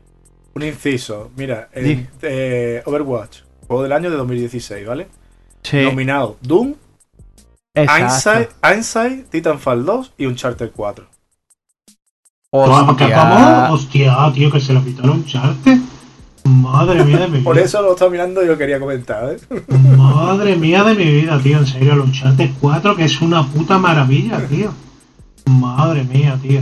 Un 0.55 0.63
inciso, 0.63 1.31
mira, 1.35 1.69
en, 1.73 1.83
Di. 1.83 2.07
eh, 2.21 2.81
Overwatch, 2.85 3.39
juego 3.67 3.83
del 3.83 3.91
año 3.93 4.09
de 4.11 4.17
2016, 4.17 4.85
¿vale? 4.85 5.07
Sí, 5.63 5.81
Nominado 5.83 6.37
Doom. 6.41 6.75
Einstein, 7.75 8.47
Einstein, 8.61 9.25
Titanfall 9.31 9.83
2 9.85 10.13
y 10.17 10.25
Uncharted 10.27 10.71
4. 10.75 11.05
¿Qué 11.07 12.59
Hostia. 12.59 13.17
vamos? 13.17 13.79
Hostia, 13.79 14.15
tío, 14.33 14.51
que 14.51 14.59
se 14.59 14.73
lo 14.73 14.83
quitó 14.83 15.03
el 15.03 15.09
Uncharted. 15.09 15.77
Madre 16.45 17.03
mía 17.05 17.19
de 17.19 17.27
mi 17.27 17.33
vida. 17.37 17.43
Por 17.43 17.57
eso 17.57 17.81
lo 17.81 17.93
estaba 17.93 18.11
mirando 18.11 18.43
y 18.43 18.47
lo 18.47 18.57
quería 18.57 18.79
comentar, 18.79 19.29
¿eh? 19.31 19.37
Madre 19.97 20.55
mía 20.57 20.83
de 20.83 20.95
mi 20.95 21.05
vida, 21.05 21.39
tío. 21.41 21.57
En 21.59 21.65
serio, 21.65 21.93
el 21.93 21.99
Uncharted 22.01 22.49
4, 22.59 22.95
que 22.95 23.05
es 23.05 23.21
una 23.21 23.45
puta 23.47 23.77
maravilla, 23.77 24.39
tío. 24.47 24.73
Madre 25.45 26.03
mía, 26.03 26.37
tío. 26.41 26.61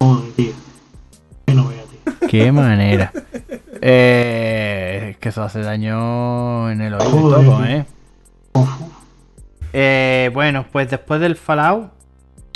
Joder, 0.00 0.32
tío. 0.32 0.52
Que 1.46 1.54
no 1.54 1.66
vea, 1.68 1.82
tío. 1.82 2.28
Qué 2.28 2.52
manera. 2.52 3.12
Eh, 3.80 5.08
es 5.10 5.16
que 5.18 5.28
eso 5.30 5.42
hace 5.42 5.60
daño 5.62 6.70
en 6.70 6.80
el 6.80 6.94
oído 6.94 7.08
y 7.08 7.12
Joder, 7.20 7.44
todo. 7.46 7.64
¿eh? 7.64 7.86
Eh, 9.72 10.30
Bueno, 10.32 10.66
pues 10.70 10.90
después 10.90 11.20
del 11.20 11.36
Fallout, 11.36 11.90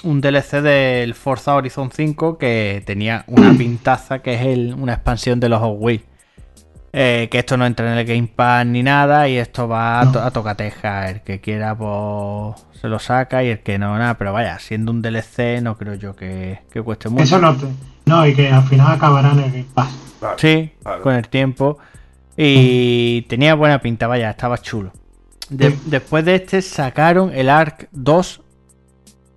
un 0.05 0.20
DLC 0.20 0.61
del 0.62 1.14
Forza 1.14 1.55
Horizon 1.55 1.90
5 1.92 2.38
que 2.38 2.83
tenía 2.87 3.25
una 3.29 3.53
pintaza 3.53 4.20
que 4.20 4.35
es 4.35 4.40
el- 4.42 4.75
una 4.75 4.94
expansión 4.94 5.38
de 5.40 5.48
los 5.48 5.61
Hot 5.61 5.77
Wheels. 5.79 6.03
Eh, 6.94 7.28
que 7.31 7.38
esto 7.38 7.57
no 7.57 7.64
entra 7.64 7.90
en 7.90 7.98
el 7.98 8.05
Game 8.05 8.28
Pass 8.37 8.66
ni 8.66 8.83
nada 8.83 9.26
y 9.26 9.38
esto 9.38 9.66
va 9.66 10.00
a, 10.00 10.12
to- 10.12 10.20
a 10.22 10.31
tocateja. 10.31 11.09
El 11.09 11.20
que 11.22 11.40
quiera 11.40 11.74
pues 11.74 12.62
se 12.81 12.88
lo 12.88 12.98
saca 12.98 13.42
y 13.42 13.48
el 13.48 13.61
que 13.61 13.78
no, 13.78 13.96
nada. 13.98 14.14
Pero 14.18 14.33
vaya, 14.35 14.59
siendo 14.59 14.92
un 14.92 15.00
DLC 15.00 15.62
no 15.62 15.78
creo 15.78 15.94
yo 15.94 16.14
que, 16.14 16.61
que 16.70 16.83
cueste 16.83 17.09
mucho. 17.09 17.24
Eso 17.24 17.38
no 17.38 17.57
te. 17.57 17.66
No, 18.05 18.26
y 18.26 18.35
que 18.35 18.48
al 18.50 18.64
final 18.64 18.92
acabará 18.92 19.33
en 19.33 19.38
el 19.38 19.50
Game 19.52 19.66
Pass. 19.72 19.88
Claro. 20.20 20.37
Sí, 20.38 20.70
Claro. 20.83 21.02
con 21.02 21.14
el 21.14 21.28
tiempo. 21.28 21.78
Y 22.37 23.22
tenía 23.22 23.55
buena 23.55 23.81
pinta, 23.81 24.07
vaya, 24.07 24.31
estaba 24.31 24.59
chulo. 24.59 24.92
De- 25.48 25.70
Sí. 25.70 25.78
Después 25.87 26.24
de 26.24 26.35
este 26.37 26.61
sacaron 26.62 27.33
el 27.35 27.48
Arc 27.48 27.88
2 27.92 28.40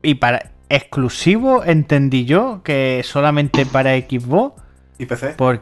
y 0.01 0.15
para 0.15 0.51
exclusivo 0.69 1.63
entendí 1.63 2.25
yo 2.25 2.61
que 2.63 3.01
solamente 3.03 3.65
para 3.65 3.95
Xbox, 3.97 4.61
¿Y 4.97 5.05
PC? 5.05 5.29
por- 5.36 5.62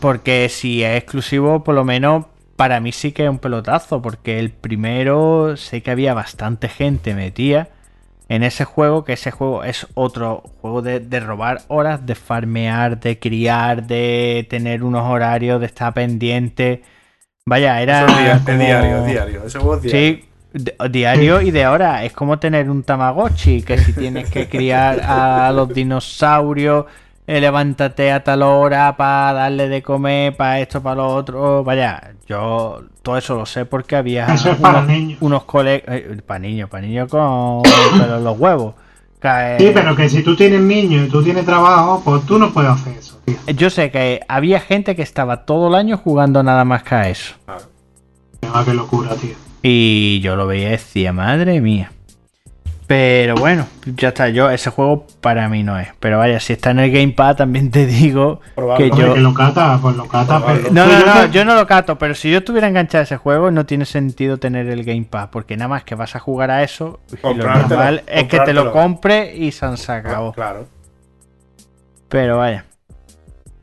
porque 0.00 0.48
si 0.48 0.82
es 0.82 0.96
exclusivo 1.02 1.64
por 1.64 1.74
lo 1.74 1.84
menos 1.84 2.26
para 2.56 2.80
mí 2.80 2.92
sí 2.92 3.12
que 3.12 3.24
es 3.24 3.30
un 3.30 3.38
pelotazo, 3.38 4.00
porque 4.00 4.38
el 4.38 4.50
primero 4.50 5.56
sé 5.56 5.82
que 5.82 5.90
había 5.90 6.14
bastante 6.14 6.68
gente 6.68 7.14
metida 7.14 7.68
en 8.28 8.42
ese 8.42 8.64
juego, 8.64 9.04
que 9.04 9.14
ese 9.14 9.30
juego 9.32 9.64
es 9.64 9.86
otro 9.94 10.42
juego 10.60 10.80
de, 10.80 11.00
de 11.00 11.20
robar 11.20 11.62
horas, 11.68 12.06
de 12.06 12.14
farmear, 12.14 13.00
de 13.00 13.18
criar, 13.18 13.86
de 13.86 14.46
tener 14.48 14.82
unos 14.84 15.02
horarios, 15.10 15.60
de 15.60 15.66
estar 15.66 15.92
pendiente. 15.92 16.82
Vaya, 17.46 17.82
era 17.82 18.06
Eso 18.06 18.18
es, 18.20 18.42
como- 18.42 18.58
diario, 18.58 18.96
es 18.98 19.06
diario. 19.06 19.44
Ese 19.44 19.58
juego 19.58 19.74
es 19.76 19.82
diario. 19.82 20.16
Sí, 20.16 20.24
di- 20.54 20.72
diario 20.90 21.40
y 21.42 21.50
de 21.50 21.66
hora. 21.66 22.04
Es 22.04 22.12
como 22.12 22.38
tener 22.38 22.70
un 22.70 22.82
Tamagotchi, 22.82 23.62
que 23.62 23.76
si 23.78 23.92
tienes 23.92 24.30
que 24.30 24.48
criar 24.48 25.00
a 25.02 25.50
los 25.52 25.68
dinosaurios, 25.68 26.86
eh, 27.26 27.40
levántate 27.40 28.12
a 28.12 28.22
tal 28.22 28.42
hora 28.42 28.96
para 28.96 29.32
darle 29.32 29.68
de 29.68 29.82
comer, 29.82 30.36
para 30.36 30.60
esto, 30.60 30.82
para 30.82 30.96
lo 30.96 31.06
otro. 31.08 31.64
Vaya, 31.64 32.12
yo 32.26 32.82
todo 33.02 33.16
eso 33.16 33.34
lo 33.36 33.46
sé 33.46 33.64
porque 33.64 33.96
había 33.96 34.26
Eso 34.26 34.50
es 34.50 34.56
para 34.58 34.78
unos, 34.80 34.88
niños. 34.90 35.18
unos 35.20 35.44
colegas. 35.44 36.00
para 36.26 36.38
niños, 36.40 36.68
para 36.68 36.86
niños 36.86 37.08
con 37.08 37.62
pero 37.98 38.20
los 38.20 38.38
huevos. 38.38 38.74
Que, 39.20 39.56
Sí, 39.58 39.70
pero 39.72 39.96
que 39.96 40.08
si 40.10 40.22
tú 40.22 40.36
tienes 40.36 40.60
niños 40.60 41.06
y 41.06 41.10
tú 41.10 41.22
tienes 41.22 41.46
trabajo, 41.46 42.02
pues 42.04 42.26
tú 42.26 42.38
no 42.38 42.52
puedes 42.52 42.70
hacer 42.72 42.98
eso, 42.98 43.18
tío. 43.24 43.36
Yo 43.56 43.70
sé 43.70 43.90
que 43.90 44.20
había 44.28 44.60
gente 44.60 44.94
que 44.94 45.02
estaba 45.02 45.44
todo 45.46 45.68
el 45.68 45.74
año 45.76 45.96
jugando 45.96 46.42
nada 46.42 46.64
más 46.66 46.82
que 46.82 46.94
a 46.94 47.08
eso. 47.08 47.34
Claro. 47.46 47.62
Ah, 48.52 48.62
qué 48.66 48.74
locura, 48.74 49.14
tío. 49.14 49.34
Y 49.62 50.20
yo 50.20 50.36
lo 50.36 50.46
veía 50.46 50.68
y 50.68 50.72
decía, 50.72 51.14
madre 51.14 51.62
mía. 51.62 51.90
Pero 52.86 53.34
bueno, 53.36 53.66
ya 53.96 54.08
está. 54.08 54.28
Yo, 54.28 54.50
ese 54.50 54.68
juego 54.68 55.06
para 55.22 55.48
mí 55.48 55.62
no 55.62 55.78
es. 55.78 55.88
Pero 56.00 56.18
vaya, 56.18 56.38
si 56.38 56.52
está 56.52 56.72
en 56.72 56.80
el 56.80 56.90
Gamepad, 56.92 57.36
también 57.36 57.70
te 57.70 57.86
digo 57.86 58.40
Probable. 58.54 58.90
que 58.90 58.96
yo. 58.96 59.14
que 59.14 59.20
lo 59.20 59.32
cata, 59.32 59.78
pues 59.80 59.96
lo 59.96 60.06
cata. 60.06 60.44
Pero- 60.44 60.68
No, 60.70 60.84
Pues 60.84 60.98
no, 60.98 61.00
yo 61.00 61.06
no, 61.06 61.26
yo 61.32 61.44
no 61.46 61.54
lo 61.54 61.66
cato, 61.66 61.96
pero 61.96 62.14
si 62.14 62.30
yo 62.30 62.38
estuviera 62.38 62.68
enganchado 62.68 63.00
a 63.00 63.04
ese 63.04 63.16
juego, 63.16 63.50
no 63.50 63.64
tiene 63.64 63.86
sentido 63.86 64.36
tener 64.36 64.68
el 64.68 64.84
Gamepad, 64.84 65.30
porque 65.30 65.56
nada 65.56 65.68
más 65.68 65.84
que 65.84 65.94
vas 65.94 66.14
a 66.14 66.18
jugar 66.18 66.50
a 66.50 66.62
eso, 66.62 67.00
y 67.10 67.34
lo 67.34 67.46
normal 67.46 68.02
es 68.06 68.24
que 68.24 68.40
te 68.40 68.52
lo 68.52 68.70
compre 68.70 69.34
y 69.34 69.50
se 69.52 69.64
han 69.64 69.78
sacado. 69.78 70.32
Claro. 70.32 70.66
Pero 72.10 72.36
vaya. 72.38 72.66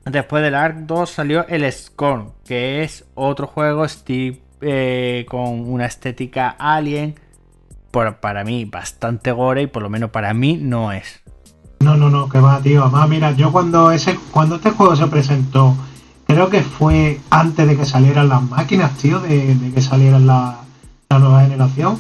Después 0.04 0.42
del 0.42 0.56
Ark 0.56 0.78
2 0.80 1.10
salió 1.10 1.46
el 1.48 1.72
Scorn, 1.72 2.32
que 2.44 2.82
es 2.84 3.06
otro 3.14 3.46
juego 3.46 3.88
Steve 3.88 4.42
eh, 4.62 5.26
con 5.30 5.70
una 5.72 5.86
estética 5.86 6.56
alien. 6.58 7.16
Por, 7.92 8.20
para 8.20 8.44
mí 8.44 8.66
bastante 8.66 9.32
gore 9.32 9.64
y 9.64 9.68
por 9.68 9.84
lo 9.84 9.90
menos 9.90 10.10
para 10.10 10.34
mí 10.34 10.58
no 10.62 10.92
es. 10.92 11.22
No, 11.82 11.98
no, 11.98 12.10
no, 12.10 12.30
que 12.30 12.40
va, 12.40 12.62
tío. 12.62 12.84
Además, 12.84 13.10
mira, 13.10 13.32
yo 13.32 13.52
cuando 13.52 13.92
ese, 13.92 14.18
cuando 14.32 14.56
este 14.56 14.72
juego 14.72 14.96
se 14.96 15.08
presentó, 15.08 15.76
creo 16.28 16.50
que 16.50 16.62
fue 16.62 17.20
antes 17.30 17.68
de 17.68 17.76
que 17.76 17.86
salieran 17.86 18.30
las 18.30 18.44
máquinas, 18.44 18.96
tío, 18.98 19.20
de, 19.20 19.72
que 19.74 19.82
salieran 19.82 20.28
la, 20.28 20.60
la 21.10 21.20
nueva 21.20 21.42
generación. 21.42 21.98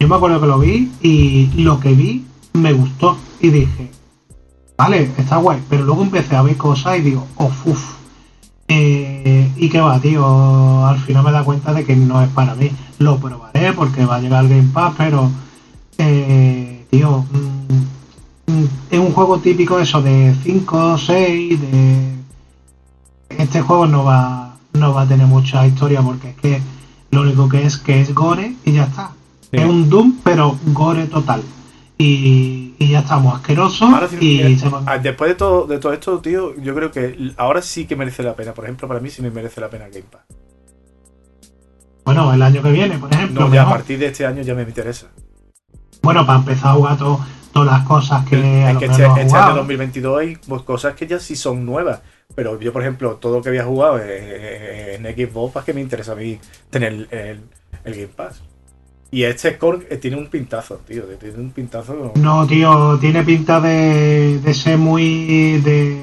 Yo 0.00 0.08
me 0.08 0.16
acuerdo 0.16 0.40
que 0.40 0.46
lo 0.46 0.58
vi 0.58 0.90
y 1.02 1.62
lo 1.62 1.78
que 1.78 1.92
vi 1.92 2.24
me 2.54 2.72
gustó. 2.72 3.16
Y 3.40 3.50
dije, 3.50 3.90
vale, 4.76 5.10
está 5.16 5.36
guay. 5.36 5.62
Pero 5.68 5.84
luego 5.84 6.02
empecé 6.02 6.36
a 6.36 6.42
ver 6.42 6.56
cosas 6.56 6.98
y 6.98 7.02
digo, 7.02 7.26
oh, 7.36 7.52
uff. 7.66 7.96
Eh, 8.68 9.50
y 9.56 9.68
que 9.68 9.80
va, 9.80 9.98
tío, 10.00 10.86
al 10.86 10.98
final 10.98 11.24
me 11.24 11.32
da 11.32 11.42
cuenta 11.42 11.72
de 11.72 11.84
que 11.84 11.96
no 11.96 12.22
es 12.22 12.28
para 12.30 12.54
mí. 12.54 12.70
Lo 12.98 13.18
probaré 13.18 13.72
porque 13.72 14.04
va 14.04 14.16
a 14.16 14.20
llegar 14.20 14.48
Game 14.48 14.70
Pass, 14.72 14.94
pero, 14.98 15.30
eh, 15.98 16.84
tío, 16.90 17.24
mm, 17.30 18.52
mm, 18.52 18.68
es 18.90 18.98
un 18.98 19.12
juego 19.12 19.38
típico 19.38 19.78
eso 19.78 20.02
de 20.02 20.34
5, 20.42 20.98
6, 20.98 21.60
de... 21.60 22.18
Este 23.30 23.60
juego 23.60 23.86
no 23.86 24.04
va, 24.04 24.56
no 24.72 24.94
va 24.94 25.02
a 25.02 25.08
tener 25.08 25.26
mucha 25.26 25.66
historia 25.66 26.02
porque 26.02 26.30
es 26.30 26.36
que 26.36 26.62
lo 27.10 27.22
único 27.22 27.48
que 27.48 27.64
es 27.64 27.76
que 27.76 28.00
es 28.00 28.14
gore 28.14 28.56
y 28.64 28.72
ya 28.72 28.84
está. 28.84 29.12
Es 29.52 29.64
un 29.64 29.88
Doom, 29.88 30.18
pero 30.24 30.58
gore 30.66 31.06
total. 31.06 31.42
Y, 31.96 32.74
y 32.78 32.88
ya 32.88 33.00
estamos 33.00 33.34
asquerosos. 33.36 33.92
Ahora 33.92 34.08
sí, 34.08 34.16
y 34.20 34.58
se 34.58 34.70
ah, 34.86 34.98
después 34.98 35.30
de 35.30 35.34
todo, 35.34 35.66
de 35.66 35.78
todo 35.78 35.92
esto, 35.92 36.18
tío, 36.20 36.56
yo 36.56 36.74
creo 36.74 36.90
que 36.90 37.32
ahora 37.36 37.62
sí 37.62 37.86
que 37.86 37.96
merece 37.96 38.22
la 38.22 38.34
pena. 38.34 38.52
Por 38.52 38.64
ejemplo, 38.64 38.86
para 38.88 39.00
mí 39.00 39.10
sí 39.10 39.22
me 39.22 39.30
merece 39.30 39.60
la 39.60 39.70
pena 39.70 39.86
Game 39.88 40.04
Pass. 40.10 40.22
Bueno, 42.14 42.32
el 42.34 42.42
año 42.42 42.62
que 42.62 42.70
viene, 42.72 42.98
por 42.98 43.12
ejemplo. 43.12 43.48
No, 43.48 43.54
ya 43.54 43.62
a 43.62 43.68
partir 43.70 43.98
de 43.98 44.06
este 44.06 44.26
año 44.26 44.42
ya 44.42 44.54
me 44.54 44.62
interesa. 44.62 45.06
Bueno, 46.02 46.24
para 46.26 46.38
empezar 46.38 46.70
a 46.70 46.74
jugar 46.74 46.96
to- 46.98 47.20
todas 47.52 47.72
las 47.78 47.86
cosas 47.86 48.24
que 48.26 48.36
es 48.70 48.76
que 48.78 48.84
este, 48.86 49.02
este 49.04 49.04
año 49.20 49.28
jugado. 49.28 49.54
2022 49.56 50.20
hay 50.20 50.36
pues, 50.36 50.62
cosas 50.62 50.94
que 50.94 51.06
ya 51.06 51.18
sí 51.18 51.36
son 51.36 51.64
nuevas. 51.66 52.00
Pero 52.34 52.60
yo, 52.60 52.72
por 52.72 52.82
ejemplo, 52.82 53.16
todo 53.16 53.36
lo 53.38 53.42
que 53.42 53.48
había 53.48 53.64
jugado 53.64 53.98
en 54.00 55.02
Xbox, 55.04 55.52
pues 55.52 55.64
que 55.64 55.72
me 55.74 55.80
interesa 55.80 56.12
a 56.12 56.16
mí 56.16 56.38
tener 56.70 56.92
el, 56.92 57.08
el- 57.10 57.40
el 57.84 57.94
Game 57.94 58.08
Pass. 58.08 58.42
Y 59.10 59.22
este 59.22 59.54
Score 59.54 59.86
eh, 59.90 59.96
tiene 59.96 60.18
un 60.18 60.26
pintazo, 60.28 60.76
tío. 60.86 61.04
Tiene 61.04 61.38
un 61.38 61.50
pintazo. 61.50 62.12
No, 62.16 62.46
tío, 62.46 62.98
tiene 63.00 63.22
pinta 63.22 63.58
de, 63.60 64.38
de 64.38 64.54
ser 64.54 64.76
muy. 64.76 65.58
de. 65.62 65.96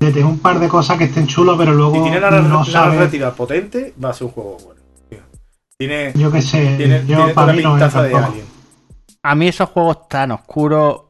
de 0.00 0.10
tener 0.10 0.24
un 0.24 0.38
par 0.38 0.58
de 0.58 0.68
cosas 0.68 0.96
que 0.96 1.04
estén 1.04 1.26
chulos, 1.26 1.56
pero 1.58 1.72
luego 1.74 1.96
Si 1.96 2.02
tiene 2.02 2.20
la, 2.20 2.30
no 2.30 2.64
la 2.64 2.86
narrativa 2.86 3.30
potente, 3.34 3.92
va 4.02 4.08
a 4.10 4.12
ser 4.14 4.26
un 4.28 4.32
juego 4.32 4.56
bueno. 4.64 4.80
Tiene, 5.78 6.12
Yo 6.14 6.30
qué 6.30 6.40
sé, 6.42 6.74
tiene, 6.76 7.00
yo 7.00 7.06
tiene 7.06 7.22
toda 7.22 7.34
para 7.34 7.46
la 7.48 7.52
mí 7.54 7.62
no 7.62 7.76
de. 7.76 8.14
Alien. 8.14 8.46
A 9.22 9.34
mí 9.34 9.48
esos 9.48 9.68
juegos 9.70 10.08
tan 10.08 10.30
oscuros, 10.30 11.02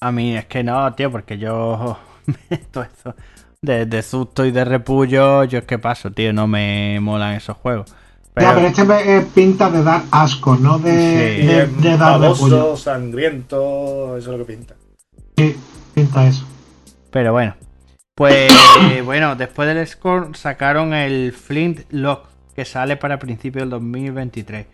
a 0.00 0.10
mí 0.12 0.36
es 0.36 0.46
que 0.46 0.64
no, 0.64 0.92
tío, 0.94 1.10
porque 1.10 1.38
yo 1.38 1.98
todo 2.70 2.84
eso 2.84 3.14
de, 3.60 3.86
de 3.86 4.02
susto 4.02 4.44
y 4.44 4.50
de 4.50 4.64
repullo, 4.64 5.44
yo 5.44 5.58
es 5.60 5.64
que 5.64 5.78
paso, 5.78 6.10
tío, 6.10 6.32
no 6.32 6.46
me 6.48 6.98
molan 7.00 7.34
esos 7.34 7.56
juegos. 7.56 7.94
Pero, 8.34 8.48
Ya, 8.48 8.54
pero 8.54 8.66
este 8.68 8.84
me- 8.84 9.16
es 9.18 9.24
pinta 9.26 9.70
de 9.70 9.84
dar 9.84 10.02
asco, 10.10 10.56
no 10.56 10.78
de, 10.78 10.90
Sí. 10.90 11.46
de, 11.46 11.62
Es 11.62 11.80
de 11.82 11.96
dar 11.96 12.20
repullo. 12.20 12.56
baboso, 12.56 12.76
sangriento, 12.76 14.16
eso 14.16 14.32
es 14.32 14.38
lo 14.38 14.44
que 14.44 14.52
pinta. 14.56 14.74
Sí, 15.36 15.56
pinta 15.94 16.26
eso. 16.26 16.44
pero 17.10 17.32
bueno. 17.32 17.54
Pues 18.14 18.52
bueno, 19.04 19.36
después 19.36 19.68
del 19.72 19.86
score 19.86 20.36
sacaron 20.36 20.92
el 20.92 21.32
Flint 21.32 21.80
Lock, 21.90 22.26
que 22.54 22.64
sale 22.64 22.96
para 22.96 23.18
principios 23.18 23.62
del 23.62 23.70
2023. 23.70 24.66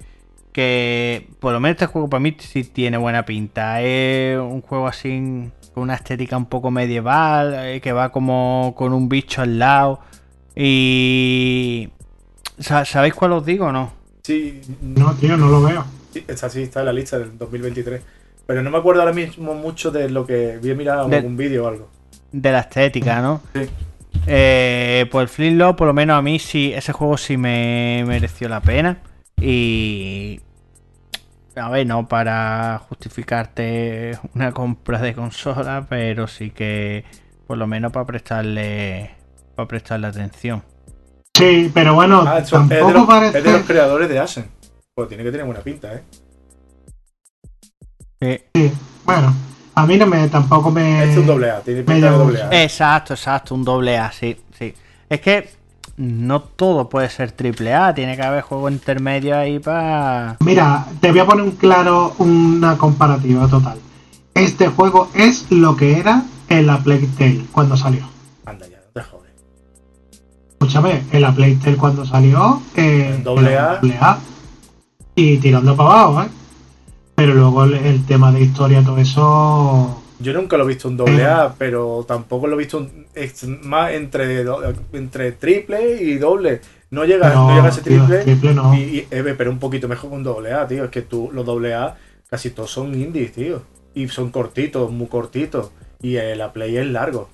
Que 0.52 1.28
por 1.40 1.52
lo 1.52 1.60
menos 1.60 1.76
este 1.76 1.86
juego 1.86 2.08
para 2.08 2.20
mí 2.20 2.34
sí 2.38 2.64
tiene 2.64 2.96
buena 2.96 3.24
pinta. 3.24 3.80
Es 3.82 4.38
un 4.38 4.60
juego 4.62 4.88
así 4.88 5.50
con 5.74 5.84
una 5.84 5.94
estética 5.94 6.36
un 6.36 6.46
poco 6.46 6.70
medieval, 6.70 7.54
eh, 7.56 7.80
que 7.80 7.92
va 7.92 8.10
como 8.10 8.74
con 8.76 8.92
un 8.92 9.08
bicho 9.08 9.42
al 9.42 9.58
lado. 9.58 10.00
Y... 10.56 11.88
Sa- 12.58 12.84
¿Sabéis 12.84 13.14
cuál 13.14 13.32
os 13.32 13.44
digo 13.46 13.66
o 13.66 13.72
no? 13.72 13.92
Sí, 14.22 14.60
No, 14.82 15.14
tío, 15.14 15.36
no 15.36 15.48
lo 15.48 15.62
veo. 15.62 15.84
sí, 16.12 16.24
está, 16.26 16.48
sí, 16.50 16.62
está 16.62 16.80
en 16.80 16.86
la 16.86 16.92
lista 16.92 17.18
del 17.18 17.38
2023. 17.38 18.02
Pero 18.46 18.62
no 18.62 18.70
me 18.70 18.78
acuerdo 18.78 19.02
ahora 19.02 19.12
mismo 19.14 19.54
mucho 19.54 19.90
de 19.90 20.08
lo 20.10 20.26
que 20.26 20.58
vi 20.60 20.74
mirar 20.74 21.06
De- 21.06 21.16
algún 21.16 21.36
vídeo 21.36 21.64
o 21.64 21.68
algo. 21.68 21.88
De 22.32 22.50
la 22.50 22.60
estética, 22.60 23.20
¿no? 23.22 23.40
Sí. 23.54 23.60
Eh, 24.26 25.06
pues 25.10 25.30
Flintlock, 25.30 25.76
por 25.76 25.86
lo 25.86 25.94
menos 25.94 26.18
a 26.18 26.22
mí 26.22 26.38
sí, 26.38 26.72
ese 26.74 26.92
juego 26.92 27.16
sí 27.16 27.36
me 27.36 28.04
mereció 28.06 28.48
la 28.48 28.60
pena. 28.60 28.98
Y. 29.40 30.40
A 31.56 31.68
ver, 31.70 31.86
no 31.86 32.06
para 32.06 32.78
justificarte 32.88 34.16
una 34.34 34.52
compra 34.52 35.00
de 35.00 35.14
consola, 35.14 35.86
pero 35.88 36.26
sí 36.28 36.50
que 36.50 37.04
por 37.46 37.58
lo 37.58 37.66
menos 37.66 37.92
para 37.92 38.06
prestarle. 38.06 39.10
Para 39.56 39.66
prestarle 39.66 40.06
atención. 40.06 40.62
Sí, 41.36 41.70
pero 41.72 41.94
bueno, 41.94 42.24
Ah, 42.26 42.38
eso 42.38 42.60
es, 42.60 42.68
de 42.68 42.76
tampoco 42.76 42.98
los, 42.98 43.06
parece. 43.06 43.38
es 43.38 43.44
de 43.44 43.52
los 43.52 43.62
creadores 43.62 44.08
de 44.08 44.18
Asen. 44.18 44.46
Pues 44.94 45.08
tiene 45.08 45.22
que 45.24 45.30
tener 45.30 45.46
buena 45.46 45.60
pinta, 45.60 45.94
¿eh? 45.94 46.02
Sí. 48.20 48.38
Sí, 48.54 48.72
bueno, 49.04 49.32
a 49.78 49.86
mí 49.86 49.96
no 49.96 50.06
me, 50.06 50.28
tampoco 50.28 50.70
me. 50.70 51.04
Es 51.10 51.16
un 51.16 51.26
doble 51.26 51.50
A, 51.50 51.60
tiene 51.60 51.80
pinta 51.82 51.94
de 51.94 52.00
llama 52.00 52.16
doble 52.16 52.42
A. 52.42 52.62
Exacto, 52.62 53.14
exacto, 53.14 53.54
un 53.54 53.64
doble 53.64 53.96
A, 53.96 54.10
sí, 54.12 54.36
sí. 54.58 54.74
Es 55.08 55.20
que 55.20 55.50
no 55.96 56.42
todo 56.42 56.88
puede 56.88 57.08
ser 57.10 57.32
triple 57.32 57.74
A, 57.74 57.94
tiene 57.94 58.16
que 58.16 58.22
haber 58.22 58.42
juego 58.42 58.68
intermedio 58.68 59.36
ahí 59.36 59.58
para. 59.58 60.36
Mira, 60.40 60.86
te 61.00 61.10
voy 61.10 61.20
a 61.20 61.26
poner 61.26 61.44
un 61.44 61.52
claro, 61.52 62.14
una 62.18 62.76
comparativa 62.76 63.46
total. 63.48 63.78
Este 64.34 64.68
juego 64.68 65.10
es 65.14 65.50
lo 65.50 65.76
que 65.76 65.98
era 65.98 66.22
en 66.48 66.66
la 66.66 66.78
Playtale 66.78 67.44
cuando 67.52 67.76
salió. 67.76 68.08
Anda 68.46 68.66
ya, 68.68 68.78
no 68.78 68.92
te 69.02 69.02
jodes. 69.08 69.32
Escúchame, 70.52 71.02
en 71.12 71.22
la 71.22 71.32
Playtale 71.32 71.76
cuando 71.76 72.04
salió. 72.04 72.62
Eh, 72.76 73.14
En 73.16 73.24
doble 73.24 73.56
A. 73.58 73.76
doble 73.76 73.96
A. 74.00 74.18
Y 75.14 75.38
tirando 75.38 75.76
para 75.76 75.90
abajo, 76.02 76.22
¿eh? 76.22 76.28
Pero 77.18 77.34
luego 77.34 77.64
el, 77.64 77.74
el 77.74 78.06
tema 78.06 78.30
de 78.30 78.42
historia, 78.42 78.80
todo 78.82 78.96
eso. 78.98 80.02
Yo 80.20 80.32
nunca 80.32 80.56
lo 80.56 80.62
he 80.64 80.68
visto 80.68 80.86
un 80.88 80.96
doble 80.96 81.24
A, 81.26 81.52
pero 81.58 82.04
tampoco 82.06 82.46
lo 82.46 82.54
he 82.54 82.58
visto 82.58 82.78
un- 82.78 83.06
es 83.12 83.44
más 83.64 83.90
entre, 83.92 84.44
entre 84.92 85.32
triple 85.32 86.00
y 86.00 86.16
doble. 86.16 86.60
No 86.90 87.04
llega, 87.04 87.34
no, 87.34 87.48
No, 87.48 87.54
llega 87.56 87.66
a 87.66 87.70
ese 87.70 87.82
tío, 87.82 88.04
triple, 88.04 88.22
triple 88.22 88.54
no. 88.54 88.72
y, 88.74 88.78
y- 88.78 89.06
eh, 89.10 89.34
pero 89.36 89.50
un 89.50 89.58
poquito 89.58 89.88
mejor 89.88 90.12
un 90.12 90.22
doble 90.22 90.52
A, 90.52 90.66
tío. 90.68 90.84
Es 90.84 90.90
que 90.90 91.02
tú, 91.02 91.28
los 91.32 91.44
doble 91.44 91.74
A 91.74 91.96
casi 92.30 92.50
todos 92.50 92.70
son 92.70 92.94
indies, 92.94 93.32
tío. 93.32 93.62
Y 93.94 94.06
son 94.08 94.30
cortitos, 94.30 94.90
muy 94.92 95.08
cortitos. 95.08 95.72
Y 96.00 96.16
eh, 96.18 96.36
la 96.36 96.52
play 96.52 96.76
es 96.76 96.86
largo. 96.86 97.28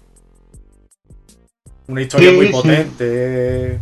Una 1.89 2.01
historia 2.01 2.31
Sí, 2.31 2.37
muy 2.37 2.47
sí. 2.47 2.53
potente. 2.53 3.81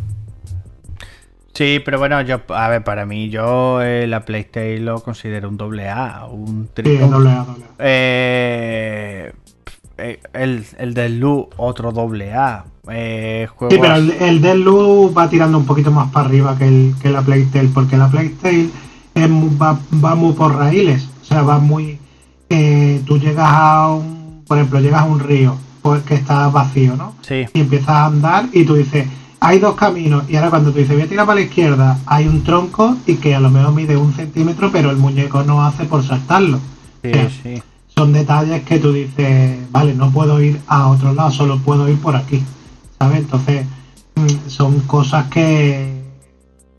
Sí, 1.55 1.81
pero 1.85 1.99
bueno, 1.99 2.21
yo, 2.23 2.41
a 2.49 2.69
ver, 2.69 2.83
para 2.83 3.05
mí, 3.05 3.29
yo 3.29 3.83
eh, 3.83 4.07
la 4.07 4.25
PlayStation 4.25 4.85
lo 4.87 5.01
considero 5.03 5.49
un 5.49 5.57
doble 5.59 5.89
A, 5.89 6.27
un 6.31 6.65
Sí, 6.67 6.71
triple. 6.75 7.07
doble 7.09 7.31
A, 7.31 7.45
doble 7.45 7.65
A. 7.65 7.69
Eh, 7.79 9.33
eh, 9.99 10.21
el, 10.33 10.65
el 10.79 10.95
del 10.95 11.21
Lu, 11.21 11.49
otro 11.59 11.93
doble 11.93 12.33
A. 12.33 12.65
Eh, 12.91 13.47
Sí, 13.71 13.77
pero 13.81 13.95
el, 13.97 14.11
el 14.13 14.41
del 14.41 14.63
Lu 14.63 15.13
va 15.17 15.29
tirando 15.29 15.59
un 15.59 15.67
poquito 15.67 15.91
más 15.93 16.11
para 16.11 16.27
arriba 16.27 16.57
que, 16.57 16.67
el, 16.67 16.95
que 17.01 17.11
la 17.11 17.21
Playtale, 17.23 17.69
porque 17.69 17.97
la 17.99 18.09
mu- 19.29 19.57
va, 19.59 19.79
va 20.03 20.15
muy 20.15 20.33
por 20.33 20.57
raíles, 20.57 21.07
o 21.21 21.25
sea, 21.25 21.43
va 21.43 21.59
muy... 21.59 21.99
eh, 22.49 23.03
tú 23.07 23.19
llegas 23.19 23.49
a 23.53 23.89
un, 23.93 24.43
por 24.47 24.57
ejemplo, 24.59 24.81
llegas 24.81 25.03
a 25.03 25.05
un 25.05 25.21
río 25.21 25.57
pues, 25.83 26.03
que 26.03 26.15
está 26.15 26.49
vacío, 26.49 26.97
¿no? 26.97 27.15
Sí, 27.21 27.45
Y 27.53 27.61
empiezas 27.61 27.91
a 27.91 28.07
andar 28.07 28.47
y 28.53 28.65
tú 28.65 28.75
dices, 28.75 29.07
hay 29.45 29.59
dos 29.59 29.74
caminos, 29.74 30.22
y 30.30 30.36
ahora 30.36 30.51
cuando 30.51 30.70
tú 30.70 30.78
dices, 30.78 30.95
voy 30.95 31.03
a 31.03 31.09
tirar 31.09 31.26
para 31.26 31.40
la 31.40 31.47
izquierda, 31.47 31.99
hay 32.07 32.28
un 32.28 32.45
tronco 32.45 32.97
y 33.09 33.16
que 33.16 33.34
a 33.34 33.40
lo 33.40 33.51
mejor 33.51 33.74
mide 33.74 33.97
un 33.97 34.12
centímetro, 34.12 34.70
pero 34.70 34.93
el 34.93 34.99
muñeco 34.99 35.43
no 35.43 35.64
hace 35.64 35.84
por 35.84 36.05
saltarlo. 36.05 36.61
sí, 37.03 37.12
sí. 37.43 37.62
Son 37.88 38.12
detalles 38.12 38.62
que 38.62 38.78
tú 38.78 38.93
dices, 38.93 39.59
vale, 39.72 39.95
no 39.95 40.12
puedo 40.12 40.40
ir 40.40 40.61
a 40.68 40.86
otro 40.88 41.12
lado, 41.12 41.32
solo 41.32 41.59
puedo 41.59 41.88
ir 41.88 41.99
por 41.99 42.14
aquí. 42.14 42.40
¿Sabes? 42.99 43.18
Entonces, 43.18 43.66
mm, 44.14 44.49
son 44.49 44.78
cosas 44.82 45.26
que, 45.26 46.03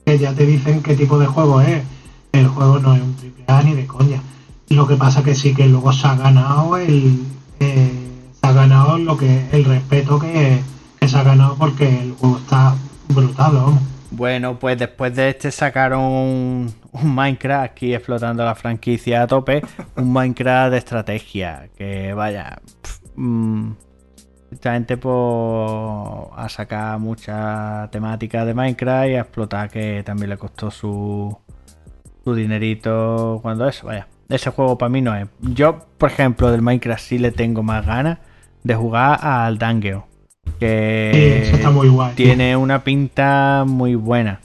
que 0.06 0.18
ya 0.18 0.34
te 0.34 0.46
dicen 0.46 0.82
qué 0.82 0.96
tipo 0.96 1.20
de 1.20 1.28
juego 1.28 1.60
es. 1.60 1.84
El 2.32 2.48
juego 2.48 2.80
no 2.80 2.96
es 2.96 3.02
un 3.02 3.14
triple 3.16 3.44
A 3.48 3.62
ni 3.62 3.74
de 3.74 3.86
coña. 3.86 4.22
Lo 4.70 4.88
que 4.88 4.96
pasa 4.96 5.22
que 5.22 5.36
sí 5.36 5.54
que 5.54 5.68
luego 5.68 5.92
se 5.92 6.08
ha 6.08 6.16
ganado 6.16 6.78
el 6.78 7.20
eh, 7.60 7.92
se 8.40 8.48
ha 8.48 8.54
ganado 8.54 8.98
lo 8.98 9.18
que 9.18 9.50
el 9.52 9.66
respeto 9.66 10.18
que, 10.18 10.62
que 11.04 11.10
se 11.10 11.18
ha 11.18 11.24
ganado 11.24 11.58
porque 11.58 12.02
el 12.02 12.14
juego 12.14 12.38
está 12.38 12.76
brutal, 13.10 13.54
vamos. 13.54 13.82
Bueno, 14.12 14.58
pues 14.58 14.80
después 14.80 15.14
de 15.14 15.32
este 15.32 15.52
sacaron 15.52 16.02
un, 16.02 16.74
Minecraft 17.04 17.66
aquí 17.66 17.94
explotando 17.94 18.46
la 18.46 18.56
franquicia 18.56 19.24
a 19.24 19.28
tope, 19.28 19.62
un 19.98 20.14
Minecraft 20.14 20.72
de 20.72 20.78
estrategia, 20.78 21.68
que 21.78 22.14
vaya, 22.14 22.58
pf, 22.82 23.02
mm, 23.18 23.72
esta 24.54 24.74
gente 24.74 24.96
pues 24.96 25.14
a 26.38 26.48
sacar 26.48 26.98
mucha 27.00 27.90
temática 27.92 28.46
de 28.46 28.54
Minecraft 28.54 29.10
y 29.10 29.16
a 29.16 29.22
explotar 29.22 29.70
que 29.70 30.04
también 30.04 30.30
le 30.30 30.38
costó 30.38 30.72
su, 30.72 31.38
su 32.24 32.34
dinerito 32.34 33.40
cuando 33.42 33.68
eso, 33.68 33.88
vaya. 33.88 34.08
Ese 34.30 34.52
juego 34.52 34.78
para 34.78 34.88
mí 34.88 35.02
no 35.02 35.14
es. 35.14 35.28
Yo, 35.42 35.86
por 35.98 36.12
ejemplo, 36.12 36.50
del 36.50 36.62
Minecraft 36.62 37.04
sí 37.04 37.18
le 37.18 37.32
tengo 37.32 37.62
más 37.62 37.86
ganas 37.86 38.20
de 38.64 38.74
jugar 38.74 39.20
al 39.22 39.58
Dungeon. 39.58 40.13
Que 40.60 41.12
Sí, 41.14 41.48
eso 41.48 41.56
está 41.56 41.72
muy 41.72 41.88
guay. 41.90 42.14
tiene 42.16 42.56
una 42.56 42.84
pinta 42.84 43.64
muy 43.68 43.96
buena. 43.96 44.42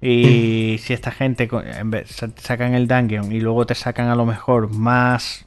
Y 0.00 0.76
si 0.80 0.92
esta 0.92 1.10
gente 1.10 1.48
en 1.52 1.90
vez, 1.90 2.14
sacan 2.36 2.74
el 2.74 2.86
Dungeon 2.86 3.32
y 3.32 3.40
luego 3.40 3.66
te 3.66 3.74
sacan 3.74 4.08
a 4.08 4.14
lo 4.14 4.26
mejor 4.26 4.70
más 4.70 5.44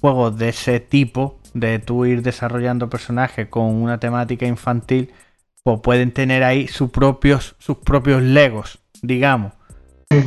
juegos 0.00 0.36
de 0.38 0.48
ese 0.48 0.80
tipo, 0.80 1.38
de 1.54 1.78
tú 1.78 2.04
ir 2.04 2.22
desarrollando 2.22 2.90
personajes 2.90 3.48
con 3.48 3.66
una 3.66 3.98
temática 3.98 4.46
infantil, 4.46 5.12
pues 5.62 5.80
pueden 5.80 6.12
tener 6.12 6.42
ahí 6.42 6.66
sus 6.66 6.90
propios, 6.90 7.54
sus 7.58 7.78
propios 7.78 8.22
Legos, 8.22 8.80
digamos. 9.02 9.52
Sí. 10.10 10.24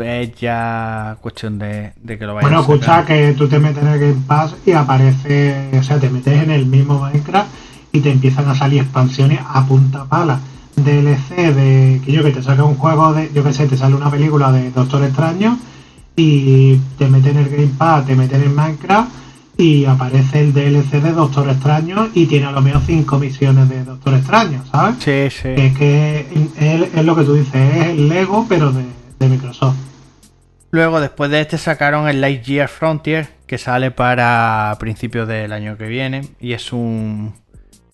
Es 0.00 0.34
ya 0.34 1.16
cuestión 1.20 1.58
de, 1.58 1.92
de 2.02 2.18
que 2.18 2.26
lo 2.26 2.34
vayan 2.34 2.50
Bueno, 2.50 2.60
escucha 2.60 3.04
que 3.04 3.34
tú 3.34 3.48
te 3.48 3.58
metes 3.58 3.82
en 3.82 3.88
el 3.88 3.98
Game 3.98 4.22
Pass 4.26 4.54
y 4.66 4.72
aparece, 4.72 5.70
o 5.78 5.82
sea, 5.82 5.98
te 5.98 6.10
metes 6.10 6.42
en 6.42 6.50
el 6.50 6.66
mismo 6.66 7.00
Minecraft 7.00 7.48
y 7.92 8.00
te 8.00 8.10
empiezan 8.10 8.48
a 8.48 8.54
salir 8.54 8.82
expansiones 8.82 9.40
a 9.46 9.66
punta 9.66 10.04
pala. 10.04 10.40
DLC 10.76 11.54
de 11.54 12.00
que 12.04 12.12
yo 12.12 12.22
que 12.22 12.30
te 12.30 12.42
saca 12.42 12.64
un 12.64 12.76
juego 12.76 13.12
de, 13.12 13.30
yo 13.34 13.42
que 13.42 13.52
sé, 13.52 13.66
te 13.66 13.76
sale 13.76 13.94
una 13.94 14.10
película 14.10 14.52
de 14.52 14.70
Doctor 14.70 15.02
Extraño 15.02 15.58
y 16.14 16.76
te 16.98 17.08
meten 17.08 17.38
en 17.38 17.44
el 17.44 17.50
Gamepad, 17.50 18.04
te 18.04 18.14
meten 18.14 18.42
en 18.42 18.54
Minecraft 18.54 19.10
y 19.56 19.86
aparece 19.86 20.40
el 20.40 20.52
DLC 20.52 21.02
de 21.02 21.12
Doctor 21.12 21.48
Extraño 21.48 22.08
y 22.14 22.26
tiene 22.26 22.46
a 22.46 22.52
lo 22.52 22.60
menos 22.60 22.84
cinco 22.86 23.18
misiones 23.18 23.68
de 23.68 23.82
Doctor 23.82 24.14
Extraño, 24.14 24.62
¿sabes? 24.70 24.96
Sí, 25.00 25.36
sí. 25.36 25.48
Es 25.48 25.76
que 25.76 26.26
es, 26.56 26.94
es 26.94 27.04
lo 27.04 27.16
que 27.16 27.24
tú 27.24 27.34
dices, 27.34 27.54
es 27.54 27.86
el 27.86 28.08
Lego 28.08 28.46
pero 28.48 28.70
de, 28.70 28.84
de 29.18 29.28
Microsoft. 29.28 29.76
Luego, 30.70 31.00
después 31.00 31.30
de 31.30 31.40
este, 31.40 31.56
sacaron 31.58 32.08
el 32.08 32.20
Lightyear 32.20 32.68
Frontier, 32.68 33.28
que 33.46 33.56
sale 33.58 33.90
para 33.90 34.76
principios 34.78 35.26
del 35.26 35.52
año 35.52 35.76
que 35.78 35.86
viene. 35.86 36.28
Y 36.40 36.52
es 36.52 36.72
un, 36.74 37.34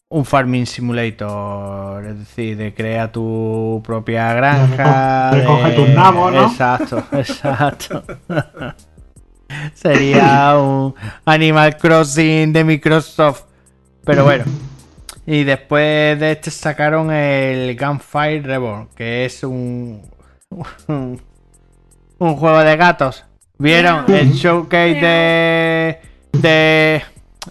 un 0.09 0.25
farming 0.25 0.67
simulator. 0.67 2.05
Es 2.05 2.19
decir, 2.19 2.57
de 2.57 2.75
crea 2.75 3.13
tu 3.13 3.81
propia 3.87 4.33
granja. 4.35 5.31
Reco- 5.31 5.41
recoge 5.41 5.71
de- 5.71 5.77
tus 5.77 5.89
nabos, 5.91 6.33
¿no? 6.33 6.47
Exacto, 6.47 7.05
exacto. 7.13 8.03
Sería 9.75 10.57
un 10.59 10.95
Animal 11.25 11.77
Crossing 11.77 12.53
de 12.53 12.65
Microsoft. 12.65 13.43
Pero 14.05 14.25
bueno. 14.25 14.45
Y 15.27 15.45
después 15.45 16.19
de 16.21 16.33
este 16.33 16.51
sacaron 16.51 17.11
el 17.11 17.77
Gunfire 17.79 18.41
Reborn, 18.43 18.89
que 18.95 19.25
es 19.25 19.43
un, 19.43 20.03
un, 20.89 21.21
un 22.19 22.37
juego 22.37 22.59
de 22.61 22.77
gatos. 22.77 23.25
¿Vieron 23.59 24.05
el 24.13 24.33
showcase 24.33 24.95
de, 24.95 25.99
de, 26.33 27.03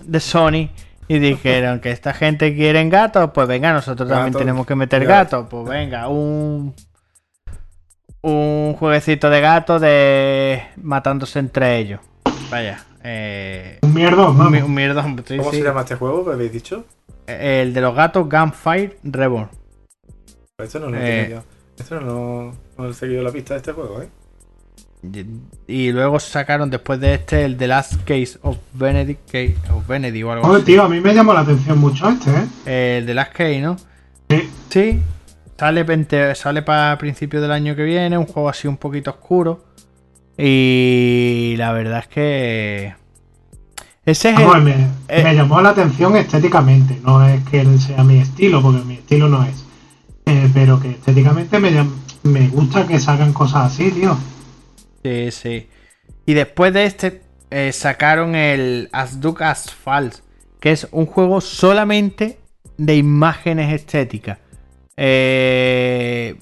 de 0.01 0.19
Sony? 0.19 0.69
Y 1.07 1.19
dijeron 1.19 1.79
que 1.81 1.91
esta 1.91 2.13
gente 2.13 2.55
quiere 2.55 2.87
gatos, 2.89 3.31
pues 3.33 3.47
venga, 3.47 3.73
nosotros 3.73 4.07
también 4.09 4.33
tenemos 4.33 4.65
que 4.65 4.75
meter 4.75 5.05
gatos. 5.05 5.47
Pues 5.49 5.65
venga, 5.67 6.07
un, 6.07 6.73
un 8.21 8.73
jueguecito 8.79 9.29
de 9.29 9.41
gatos 9.41 9.81
de 9.81 10.63
matándose 10.81 11.39
entre 11.39 11.77
ellos. 11.77 11.99
Vaya, 12.49 12.83
eh, 13.03 13.79
Un 13.81 13.93
mierdo, 13.93 14.31
un, 14.31 14.37
vamos. 14.37 14.51
mi- 14.53 14.61
un 14.61 14.73
mierdón, 14.73 15.23
sí, 15.27 15.37
¿Cómo 15.37 15.51
sí. 15.51 15.57
se 15.57 15.63
llama 15.63 15.81
este 15.81 15.95
juego? 15.95 16.23
¿Me 16.23 16.33
habéis 16.33 16.53
dicho? 16.53 16.85
El 17.27 17.73
de 17.73 17.81
los 17.81 17.93
gatos 17.95 18.27
Gunfire 18.29 18.97
Reborn. 19.03 19.49
Esto 20.57 20.79
no 20.79 20.89
lo 20.89 20.97
Eh. 20.97 21.37
Esto 21.77 21.99
no, 21.99 22.53
no 22.77 22.89
he 22.89 22.93
seguido 22.93 23.23
la 23.23 23.31
pista 23.31 23.53
de 23.55 23.57
este 23.59 23.71
juego, 23.71 24.01
¿eh? 24.01 24.09
Y 25.67 25.91
luego 25.91 26.17
sacaron 26.19 26.69
después 26.69 26.99
de 26.99 27.15
este 27.15 27.43
el 27.43 27.57
The 27.57 27.67
Last 27.67 27.95
Case 28.05 28.37
of 28.41 28.57
Benedict 28.73 29.25
Case 29.25 29.57
of 29.73 29.85
Benedict 29.85 30.25
o 30.25 30.31
algo 30.31 30.47
Oye, 30.47 30.57
así. 30.57 30.65
tío, 30.65 30.83
a 30.83 30.89
mí 30.89 31.01
me 31.01 31.13
llamó 31.13 31.33
la 31.33 31.41
atención 31.41 31.77
mucho 31.77 32.07
este, 32.09 32.29
¿eh? 32.65 32.97
El 32.99 33.05
The 33.05 33.13
Last 33.13 33.33
Case, 33.33 33.59
¿no? 33.61 33.75
Sí. 34.29 34.49
Sí. 34.69 35.01
Sale, 35.59 35.83
20 35.83 36.35
sale 36.35 36.61
para 36.61 36.97
principios 36.97 37.41
del 37.41 37.51
año 37.51 37.75
que 37.75 37.83
viene, 37.83 38.17
un 38.17 38.25
juego 38.25 38.47
así 38.49 38.67
un 38.67 38.77
poquito 38.77 39.11
oscuro. 39.11 39.65
Y 40.37 41.55
la 41.57 41.73
verdad 41.73 41.99
es 41.99 42.07
que. 42.07 42.95
Ese 44.05 44.29
es 44.31 44.35
Vamos, 44.35 44.55
el. 44.57 44.63
me, 44.63 44.87
eh. 45.07 45.23
me 45.23 45.35
llamó 45.35 45.61
la 45.61 45.69
atención 45.69 46.15
estéticamente, 46.15 46.99
no 47.03 47.25
es 47.25 47.43
que 47.45 47.63
sea 47.77 48.03
mi 48.03 48.19
estilo, 48.19 48.61
porque 48.61 48.83
mi 48.83 48.95
estilo 48.95 49.29
no 49.29 49.43
es. 49.43 49.62
Eh, 50.25 50.49
pero 50.53 50.79
que 50.79 50.91
estéticamente 50.91 51.59
me, 51.59 51.71
me 52.23 52.47
gusta 52.47 52.87
que 52.87 52.99
salgan 52.99 53.33
cosas 53.33 53.73
así, 53.73 53.91
tío. 53.91 54.17
Sí, 55.03 55.31
sí. 55.31 55.69
Y 56.25 56.33
después 56.33 56.73
de 56.73 56.85
este 56.85 57.21
eh, 57.51 57.71
sacaron 57.71 58.35
el 58.35 58.89
As 58.91 59.19
Duck 59.19 59.41
As 59.41 59.71
False, 59.71 60.23
que 60.59 60.71
es 60.71 60.87
un 60.91 61.05
juego 61.05 61.41
solamente 61.41 62.39
de 62.77 62.95
imágenes 62.95 63.73
estéticas. 63.73 64.39
Eh, 64.95 66.35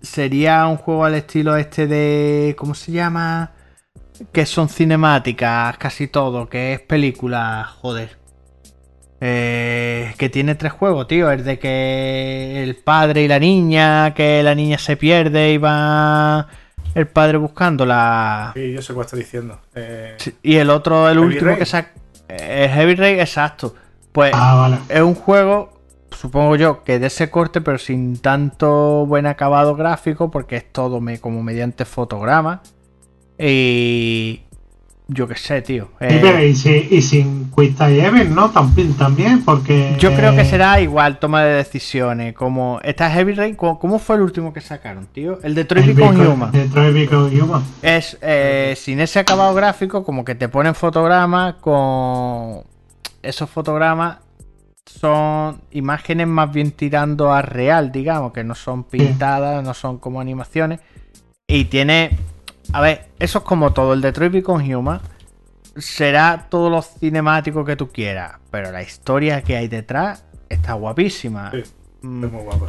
sería 0.00 0.66
un 0.66 0.76
juego 0.76 1.04
al 1.04 1.14
estilo 1.14 1.56
este 1.56 1.86
de. 1.86 2.54
¿Cómo 2.56 2.74
se 2.74 2.92
llama? 2.92 3.52
Que 4.32 4.46
son 4.46 4.68
cinemáticas, 4.68 5.76
casi 5.78 6.08
todo, 6.08 6.48
que 6.48 6.74
es 6.74 6.80
película, 6.80 7.64
joder. 7.80 8.19
Eh, 9.22 10.14
que 10.16 10.28
tiene 10.30 10.54
tres 10.54 10.72
juegos, 10.72 11.06
tío. 11.08 11.30
El 11.30 11.44
de 11.44 11.58
que 11.58 12.62
el 12.62 12.74
padre 12.76 13.22
y 13.22 13.28
la 13.28 13.38
niña, 13.38 14.14
que 14.14 14.42
la 14.42 14.54
niña 14.54 14.78
se 14.78 14.96
pierde 14.96 15.52
y 15.52 15.58
va 15.58 16.46
el 16.94 17.06
padre 17.06 17.36
buscándola. 17.38 18.52
Sí, 18.54 18.72
yo 18.72 18.80
sé 18.82 18.94
cuál 18.94 19.04
está 19.04 19.16
diciendo. 19.16 19.60
Eh, 19.74 20.14
Sí, 20.18 20.34
Y 20.42 20.56
el 20.56 20.70
otro, 20.70 21.08
el 21.08 21.16
Heavy 21.18 21.26
último 21.26 21.46
Rain. 21.48 21.58
que 21.58 21.66
saca. 21.66 21.90
El 22.28 22.70
Heavy 22.70 22.94
Rain, 22.94 23.20
exacto. 23.20 23.74
Pues 24.12 24.32
Ah, 24.34 24.54
vale. 24.56 24.78
es 24.88 25.02
un 25.02 25.14
juego, 25.14 25.78
supongo 26.10 26.56
yo, 26.56 26.82
que 26.82 26.98
de 26.98 27.08
ese 27.08 27.30
corte, 27.30 27.60
pero 27.60 27.76
sin 27.78 28.18
tanto 28.18 29.04
buen 29.06 29.26
acabado 29.26 29.76
gráfico, 29.76 30.30
porque 30.30 30.56
es 30.56 30.72
todo 30.72 31.00
me- 31.00 31.20
como 31.20 31.42
mediante 31.42 31.84
fotograma. 31.84 32.62
Y. 33.38 34.40
Yo 35.12 35.26
qué 35.26 35.34
sé, 35.34 35.60
tío. 35.62 35.88
Eh, 35.98 36.48
y, 36.50 36.54
si- 36.54 36.86
y 36.90 37.02
sin 37.02 37.50
Quick 37.50 37.76
Time 37.76 38.04
Event, 38.06 38.30
¿no? 38.30 38.50
También, 38.50 38.94
también 38.94 39.44
porque... 39.44 39.96
yo 39.98 40.14
creo 40.14 40.34
que 40.36 40.42
eh, 40.42 40.44
será 40.44 40.80
igual 40.80 41.18
toma 41.18 41.42
de 41.42 41.54
decisiones. 41.54 42.32
Como. 42.34 42.78
Esta 42.84 43.10
Heavy 43.10 43.32
Rain, 43.34 43.54
¿cómo, 43.56 43.98
fue 43.98 44.16
el 44.16 44.22
último 44.22 44.52
que 44.52 44.60
sacaron, 44.60 45.06
tío? 45.06 45.40
El 45.42 45.54
de 45.56 45.64
Detroit 45.64 45.86
Become- 45.96 46.32
Human. 46.32 46.52
Detroit 46.52 46.94
Become 46.94 47.40
Human. 47.40 47.62
Es 47.82 48.16
eh, 48.22 48.74
sin 48.76 49.00
ese 49.00 49.18
acabado 49.18 49.52
gráfico, 49.54 50.04
como 50.04 50.24
que 50.24 50.34
te 50.36 50.48
ponen 50.48 50.74
fotogramas 50.74 51.54
con 51.54 52.62
esos 53.22 53.50
fotogramas 53.50 54.18
son 54.86 55.60
imágenes 55.70 56.26
más 56.26 56.50
bien 56.52 56.72
tirando 56.72 57.32
a 57.32 57.42
real, 57.42 57.92
digamos, 57.92 58.32
que 58.32 58.42
no 58.42 58.54
son 58.54 58.84
pintadas, 58.84 59.62
no 59.62 59.72
son 59.74 59.98
como 59.98 60.20
animaciones. 60.20 60.80
Y 61.46 61.66
tiene, 61.66 62.16
a 62.72 62.80
ver, 62.80 63.06
eso 63.18 63.38
es 63.38 63.44
como 63.44 63.72
todo. 63.72 63.92
El 63.94 64.00
Detroit 64.00 64.32
Become 64.32 64.74
Human 64.76 65.00
será 65.76 66.46
todo 66.50 66.70
lo 66.70 66.82
cinemático 66.82 67.64
que 67.64 67.76
tú 67.76 67.88
quieras, 67.90 68.38
pero 68.50 68.70
la 68.72 68.82
historia 68.82 69.42
que 69.42 69.56
hay 69.56 69.68
detrás 69.68 70.24
está 70.48 70.74
guapísima. 70.74 71.50
Sí. 71.52 71.62
Mm, 72.02 72.24
es 72.24 72.32
muy 72.32 72.42
guapo. 72.42 72.66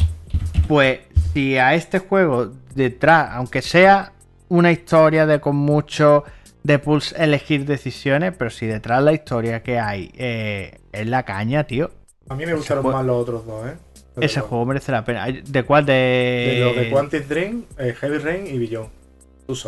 pues 0.67 0.99
si 1.33 1.57
a 1.57 1.73
este 1.73 1.99
juego 1.99 2.51
detrás, 2.75 3.29
aunque 3.33 3.61
sea 3.61 4.13
una 4.49 4.71
historia 4.71 5.25
de 5.25 5.39
con 5.39 5.55
mucho 5.55 6.23
de 6.63 6.77
Pulse 6.79 7.15
elegir 7.21 7.65
decisiones, 7.65 8.33
pero 8.37 8.49
si 8.51 8.65
detrás 8.67 9.01
la 9.01 9.13
historia 9.13 9.63
que 9.63 9.79
hay 9.79 10.11
eh, 10.15 10.79
es 10.91 11.07
la 11.07 11.23
caña, 11.23 11.63
tío, 11.65 11.89
A 12.29 12.35
mí 12.35 12.45
me 12.45 12.53
gustaron 12.53 12.83
juego- 12.83 12.97
más 12.97 13.05
los 13.05 13.15
otros 13.17 13.45
dos, 13.45 13.67
¿eh? 13.67 13.75
Ese 14.19 14.41
juego 14.41 14.65
merece 14.65 14.91
la 14.91 15.05
pena. 15.05 15.25
¿De 15.25 15.63
cuál? 15.63 15.85
De... 15.85 15.93
De 15.93 16.59
los 16.65 16.75
de 16.75 16.89
Quantic 16.91 17.27
Dream, 17.27 17.63
eh, 17.77 17.95
Heavy 17.97 18.17
Rain 18.17 18.45
y 18.47 18.59
Beyond. 18.59 18.89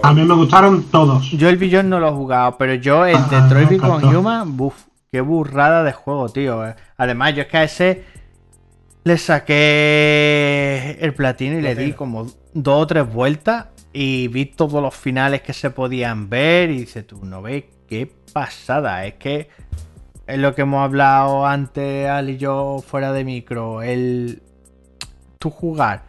A 0.04 0.14
mí 0.14 0.24
me 0.24 0.34
gustaron 0.34 0.84
todos. 0.84 1.30
Yo 1.32 1.50
el 1.50 1.58
Billón 1.58 1.90
no 1.90 2.00
lo 2.00 2.10
he 2.10 2.12
jugado, 2.12 2.58
pero 2.58 2.74
yo 2.76 3.06
el 3.06 3.16
Ah, 3.16 3.28
Detroit 3.30 3.70
me 3.70 3.76
Become 3.78 3.96
encantó. 3.96 4.20
Human, 4.20 4.58
buf, 4.58 4.86
qué 5.12 5.22
burrada 5.22 5.84
de 5.84 5.92
juego, 5.94 6.30
tío. 6.30 6.66
eh. 6.68 6.76
Además, 6.98 7.36
yo 7.36 7.42
es 7.44 7.48
que 7.48 7.58
a 7.58 7.64
ese 7.64 8.04
le 9.04 9.18
saqué 9.18 10.98
el 11.02 11.14
platino 11.14 11.58
y 11.58 11.62
le 11.62 11.76
di 11.76 11.94
como 11.94 12.26
dos 12.54 12.84
o 12.84 12.88
tres 12.88 13.12
vueltas 13.12 13.68
y 13.92 14.28
vi 14.30 14.46
todos 14.46 14.82
los 14.82 14.96
finales 14.96 15.42
que 15.42 15.54
se 15.54 15.70
podían 15.70 16.30
ver 16.30 16.70
y 16.72 16.80
dices 16.80 17.06
tú, 17.06 17.24
no 17.26 17.42
ves 17.42 17.66
qué 17.88 18.12
pasada, 18.34 19.06
es 19.06 19.16
que 19.16 19.50
es 20.26 20.38
lo 20.40 20.56
que 20.56 20.62
hemos 20.62 20.84
hablado 20.84 21.46
antes 21.46 22.10
Al 22.10 22.30
y 22.30 22.38
yo 22.38 22.82
fuera 22.86 23.12
de 23.12 23.24
micro, 23.26 23.82
el 23.82 24.42
tú 25.38 25.50
jugar 25.50 26.04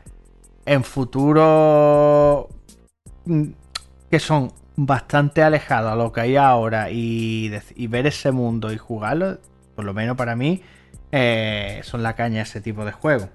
en 0.66 0.84
futuro 0.84 2.48
mm, 3.26 3.44
que 4.14 4.20
son 4.20 4.52
bastante 4.76 5.42
alejados 5.42 5.90
a 5.92 5.96
lo 5.96 6.12
que 6.12 6.20
hay 6.20 6.36
ahora 6.36 6.88
y, 6.88 7.50
ver 7.88 8.06
ese 8.06 8.30
mundo 8.30 8.72
y 8.72 8.78
jugarlo, 8.78 9.38
por 9.74 9.84
lo 9.84 9.92
menos 9.92 10.16
para 10.16 10.36
mí, 10.36 10.62
eh, 11.10 11.80
son 11.82 12.04
la 12.04 12.14
caña 12.14 12.42
ese 12.42 12.60
tipo 12.60 12.84
de 12.84 12.92
juegos. 12.92 13.26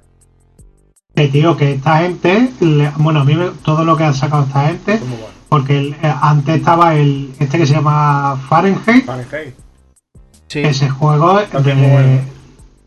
Que 1.14 1.28
tío, 1.28 1.58
que 1.58 1.74
esta 1.74 1.98
gente, 1.98 2.50
le- 2.62 2.94
bueno, 2.96 3.20
a 3.20 3.24
mí 3.26 3.36
me- 3.36 3.50
todo 3.62 3.84
lo 3.84 3.98
que 3.98 4.06
han 4.06 4.14
sacado 4.14 4.44
esta 4.46 4.68
gente, 4.68 5.02
porque 5.50 5.78
el- 5.78 5.94
eh, 6.02 6.14
antes 6.22 6.56
estaba 6.56 6.96
el 6.96 7.34
este 7.40 7.58
que 7.58 7.66
se 7.66 7.74
llama 7.74 8.42
Fahrenheit, 8.48 9.06
Fahrenheit. 9.06 9.56
Sí, 10.48 10.60
ese 10.60 10.90
juego, 10.90 11.40
de- 11.40 11.74
bueno. 11.74 12.22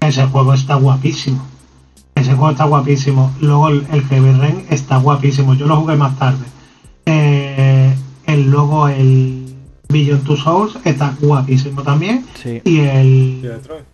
ese 0.01 0.25
juego 0.29 0.55
está 0.55 0.77
guapísimo. 0.77 1.47
Ese 2.15 2.31
juego 2.33 2.53
está 2.53 2.65
guapísimo. 2.65 3.35
Luego 3.43 3.69
el, 3.69 3.87
el 3.93 4.03
Heavy 4.07 4.33
Rain 4.33 4.67
está 4.71 4.97
guapísimo. 4.97 5.53
Yo 5.53 5.67
lo 5.67 5.77
jugué 5.77 5.97
más 5.97 6.19
tarde. 6.19 6.47
Eh, 7.05 7.72
el 8.33 8.51
luego 8.51 8.89
el 8.89 9.55
Beyond 9.89 10.25
Two 10.25 10.37
Souls 10.37 10.79
está 10.85 11.15
guapísimo 11.21 11.83
también. 11.83 12.27
sí. 12.35 12.61
Y 12.65 12.71
Y 12.77 12.81
el, 12.81 13.43
Detroit. 13.43 13.85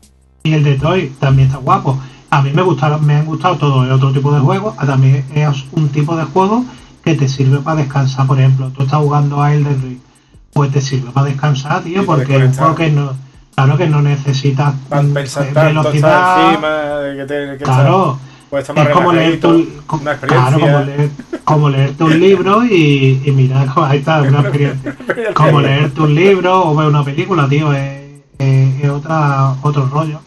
y 0.45 0.53
el 0.53 0.65
Detroit 0.65 1.19
también 1.19 1.49
está 1.49 1.59
guapo. 1.59 1.99
A 2.31 2.43
mí 2.43 2.51
me 2.53 2.63
gustaron, 2.63 3.05
me 3.07 3.15
han 3.17 3.25
gustado 3.27 3.57
todos 3.57 3.87
el 3.87 3.93
otro 3.93 4.13
tipo 4.13 4.33
de 4.33 4.41
juegos. 4.41 4.77
También 4.77 5.25
es 5.35 5.65
un 5.73 5.89
tipo 5.89 6.15
de 6.17 6.25
juego 6.25 6.65
que 7.03 7.15
te 7.15 7.27
sirve 7.29 7.59
para 7.59 7.77
descansar. 7.77 8.27
Por 8.27 8.39
ejemplo, 8.39 8.71
tú 8.71 8.83
estás 8.83 9.01
jugando 9.01 9.43
a 9.43 9.55
Elden 9.55 9.81
Ring, 9.83 9.99
pues 10.53 10.71
te 10.71 10.81
sirve 10.81 11.11
para 11.11 11.27
descansar, 11.27 11.83
tío, 11.83 12.03
Y 12.03 12.07
porque 12.07 12.37
es 12.37 12.43
un 12.45 12.53
juego 12.55 12.75
que 12.75 12.91
no, 12.91 13.13
claro 13.55 13.77
que 13.79 13.89
no 13.89 14.03
necesitas 14.03 14.75
Van 14.91 15.11
mm, 15.11 15.15
pensar 15.15 15.53
velocidad. 15.55 16.49
encima, 16.51 16.69
de 16.99 17.17
que 17.17 17.25
te 17.25 17.59
que 17.59 17.65
Claro, 17.65 18.19
Pues 18.51 18.63
está 18.63 18.73
más 18.73 18.89
es 18.89 18.95
como 18.95 19.13
leerte 19.13 19.47
un, 19.47 19.69
una 19.93 20.17
claro, 20.17 20.59
como, 20.59 20.67
experiencia. 20.79 20.97
leer- 20.97 21.41
como 21.45 21.69
leerte 21.71 22.05
un 22.05 22.21
libro 22.21 22.65
y, 22.65 23.23
y 23.25 23.31
mirar, 23.33 23.69
ahí 23.77 23.99
está, 23.99 24.23
una 24.23 24.41
experiencia. 24.41 24.97
Como 25.35 25.61
leerte 25.61 26.01
un 26.01 26.15
libro 26.15 26.71
o 26.71 26.75
ver 26.77 26.89
una 26.89 27.05
película, 27.05 27.49
tío, 27.49 27.73
es, 27.73 28.23
es- 28.39 28.85
es 28.85 28.91
otra, 28.91 29.51
otro 29.63 29.87
rollo. 29.87 30.21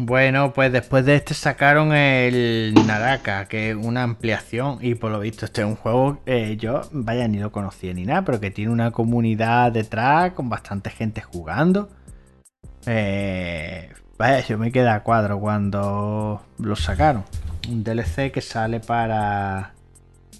Bueno, 0.00 0.52
pues 0.52 0.70
después 0.72 1.04
de 1.04 1.16
este 1.16 1.34
sacaron 1.34 1.92
el 1.92 2.72
Naraka, 2.86 3.46
que 3.46 3.70
es 3.70 3.76
una 3.76 4.04
ampliación 4.04 4.78
y 4.80 4.94
por 4.94 5.10
lo 5.10 5.18
visto 5.18 5.44
este 5.44 5.62
es 5.62 5.66
un 5.66 5.74
juego, 5.74 6.20
eh, 6.24 6.56
yo 6.56 6.82
vaya 6.92 7.26
ni 7.26 7.38
lo 7.38 7.50
conocía 7.50 7.92
ni 7.94 8.04
nada, 8.04 8.22
pero 8.24 8.38
que 8.38 8.52
tiene 8.52 8.70
una 8.70 8.92
comunidad 8.92 9.72
detrás 9.72 10.32
con 10.34 10.48
bastante 10.48 10.90
gente 10.90 11.20
jugando. 11.20 11.88
Eh, 12.86 13.90
vaya, 14.16 14.40
yo 14.46 14.56
me 14.56 14.70
quedé 14.70 14.88
a 14.88 15.02
cuadro 15.02 15.40
cuando 15.40 16.42
lo 16.58 16.76
sacaron. 16.76 17.24
Un 17.68 17.84
DLC 17.84 18.30
que 18.32 18.40
sale 18.40 18.80
para, 18.80 19.74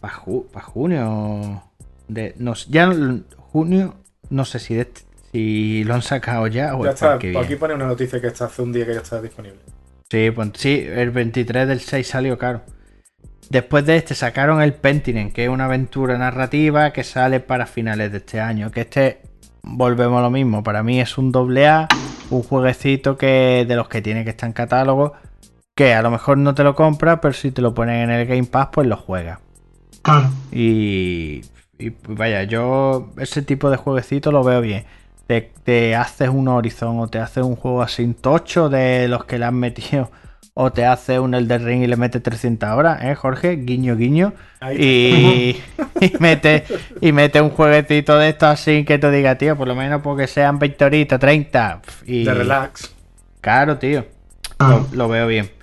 para, 0.00 0.14
ju- 0.14 0.46
para 0.50 0.64
junio. 0.64 1.62
De, 2.08 2.34
no, 2.38 2.54
ya 2.54 2.90
junio, 3.52 3.94
no 4.30 4.44
sé 4.44 4.58
si, 4.58 4.74
de 4.74 4.88
si 5.32 5.84
lo 5.84 5.94
han 5.94 6.02
sacado 6.02 6.46
ya 6.46 6.74
o 6.74 6.84
Ya 6.84 6.92
está, 6.92 7.18
por 7.18 7.44
aquí 7.44 7.56
pone 7.56 7.74
una 7.74 7.86
noticia 7.86 8.20
que 8.20 8.28
está 8.28 8.46
hace 8.46 8.62
un 8.62 8.72
día 8.72 8.86
que 8.86 8.94
ya 8.94 9.00
está 9.00 9.20
disponible. 9.20 9.58
Sí, 10.10 10.30
pues 10.30 10.50
sí, 10.54 10.86
el 10.88 11.10
23 11.10 11.68
del 11.68 11.80
6 11.80 12.06
salió 12.06 12.38
caro. 12.38 12.62
Después 13.50 13.84
de 13.84 13.96
este 13.96 14.14
sacaron 14.14 14.62
el 14.62 14.72
Pentinen, 14.74 15.30
que 15.32 15.44
es 15.44 15.50
una 15.50 15.66
aventura 15.66 16.16
narrativa 16.16 16.92
que 16.92 17.04
sale 17.04 17.40
para 17.40 17.66
finales 17.66 18.10
de 18.12 18.18
este 18.18 18.40
año. 18.40 18.70
Que 18.70 18.82
este, 18.82 19.20
volvemos 19.62 20.18
a 20.18 20.22
lo 20.22 20.30
mismo, 20.30 20.62
para 20.62 20.82
mí 20.82 20.98
es 21.00 21.18
un 21.18 21.30
doble 21.30 21.66
A, 21.66 21.88
un 22.30 22.42
jueguecito 22.42 23.18
que 23.18 23.66
de 23.68 23.76
los 23.76 23.88
que 23.88 24.00
tiene 24.00 24.24
que 24.24 24.30
estar 24.30 24.46
en 24.46 24.52
catálogo, 24.54 25.12
que 25.78 25.94
a 25.94 26.02
lo 26.02 26.10
mejor 26.10 26.38
no 26.38 26.56
te 26.56 26.64
lo 26.64 26.74
compras, 26.74 27.20
pero 27.22 27.32
si 27.32 27.52
te 27.52 27.62
lo 27.62 27.72
ponen 27.72 28.00
en 28.00 28.10
el 28.10 28.26
Game 28.26 28.46
Pass, 28.46 28.70
pues 28.72 28.88
lo 28.88 28.96
juegas. 28.96 29.38
Claro, 30.02 30.28
Y, 30.50 31.42
y, 31.78 31.90
vaya, 32.08 32.42
yo 32.42 33.12
ese 33.16 33.42
tipo 33.42 33.70
de 33.70 33.76
jueguecito 33.76 34.32
lo 34.32 34.42
veo 34.42 34.60
bien. 34.60 34.86
Te, 35.28 35.52
te 35.62 35.94
haces 35.94 36.30
un 36.30 36.48
Horizon 36.48 36.98
o 36.98 37.06
te 37.06 37.20
haces 37.20 37.44
un 37.44 37.54
juego 37.54 37.80
así 37.82 38.12
tocho 38.14 38.68
de 38.68 39.06
los 39.06 39.24
que 39.24 39.38
le 39.38 39.44
han 39.44 39.54
metido. 39.54 40.10
O 40.52 40.72
te 40.72 40.84
haces 40.84 41.20
un 41.20 41.34
Elder 41.34 41.62
Ring 41.62 41.84
y 41.84 41.86
le 41.86 41.94
metes 41.94 42.20
300 42.24 42.70
horas, 42.70 43.04
¿eh, 43.04 43.14
Jorge? 43.14 43.54
Guiño, 43.54 43.94
guiño. 43.94 44.32
Y, 44.76 45.56
y 46.00 46.12
mete, 46.18 46.64
y 47.00 47.12
mete 47.12 47.40
un 47.40 47.50
jueguecito 47.50 48.18
de 48.18 48.30
estos 48.30 48.48
así 48.48 48.84
que 48.84 48.98
te 48.98 49.12
diga, 49.12 49.38
tío, 49.38 49.56
por 49.56 49.68
lo 49.68 49.76
menos 49.76 50.02
porque 50.02 50.26
sean 50.26 50.58
20 50.58 50.84
horitas, 50.84 51.20
30. 51.20 51.82
Y, 52.04 52.24
De 52.24 52.34
relax. 52.34 52.92
Claro, 53.40 53.78
tío. 53.78 54.04
lo 54.90 55.08
veo 55.08 55.28
bien. 55.28 55.57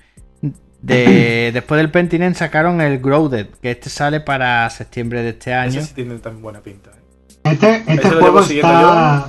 De, 0.86 1.50
después 1.54 1.80
del 1.80 1.90
Pentinen 1.90 2.36
sacaron 2.36 2.80
el 2.80 3.00
Grounded, 3.00 3.48
que 3.62 3.72
este 3.72 3.90
sale 3.90 4.20
para 4.20 4.70
septiembre 4.70 5.24
de 5.24 5.30
este 5.30 5.54
año. 5.54 5.80
Ese 5.80 5.90
sí 5.90 5.94
tiene 5.96 6.18
tan 6.20 6.42
buena 6.42 6.60
pinta. 6.60 6.92
¿eh? 6.92 7.52
Este, 7.52 7.84
este 7.88 8.10
juego 8.10 8.40
está. 8.40 9.28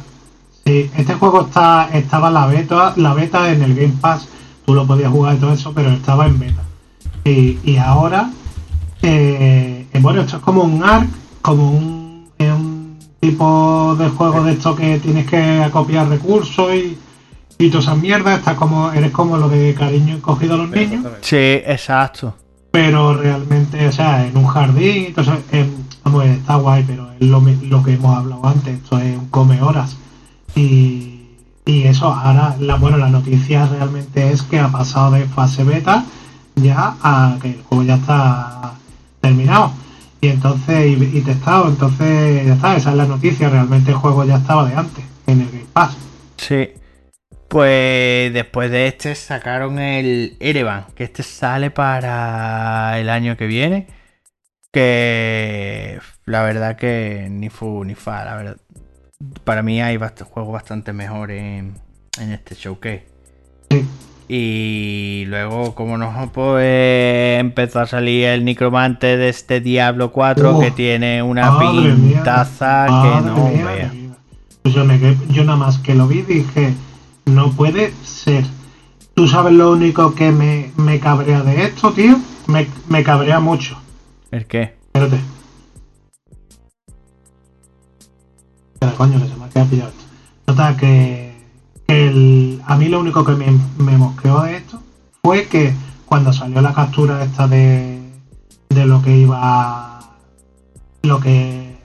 Sí, 0.64 0.90
este 0.96 1.14
juego 1.14 1.42
está, 1.42 1.88
estaba 1.92 2.30
la 2.30 2.46
beta, 2.46 2.92
la 2.96 3.14
beta 3.14 3.50
en 3.50 3.62
el 3.62 3.74
Game 3.74 3.94
Pass. 4.00 4.28
Tú 4.64 4.74
lo 4.74 4.86
podías 4.86 5.10
jugar 5.10 5.36
y 5.36 5.38
todo 5.38 5.52
eso, 5.52 5.72
pero 5.72 5.90
estaba 5.90 6.26
en 6.26 6.38
beta. 6.38 6.62
Y, 7.24 7.58
y 7.62 7.76
ahora, 7.76 8.30
eh, 9.02 9.86
eh, 9.92 9.98
bueno, 10.00 10.22
esto 10.22 10.38
es 10.38 10.42
como 10.42 10.64
un 10.64 10.82
ARC, 10.82 11.08
como 11.40 11.70
un 11.70 12.16
tipo 13.20 13.96
de 13.98 14.08
juego 14.08 14.44
de 14.44 14.52
esto 14.52 14.76
que 14.76 14.98
tienes 14.98 15.26
que 15.26 15.62
acopiar 15.62 16.08
recursos 16.08 16.74
y, 16.74 16.96
y 17.58 17.70
todas 17.70 17.86
esas 17.86 17.98
mierdas. 17.98 18.38
Está 18.38 18.56
como, 18.56 18.92
eres 18.92 19.10
como 19.12 19.36
lo 19.36 19.48
de 19.48 19.74
cariño 19.74 20.16
encogido 20.16 20.54
a 20.54 20.58
los 20.58 20.70
niños. 20.70 21.04
Sí, 21.20 21.36
exacto. 21.36 22.34
pero 22.70 23.14
realmente, 23.14 23.88
o 23.88 23.92
sea, 23.92 24.26
en 24.26 24.36
un 24.36 24.46
jardín, 24.46 25.06
entonces, 25.06 25.34
vamos, 26.04 26.26
está 26.26 26.56
guay, 26.56 26.84
pero 26.86 27.10
es 27.18 27.26
lo, 27.26 27.40
lo 27.40 27.82
que 27.82 27.94
hemos 27.94 28.14
hablado 28.14 28.46
antes, 28.46 28.74
esto 28.74 28.98
es 28.98 29.16
un 29.16 29.28
come 29.30 29.62
horas. 29.62 29.96
Y, 30.54 31.22
y 31.64 31.84
eso, 31.84 32.12
ahora, 32.12 32.54
la, 32.60 32.76
bueno, 32.76 32.98
la 32.98 33.08
noticia 33.08 33.66
realmente 33.66 34.30
es 34.30 34.42
que 34.42 34.60
ha 34.60 34.68
pasado 34.68 35.12
de 35.12 35.24
fase 35.24 35.64
beta 35.64 36.04
ya 36.54 36.96
a 37.02 37.38
que 37.40 37.48
el 37.52 37.62
juego 37.62 37.82
ya 37.84 37.94
está 37.94 38.72
terminado. 39.22 39.72
Y 40.20 40.28
entonces, 40.28 40.86
y, 40.86 41.18
y 41.18 41.20
testado, 41.22 41.68
entonces 41.68 42.46
ya 42.46 42.54
está, 42.54 42.76
esa 42.76 42.90
es 42.90 42.96
la 42.96 43.06
noticia, 43.06 43.48
realmente 43.48 43.90
el 43.90 43.96
juego 43.96 44.24
ya 44.24 44.36
estaba 44.36 44.66
de 44.68 44.74
antes, 44.74 45.04
en 45.26 45.40
el 45.40 45.46
Game 45.46 45.66
Pass. 45.72 45.96
Sí. 46.36 46.68
Pues 47.48 48.32
después 48.32 48.70
de 48.70 48.88
este 48.88 49.14
sacaron 49.14 49.78
el 49.78 50.36
Erevan, 50.40 50.86
que 50.94 51.04
este 51.04 51.22
sale 51.22 51.70
para 51.70 52.98
el 52.98 53.08
año 53.08 53.36
que 53.36 53.46
viene. 53.46 53.86
Que 54.72 55.98
la 56.24 56.42
verdad 56.42 56.76
que 56.76 57.28
ni 57.30 57.48
fu 57.48 57.84
ni 57.84 57.94
fa, 57.94 58.24
la 58.24 58.36
verdad. 58.36 58.56
Para 59.44 59.62
mí 59.62 59.80
hay 59.80 59.96
bast- 59.96 60.22
juegos 60.24 60.52
bastante 60.52 60.92
mejores 60.92 61.40
en, 61.40 61.74
en 62.20 62.32
este 62.32 62.54
showcase. 62.56 63.06
Sí. 63.70 63.86
Y 64.28 65.24
luego, 65.28 65.74
como 65.76 65.96
no, 65.96 66.30
pues 66.34 67.38
empezó 67.40 67.80
a 67.80 67.86
salir 67.86 68.26
el 68.26 68.44
Necromante 68.44 69.16
de 69.16 69.28
este 69.28 69.60
Diablo 69.60 70.10
4 70.12 70.58
Uf, 70.58 70.64
que 70.64 70.70
tiene 70.72 71.22
una 71.22 71.52
Madre 71.52 71.92
mía, 71.94 72.14
pintaza 72.16 72.86
que 72.86 73.26
no 73.26 73.50
vea. 73.52 73.92
Pues 74.62 74.74
yo, 74.74 74.84
me 74.84 74.98
yo 75.30 75.44
nada 75.44 75.56
más 75.56 75.78
que 75.78 75.94
lo 75.94 76.08
vi 76.08 76.22
dije, 76.22 76.74
no 77.26 77.50
puede 77.52 77.92
ser. 78.04 78.44
¿Tú 79.14 79.26
sabes 79.28 79.52
lo 79.54 79.72
único 79.72 80.14
que 80.14 80.30
me, 80.32 80.72
me 80.76 81.00
cabrea 81.00 81.42
de 81.42 81.64
esto, 81.64 81.92
tío? 81.92 82.16
Me, 82.46 82.68
me 82.88 83.02
cabrea 83.02 83.40
mucho. 83.40 83.78
¿El 84.30 84.46
qué? 84.46 84.76
Espérate. 84.92 85.20
Espera, 88.74 88.92
coño, 88.96 89.20
que 89.20 89.28
se 89.28 89.36
me 89.36 89.44
ha 89.44 89.48
quedado 89.48 89.70
pillado 89.70 89.90
esto. 89.90 90.04
Nota 90.46 90.76
que, 90.76 91.34
que 91.86 92.08
el- 92.08 92.62
a 92.66 92.76
mí 92.76 92.88
lo 92.88 93.00
único 93.00 93.24
que 93.24 93.32
me, 93.32 93.46
me 93.78 93.96
mosqueó 93.96 94.42
de 94.42 94.56
esto 94.56 94.80
fue 95.22 95.46
que 95.46 95.72
cuando 96.04 96.32
salió 96.32 96.60
la 96.60 96.72
captura 96.74 97.24
esta 97.24 97.48
de, 97.48 98.00
de 98.68 98.86
lo 98.86 99.02
que 99.02 99.16
iba 99.16 100.00
lo 101.02 101.20
que, 101.20 101.76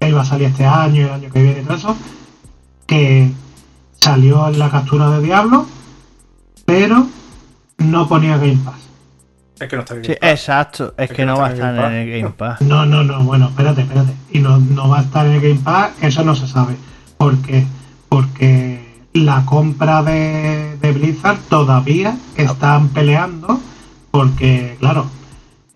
que 0.00 0.08
iba 0.08 0.22
a 0.22 0.24
salir 0.24 0.48
este 0.48 0.64
año 0.64 1.02
y 1.02 1.04
el 1.04 1.10
año 1.10 1.30
que 1.30 1.42
viene 1.42 1.60
y 1.60 1.64
todo 1.64 1.76
eso, 1.76 1.96
que 2.86 3.30
salió 4.02 4.48
en 4.48 4.58
la 4.58 4.68
captura 4.68 5.10
de 5.10 5.22
Diablo, 5.22 5.64
pero 6.64 7.06
no 7.78 8.08
ponía 8.08 8.36
Game 8.36 8.58
Pass. 8.64 8.80
Es 9.60 9.68
que 9.68 9.76
no 9.76 9.82
está 9.82 9.94
bien. 9.94 10.04
Sí, 10.06 10.12
exacto, 10.20 10.92
es, 10.98 11.08
que, 11.12 11.24
no 11.24 11.36
va 11.36 11.46
a 11.46 11.52
estar 11.52 11.72
en 11.76 11.92
el 11.92 12.10
Game 12.10 12.34
Pass. 12.36 12.62
No, 12.62 12.84
no, 12.84 13.04
no, 13.04 13.22
bueno, 13.22 13.46
espérate, 13.46 13.82
espérate. 13.82 14.12
Y 14.32 14.40
no, 14.40 14.58
no 14.58 14.88
va 14.88 14.98
a 14.98 15.02
estar 15.02 15.24
en 15.26 15.34
el 15.34 15.40
Game 15.40 15.60
Pass, 15.62 15.92
eso 16.00 16.24
no 16.24 16.34
se 16.34 16.48
sabe. 16.48 16.74
¿Por 17.16 17.38
qué? 17.42 17.64
Porque 18.08 19.06
la 19.12 19.44
compra 19.44 20.02
de, 20.02 20.76
de 20.80 20.92
Blizzard 20.92 21.38
todavía 21.48 22.16
están 22.36 22.88
peleando, 22.88 23.60
porque, 24.10 24.78
claro, 24.80 25.06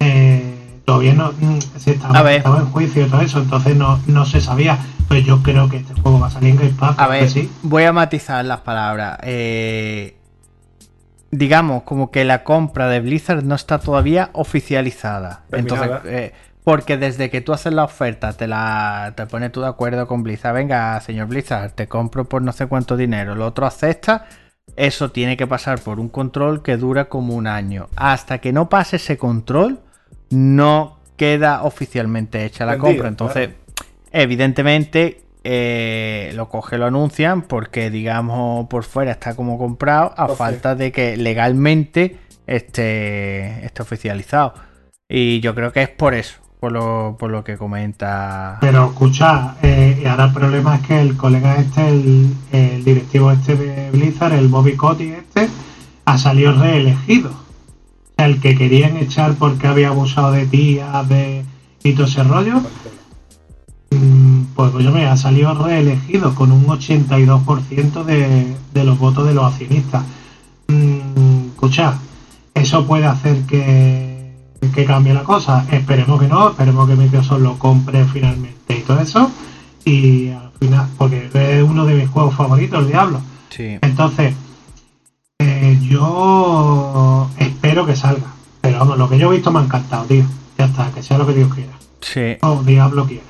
eh, 0.01 0.81
todavía 0.85 1.15
no 1.15 1.31
mm, 1.31 1.59
se 1.79 1.91
A 1.91 1.93
estaba, 1.93 2.33
estaba 2.33 2.59
en 2.59 2.67
juicio 2.67 3.07
y 3.07 3.09
todo 3.09 3.21
eso, 3.21 3.39
entonces 3.39 3.77
no, 3.77 4.01
no 4.09 4.27
se 4.27 4.41
sabía. 4.41 4.81
Pues 5.09 5.25
yo 5.25 5.43
creo 5.43 5.69
que 5.69 5.79
este 5.79 5.95
juego 6.01 6.21
va 6.21 6.27
a 6.27 6.31
salir 6.31 6.51
en 6.51 6.57
Game 6.57 6.75
Pass. 6.79 6.99
A 6.99 7.09
ver, 7.09 7.29
sí. 7.29 7.51
voy 7.63 7.85
a 7.85 7.93
matizar 7.93 8.45
las 8.45 8.61
palabras. 8.61 9.19
Eh, 9.23 10.17
digamos, 11.31 11.83
como 11.85 12.11
que 12.11 12.25
la 12.25 12.45
compra 12.45 12.89
de 12.89 13.01
Blizzard 13.01 13.45
no 13.45 13.55
está 13.55 13.79
todavía 13.79 14.31
oficializada. 14.33 15.45
Terminada. 15.51 15.85
Entonces, 15.85 16.13
eh, 16.13 16.35
porque 16.65 16.97
desde 16.97 17.31
que 17.31 17.41
tú 17.41 17.53
haces 17.53 17.73
la 17.73 17.85
oferta, 17.85 18.33
te 18.33 18.49
la 18.49 19.13
te 19.17 19.27
pones 19.27 19.53
tú 19.53 19.61
de 19.61 19.69
acuerdo 19.69 20.09
con 20.09 20.25
Blizzard. 20.25 20.55
Venga, 20.55 21.01
señor 21.01 21.29
Blizzard, 21.29 21.71
te 21.71 21.87
compro 21.87 22.25
por 22.25 22.43
no 22.43 22.51
sé 22.51 22.67
cuánto 22.67 22.97
dinero. 22.97 23.35
El 23.35 23.43
otro 23.43 23.67
acepta. 23.67 24.27
Eso 24.75 25.13
tiene 25.13 25.37
que 25.37 25.47
pasar 25.47 25.79
por 25.79 26.01
un 26.01 26.09
control 26.09 26.63
que 26.63 26.77
dura 26.77 27.05
como 27.05 27.37
un 27.37 27.47
año. 27.47 27.89
Hasta 27.95 28.39
que 28.39 28.53
no 28.53 28.69
pase 28.69 28.97
ese 28.97 29.17
control, 29.17 29.79
no 30.31 30.99
queda 31.17 31.63
oficialmente 31.63 32.45
hecha 32.45 32.67
la 32.67 32.73
Vendido, 32.73 32.89
compra. 32.89 33.09
Entonces, 33.09 33.51
evidentemente 34.23 35.23
eh, 35.45 36.33
lo 36.35 36.49
coge, 36.49 36.79
lo 36.79 36.87
anuncian 36.87 37.43
porque 37.43 37.91
digamos 37.91 38.67
por 38.69 38.85
fuera 38.85 39.13
está 39.13 39.37
como 39.37 39.59
comprado 39.59 40.13
a 40.17 40.29
falta 40.29 40.75
de 40.75 40.91
que 40.91 41.17
legalmente 41.17 42.17
esté, 42.47 43.65
esté 43.65 43.83
oficializado. 43.83 44.55
Y 45.09 45.39
yo 45.41 45.55
creo 45.55 45.73
que 45.73 45.83
es 45.83 45.89
por 45.89 46.15
eso, 46.15 46.41
por 46.59 46.73
lo, 46.73 47.17
por 47.17 47.31
lo 47.31 47.45
que 47.45 47.57
comenta. 47.57 48.59
Pero 48.61 48.87
escucha, 48.87 49.55
eh, 49.63 50.05
ahora 50.09 50.25
el 50.25 50.33
problema 50.33 50.77
es 50.77 50.87
que 50.87 51.01
el 51.01 51.17
colega 51.17 51.57
este, 51.57 51.89
el, 51.89 52.35
el 52.51 52.85
directivo 52.85 53.31
este 53.31 53.55
de 53.55 53.91
Blizzard, 53.93 54.33
el 54.33 54.49
Bobby 54.49 54.75
Kotick 54.75 55.19
este, 55.19 55.49
ha 56.07 56.19
salido 56.19 56.55
reelegido. 56.55 57.31
El 58.17 58.41
que 58.41 58.57
querían 58.57 58.97
echar 58.97 59.35
porque 59.35 59.67
había 59.67 59.89
abusado 59.89 60.33
de 60.33 60.47
tías 60.47 61.09
de, 61.09 61.45
y 61.85 61.93
todo 61.93 62.07
ese 62.07 62.25
rollo, 62.25 62.63
pues 64.55 64.73
yo 64.85 64.93
me 64.93 65.07
ha 65.07 65.17
salido 65.17 65.55
reelegido 65.55 66.35
con 66.35 66.53
un 66.53 66.67
82% 66.67 68.05
de, 68.05 68.57
de 68.73 68.85
los 68.85 68.99
votos 68.99 69.27
de 69.27 69.35
los 69.35 69.45
accionistas. 69.53 70.05
Mm, 70.69 71.49
escucha, 71.49 71.99
eso 72.55 72.87
puede 72.87 73.07
hacer 73.07 73.43
que, 73.43 74.33
que 74.75 74.85
cambie 74.85 75.15
la 75.15 75.25
cosa. 75.25 75.67
Esperemos 75.71 76.21
que 76.21 76.29
no, 76.29 76.51
esperemos 76.51 76.89
que 76.89 76.97
Microsoft 76.97 77.41
lo 77.41 77.59
compre 77.59 78.05
finalmente 78.05 78.79
y 78.79 78.83
todo 78.83 79.01
eso. 79.01 79.31
Y 79.85 80.31
al 80.31 80.51
final, 80.59 80.89
porque 80.99 81.31
es 81.33 81.63
uno 81.63 81.85
de 81.85 81.95
mis 81.95 82.09
juegos 82.09 82.35
favoritos, 82.35 82.81
el 82.81 82.89
Diablo. 82.89 83.21
Sí. 83.51 83.79
Entonces, 83.81 84.35
eh, 85.39 85.79
yo 85.83 87.29
espero 87.39 87.87
que 87.87 87.95
salga. 87.95 88.33
Pero 88.61 88.79
vamos, 88.79 88.99
lo 88.99 89.09
que 89.09 89.19
yo 89.19 89.31
he 89.31 89.37
visto 89.37 89.53
me 89.53 89.61
ha 89.61 89.63
encantado, 89.63 90.05
tío. 90.07 90.25
Ya 90.59 90.65
está, 90.65 90.91
que 90.91 91.03
sea 91.03 91.19
lo 91.19 91.27
que 91.27 91.35
Dios 91.35 91.53
quiera. 91.55 91.73
Sí. 92.01 92.39
O 92.43 92.63
Diablo 92.63 93.07
quiera. 93.07 93.25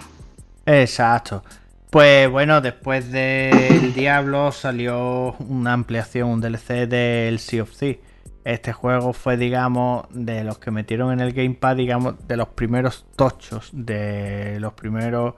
Exacto. 0.66 1.44
Pues 1.90 2.28
bueno, 2.28 2.60
después 2.60 3.10
del 3.12 3.94
Diablo 3.94 4.50
salió 4.52 5.34
una 5.38 5.72
ampliación, 5.72 6.28
un 6.28 6.40
DLC 6.40 6.88
del 6.88 7.38
Sea 7.38 7.62
of 7.62 7.76
Thieves. 7.76 8.00
Este 8.44 8.72
juego 8.72 9.12
fue, 9.12 9.36
digamos, 9.36 10.06
de 10.10 10.44
los 10.44 10.58
que 10.58 10.70
metieron 10.70 11.12
en 11.12 11.20
el 11.20 11.32
Gamepad, 11.32 11.76
digamos, 11.76 12.28
de 12.28 12.36
los 12.36 12.48
primeros 12.48 13.06
tochos, 13.16 13.70
de 13.72 14.58
los 14.60 14.72
primeros 14.74 15.34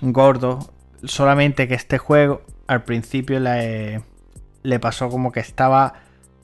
gordos. 0.00 0.70
Solamente 1.04 1.68
que 1.68 1.74
este 1.74 1.98
juego 1.98 2.42
al 2.66 2.84
principio 2.84 3.40
le, 3.40 4.00
pasó 4.80 5.08
como 5.08 5.32
que 5.32 5.40
estaba 5.40 5.94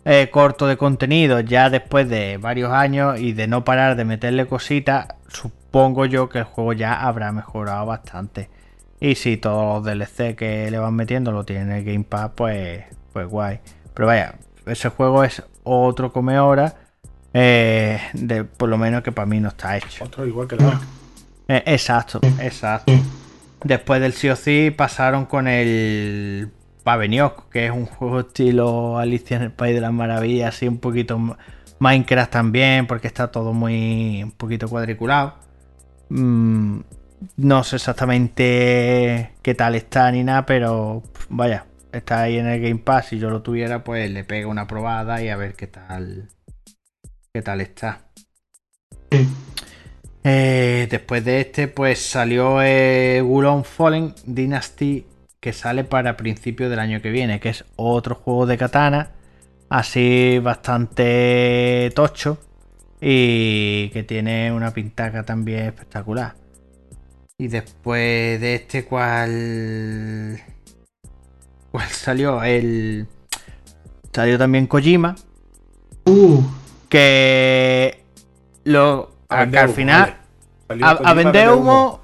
eh, 0.05 0.29
corto 0.31 0.67
de 0.67 0.77
contenido 0.77 1.41
ya 1.41 1.71
después 1.71 2.09
de 2.09 2.37
varios 2.37 2.73
años 2.73 3.19
y 3.19 3.33
de 3.33 3.47
no 3.47 3.65
parar 3.65 3.97
de 3.97 4.05
meterle 4.05 4.47
cositas, 4.47 5.09
supongo 5.73 6.05
yo 6.05 6.29
que 6.29 6.41
el 6.41 6.45
juego 6.45 6.75
ya 6.75 7.01
habrá 7.01 7.33
mejorado 7.33 7.87
bastante. 7.87 8.51
Y 9.01 9.15
si 9.15 9.39
todos 9.39 9.83
los 9.83 9.85
DLC 9.85 10.37
que 10.37 10.71
le 10.71 10.77
van 10.77 10.95
metiendo 10.95 11.33
lo 11.33 11.45
tienen 11.45 11.71
en 11.71 11.79
el 11.79 11.85
Gamepad, 11.85 12.33
pues, 12.33 12.85
pues 13.15 13.27
guay. 13.27 13.61
Pero 13.95 14.07
vaya, 14.09 14.35
ese 14.67 14.91
juego 14.91 15.25
es 15.25 15.43
otro 15.65 16.13
come 16.13 16.39
hora. 16.39 16.75
eh, 17.33 17.99
de, 18.13 18.45
por 18.45 18.69
lo 18.69 18.77
menos 18.77 19.03
que 19.03 19.13
para 19.13 19.25
mí 19.25 19.41
no 19.41 19.49
está 19.49 19.79
hecho. 19.79 20.05
Otro 20.05 20.27
igual 20.27 20.47
que 20.47 20.57
la 20.57 20.79
Eh, 21.49 21.63
exacto, 21.65 22.21
exacto. 22.39 22.93
Sí. 22.93 23.03
Después 23.65 24.03
del 24.03 24.13
Thieves 24.13 24.75
pasaron 24.75 25.25
con 25.25 25.49
el 25.49 26.51
Paveniok, 26.85 27.49
que 27.49 27.65
es 27.65 27.73
un 27.73 27.87
juego 27.87 28.21
estilo 28.21 28.99
Alicia 28.99 29.39
en 29.39 29.45
el 29.45 29.53
País 29.53 29.75
de 29.75 29.81
las 29.81 29.93
Maravillas, 29.93 30.55
así 30.55 30.69
un 30.69 30.79
poquito 30.79 31.19
Minecraft 31.79 32.31
también, 32.31 32.87
porque 32.87 33.07
está 33.07 33.31
todo 33.31 33.55
muy 33.55 34.23
un 34.23 34.33
poquito 34.33 34.69
cuadriculado. 34.69 35.41
Mm, 36.13 36.81
no 37.39 37.65
sé 37.65 37.77
exactamente 37.77 39.33
qué 39.41 39.55
tal 39.55 39.75
está 39.77 40.11
ni 40.13 40.23
nada, 40.23 40.45
pero 40.45 41.03
vaya, 41.31 41.65
está 41.91 42.23
ahí 42.23 42.37
en 42.37 42.47
el 42.49 42.61
Game 42.61 42.81
Pass. 42.81 43.07
Si 43.09 43.19
yo 43.19 43.31
lo 43.31 43.41
tuviera, 43.41 43.83
pues 43.83 44.11
le 44.11 44.23
pego 44.23 44.51
una 44.51 44.67
probada 44.67 45.23
y 45.23 45.31
a 45.31 45.37
ver 45.37 45.55
qué 45.55 45.69
tal, 45.69 46.29
qué 47.33 47.41
tal 47.41 47.63
está. 47.63 48.11
Eh, 50.25 50.87
después 50.91 51.25
de 51.25 51.41
este, 51.41 51.69
pues 51.69 51.99
salió 51.99 52.63
eh, 52.63 53.23
Wulong 53.23 53.65
Fallen 53.65 54.15
Dynasty, 54.27 55.07
que 55.41 55.55
sale 55.55 55.83
para 55.85 56.19
principios 56.19 56.69
del 56.69 56.79
año 56.79 57.01
que 57.01 57.11
viene, 57.11 57.41
que 57.41 57.49
es 57.49 57.65
otro 57.77 58.17
juego 58.17 58.45
de 58.45 58.59
katana, 58.59 59.13
así 59.71 60.39
bastante 60.41 61.91
tocho 61.95 62.39
y 63.05 63.91
que 63.91 64.05
tiene 64.05 64.53
una 64.53 64.73
pintaca 64.73 65.25
también 65.25 65.65
espectacular. 65.65 66.37
Y 67.37 67.49
después 67.49 68.41
de 68.41 68.55
este, 68.55 68.85
¿cuál, 68.85 70.41
cuál 71.73 71.89
salió? 71.89 72.45
El 72.45 73.09
salió 74.13 74.39
también 74.39 74.69
Kojima, 74.69 75.17
Uh, 76.05 76.43
que 76.89 78.05
lo 78.65 79.13
A 79.29 79.37
que 79.37 79.43
vender 79.43 79.61
al 79.61 79.69
final 79.69 80.17
vale. 80.69 80.85
A, 80.85 81.15
vender 81.15 81.51
humo, 81.51 82.01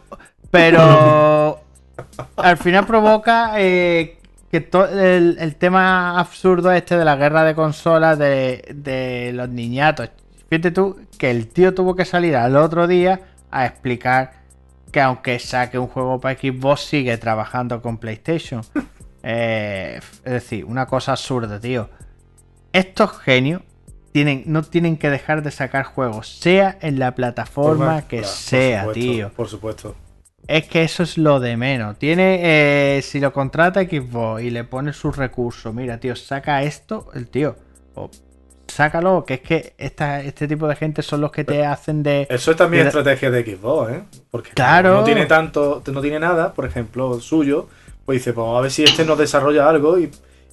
pero 0.51 1.61
al 2.36 2.57
final 2.59 2.86
provoca 2.86 3.55
eh, 3.57 4.18
que 4.53 4.68
el, 4.92 5.36
el 5.38 5.57
tema 5.57 6.18
absurdo 6.18 6.70
este 6.70 6.96
de 6.96 7.05
la 7.05 7.16
guerra 7.16 7.42
de 7.42 7.57
consolas 7.57 8.18
de, 8.18 8.64
de 8.72 9.32
los 9.34 9.49
niñatos. 9.49 10.11
Fíjate 10.49 10.70
tú 10.70 10.99
que 11.18 11.30
el 11.30 11.49
tío 11.49 11.74
tuvo 11.74 11.94
que 11.94 12.05
salir 12.05 12.36
al 12.36 12.57
otro 12.57 12.86
día 12.86 13.20
a 13.51 13.66
explicar 13.66 14.32
que 14.92 15.01
aunque 15.01 15.38
saque 15.38 15.78
un 15.78 15.86
juego 15.88 16.20
para 16.20 16.38
Xbox 16.38 16.80
sigue 16.82 17.16
trabajando 17.18 17.80
con 17.82 17.99
PlayStation. 17.99 18.62
Eh, 19.30 19.99
es 20.24 20.32
decir, 20.32 20.64
una 20.64 20.86
cosa 20.86 21.11
absurda, 21.12 21.59
tío. 21.59 21.90
Estos 22.72 23.18
genios 23.18 23.62
tienen, 24.12 24.44
no 24.46 24.62
tienen 24.62 24.96
que 24.96 25.11
dejar 25.11 25.42
de 25.42 25.51
sacar 25.51 25.84
juegos, 25.84 26.38
sea 26.38 26.78
en 26.80 27.01
la 27.01 27.14
plataforma 27.16 27.84
Forma- 27.86 28.03
que 28.09 28.18
claro, 28.18 28.28
por 28.32 28.36
sea, 28.38 28.80
supuesto, 28.84 29.01
tío. 29.01 29.32
Por 29.32 29.49
supuesto. 29.49 29.96
Es 30.46 30.68
que 30.68 30.84
eso 30.84 31.03
es 31.03 31.18
lo 31.18 31.40
de 31.40 31.57
menos. 31.57 31.99
Tiene, 31.99 32.38
eh, 32.96 33.03
si 33.03 33.18
lo 33.18 33.32
contrata 33.32 33.82
Xbox 33.82 34.40
y 34.42 34.51
le 34.51 34.62
pone 34.62 34.92
sus 34.92 35.16
recursos, 35.16 35.74
mira, 35.74 35.99
tío, 35.99 36.14
saca 36.14 36.62
esto, 36.62 37.11
el 37.12 37.28
tío, 37.28 37.57
sácalo, 38.69 39.25
que 39.25 39.35
es 39.35 39.41
que 39.41 39.75
esta, 39.79 40.21
este 40.23 40.47
tipo 40.49 40.69
de 40.69 40.77
gente 40.77 41.03
son 41.03 41.21
los 41.21 41.33
que 41.33 41.45
te 41.45 41.64
hacen 41.64 42.03
de... 42.03 42.27
Eso 42.31 42.51
es 42.53 42.57
también 42.57 42.85
de- 42.85 42.89
estrategia 42.89 43.31
de 43.31 43.45
Xbox, 43.45 43.93
¿eh? 43.93 44.03
Porque 44.31 44.51
Claro. 44.51 44.95
no 44.95 45.05
tiene 45.05 45.27
tanto, 45.27 45.83
no 45.93 46.01
tiene 46.01 46.21
nada, 46.21 46.53
por 46.55 46.66
ejemplo, 46.66 47.21
suyo, 47.21 47.69
pues 48.05 48.19
dice, 48.21 48.33
pues 48.33 48.47
a 48.49 48.61
ver 48.61 48.71
si 48.71 48.85
este 48.85 49.05
nos 49.05 49.19
desarrolla 49.19 49.69
algo 49.69 49.99
y 49.99 50.11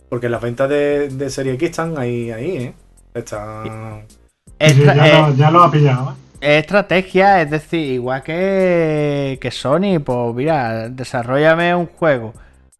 porque 0.09 0.29
las 0.29 0.41
ventas 0.41 0.69
de, 0.69 1.09
de 1.09 1.29
Serie 1.29 1.53
X 1.53 1.69
están 1.71 1.97
ahí, 1.97 2.31
ahí, 2.31 2.57
¿eh? 2.57 2.73
Están... 3.13 4.07
Sí, 4.65 4.91
ya, 4.93 5.07
eh, 5.07 5.13
lo, 5.13 5.33
ya 5.35 5.51
lo 5.51 5.63
ha 5.63 5.71
pillado, 5.71 6.11
¿eh? 6.11 6.15
es 6.41 6.59
estrategia, 6.61 7.41
es 7.41 7.49
decir, 7.49 7.79
igual 7.93 8.23
que, 8.23 9.37
que 9.41 9.51
Sony, 9.51 9.99
pues 10.03 10.35
mira, 10.35 10.89
desarrollame 10.89 11.73
un 11.75 11.87
juego. 11.87 12.33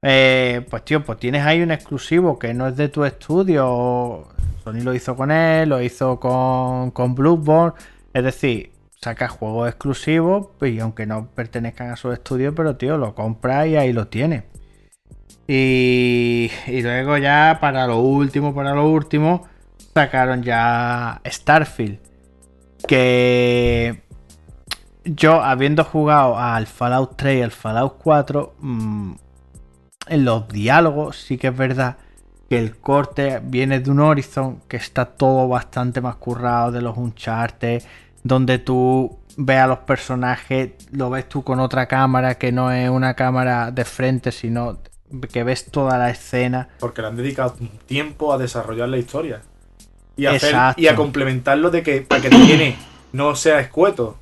Eh, 0.08 0.64
pues 0.70 0.86
tío, 0.86 1.04
pues 1.04 1.18
tienes 1.18 1.44
ahí 1.44 1.64
un 1.64 1.72
exclusivo 1.72 2.38
que 2.38 2.54
no 2.54 2.68
es 2.68 2.78
de 2.78 2.90
tu 2.90 3.06
estudio. 3.06 4.28
Sony 4.64 4.84
lo 4.84 4.94
hizo 4.94 5.16
con 5.16 5.32
él, 5.32 5.70
lo 5.70 5.82
hizo 5.82 6.20
con, 6.20 6.92
con 6.92 7.16
Bloodborne. 7.16 7.74
Es 8.14 8.24
decir, 8.24 8.72
saca 9.02 9.28
juegos 9.28 9.68
exclusivos 9.68 10.50
y 10.62 10.80
aunque 10.80 11.08
no 11.08 11.30
pertenezcan 11.34 11.90
a 11.90 11.96
su 11.96 12.12
estudio, 12.12 12.54
pero 12.54 12.76
tío, 12.76 12.98
lo 12.98 13.16
compra 13.16 13.66
y 13.66 13.78
ahí 13.78 13.94
lo 13.94 14.08
tiene. 14.08 14.44
Y, 15.48 16.52
y 16.68 16.82
luego 16.84 17.18
ya 17.18 17.58
para 17.60 17.88
lo 17.88 18.00
último, 18.00 18.54
para 18.54 18.76
lo 18.76 18.88
último, 18.88 19.48
sacaron 19.96 20.44
ya 20.44 21.20
Starfield. 21.26 21.98
Que 22.88 24.04
yo, 25.04 25.42
habiendo 25.42 25.84
jugado 25.84 26.38
al 26.38 26.68
Fallout 26.68 27.16
3 27.16 27.40
y 27.40 27.42
al 27.42 27.52
Fallout 27.52 27.98
4, 28.04 28.56
mm, 28.60 29.14
en 30.08 30.26
los 30.26 30.48
diálogos 30.48 31.18
sí 31.18 31.38
que 31.38 31.48
es 31.48 31.58
verdad 31.58 31.98
que 32.50 32.60
el 32.60 32.78
corte 32.78 33.42
viene 33.44 33.80
de 33.80 33.90
un 33.90 34.00
Horizon 34.00 34.60
que 34.68 34.78
está 34.78 35.06
todo 35.06 35.48
bastante 35.48 36.00
más 36.02 36.16
currado 36.18 36.72
de 36.72 36.82
los 36.82 36.96
Uncharted, 36.98 37.82
donde 38.24 38.60
tú 38.60 39.18
ves 39.38 39.58
a 39.58 39.68
los 39.68 39.80
personajes, 39.80 40.72
lo 40.92 41.10
ves 41.10 41.28
tú 41.28 41.44
con 41.44 41.60
otra 41.60 41.88
cámara 41.88 42.36
que 42.36 42.52
no 42.52 42.72
es 42.72 42.90
una 42.90 43.16
cámara 43.16 43.72
de 43.72 43.84
frente, 43.84 44.32
sino 44.32 44.78
que 45.32 45.44
ves 45.44 45.72
toda 45.72 45.98
la 45.98 46.10
escena. 46.10 46.70
Porque 46.80 47.02
le 47.02 47.08
han 47.08 47.16
dedicado 47.18 47.56
tiempo 47.88 48.32
a 48.32 48.38
desarrollar 48.38 48.90
la 48.90 48.98
historia. 48.98 49.42
Y 50.18 50.26
a, 50.28 50.32
hacer- 50.32 50.50
Exacto. 50.52 50.82
y 50.82 50.88
a 50.88 50.96
complementarlo 50.96 51.70
de 51.72 51.84
que 51.84 52.02
para 52.02 52.22
que 52.22 52.30
te 52.30 52.38
tiene 52.46 52.78
no 53.12 53.36
sea 53.36 53.60
escueto. 53.60 54.18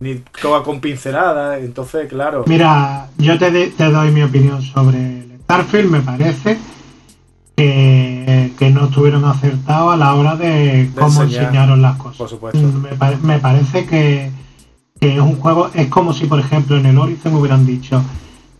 Ni 0.00 0.16
coja 0.42 0.62
con 0.64 0.80
pinceladas. 0.80 1.60
Entonces, 1.60 2.08
claro. 2.08 2.44
Mira, 2.46 3.08
yo 3.18 3.38
te, 3.38 3.50
de- 3.50 3.68
te 3.68 3.84
doy 3.90 4.10
mi 4.10 4.22
opinión 4.22 4.60
sobre 4.62 5.23
Starfield. 5.44 5.90
Me 5.90 6.00
parece 6.00 6.58
que, 7.56 8.52
que 8.58 8.70
no 8.70 8.86
estuvieron 8.86 9.24
acertados 9.24 9.94
a 9.94 9.96
la 9.96 10.14
hora 10.14 10.36
de 10.36 10.90
cómo 10.94 11.22
enseñar, 11.22 11.44
enseñaron 11.44 11.82
las 11.82 11.96
cosas. 11.96 12.16
Por 12.18 12.28
supuesto. 12.28 12.60
Me, 12.60 12.96
pare- 12.96 13.18
me 13.22 13.38
parece 13.38 13.86
que, 13.86 14.30
que 15.00 15.14
es 15.14 15.20
un 15.20 15.36
juego, 15.36 15.70
es 15.74 15.86
como 15.88 16.12
si, 16.12 16.26
por 16.26 16.40
ejemplo, 16.40 16.76
en 16.76 16.86
el 16.86 16.98
Horizon 16.98 17.34
hubieran 17.34 17.64
dicho, 17.66 18.02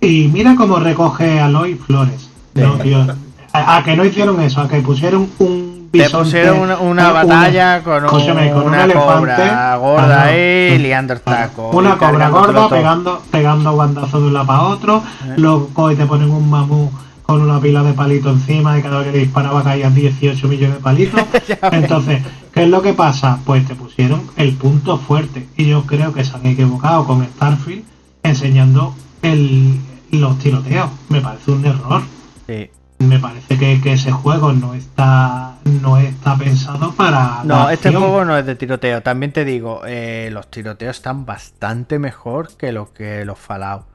y 0.01 0.29
mira 0.33 0.55
cómo 0.57 0.79
recoge 0.79 1.41
Aloy 1.41 1.75
flores. 1.75 2.29
No, 2.55 2.75
tío. 2.75 3.05
A, 3.53 3.77
a 3.79 3.83
que 3.85 3.97
no 3.97 4.05
hicieron 4.05 4.41
eso, 4.41 4.61
a 4.61 4.69
que 4.69 4.81
pusieron 4.81 5.29
un 5.39 5.64
Te 5.99 6.05
bisonte, 6.05 6.25
pusieron 6.25 6.59
una, 6.61 6.79
una 6.79 7.11
batalla 7.13 7.83
con, 7.83 8.05
un- 8.05 8.11
con 8.11 8.23
una 8.67 8.85
elefante. 8.85 8.95
cobra 8.95 9.77
gorda 9.77 10.05
Claro. 10.07 10.31
ahí, 10.31 10.79
liando 10.79 11.13
el 11.15 11.21
taco. 11.21 11.71
Una 11.71 11.97
cobra 11.97 12.29
gorda 12.29 12.69
pegando, 12.69 13.23
pegando 13.31 13.73
guandazos 13.73 14.21
de 14.21 14.27
un 14.29 14.35
lado 14.35 14.47
para 14.47 14.63
otro, 14.63 15.03
Eh. 15.27 15.35
luego 15.37 15.91
y 15.91 15.97
te 15.97 16.07
ponen 16.07 16.31
un 16.31 16.49
mamú 16.51 16.91
con 17.23 17.41
una 17.41 17.59
pila 17.59 17.83
de 17.83 17.95
palitos 17.95 18.33
encima 18.35 18.79
y 18.79 18.83
cada 18.83 18.99
vez 18.99 19.07
que 19.07 19.13
le 19.13 19.19
disparaba 19.21 19.63
caían 19.63 19.95
18 19.95 20.47
millones 20.47 20.77
de 20.77 20.83
palitos. 20.83 21.21
Entonces, 21.73 22.23
¿qué 22.53 22.65
es 22.65 22.69
lo 22.69 22.83
que 22.83 22.93
pasa? 22.93 23.39
Pues 23.47 23.67
te 23.67 23.75
pusieron 23.75 24.23
el 24.37 24.53
punto 24.57 24.99
fuerte 24.99 25.49
y 25.57 25.67
yo 25.67 25.85
creo 25.87 26.13
que 26.13 26.23
se 26.25 26.35
han 26.37 26.45
equivocado 26.45 27.07
con 27.07 27.25
Starfield 27.25 27.85
enseñando 28.23 28.95
el, 29.23 29.79
los 30.11 30.39
tiroteos. 30.39 30.89
Me 31.09 31.21
parece 31.21 31.51
un 31.51 31.65
error. 31.65 32.03
Sí. 32.47 32.69
Me 32.99 33.19
parece 33.19 33.59
que, 33.59 33.93
ese 33.93 34.13
juego 34.13 34.53
no 34.53 34.75
está 34.75 35.57
no 35.65 35.99
está 35.99 36.37
pensado 36.37 36.93
para 36.93 37.43
no 37.45 37.71
este 37.71 37.91
juego 37.91 38.25
no 38.25 38.37
es 38.37 38.47
de 38.47 38.55
tiroteo. 38.55 39.03
También 39.03 39.33
te 39.33 39.45
digo 39.45 39.83
eh, 39.87 40.29
los 40.33 40.51
tiroteos 40.51 40.97
están 40.97 41.27
bastante 41.27 41.99
mejor 41.99 42.57
que 42.57 42.73
lo 42.73 42.93
que 42.93 43.25
los 43.25 43.39
Fallout. 43.39 43.87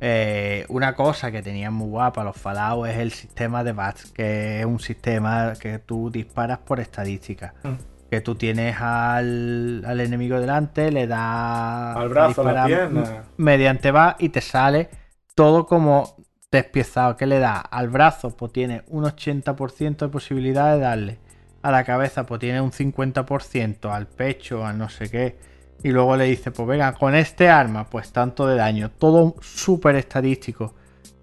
Eh, 0.00 0.64
una 0.68 0.94
cosa 0.94 1.30
que 1.30 1.42
tenían 1.42 1.74
muy 1.74 1.88
guapa 1.88 2.24
los 2.24 2.36
Fallout 2.36 2.88
es 2.88 2.98
el 2.98 3.12
sistema 3.12 3.62
de 3.62 3.72
bats 3.72 4.10
que 4.12 4.60
es 4.60 4.66
un 4.66 4.80
sistema 4.80 5.52
que 5.60 5.78
tú 5.78 6.10
disparas 6.10 6.58
por 6.58 6.80
estadística. 6.80 7.54
Mm. 7.62 7.74
que 8.10 8.20
tú 8.20 8.34
tienes 8.34 8.76
al, 8.80 9.84
al, 9.86 10.00
enemigo 10.00 10.40
delante 10.40 10.90
le 10.90 11.06
das 11.06 11.96
al 11.96 12.08
brazo 12.08 12.46
a 12.48 12.52
la 12.52 12.66
pierna. 12.66 13.22
mediante 13.36 13.92
va 13.92 14.16
y 14.18 14.30
te 14.30 14.40
sale 14.40 14.88
todo 15.34 15.66
como 15.66 16.16
despiezado 16.50 17.16
que 17.16 17.26
le 17.26 17.38
da 17.38 17.60
al 17.60 17.88
brazo, 17.88 18.36
pues 18.36 18.52
tiene 18.52 18.82
un 18.88 19.04
80% 19.04 19.98
de 19.98 20.08
posibilidad 20.08 20.74
de 20.74 20.80
darle. 20.80 21.18
A 21.62 21.70
la 21.70 21.84
cabeza, 21.84 22.26
pues 22.26 22.40
tiene 22.40 22.60
un 22.60 22.72
50%, 22.72 23.90
al 23.90 24.06
pecho, 24.06 24.66
al 24.66 24.78
no 24.78 24.88
sé 24.88 25.10
qué. 25.10 25.38
Y 25.82 25.90
luego 25.90 26.16
le 26.16 26.24
dice, 26.24 26.50
pues 26.50 26.66
venga, 26.66 26.92
con 26.94 27.14
este 27.14 27.48
arma, 27.48 27.84
pues 27.84 28.12
tanto 28.12 28.46
de 28.46 28.56
daño. 28.56 28.90
Todo 28.90 29.36
súper 29.40 29.96
estadístico. 29.96 30.74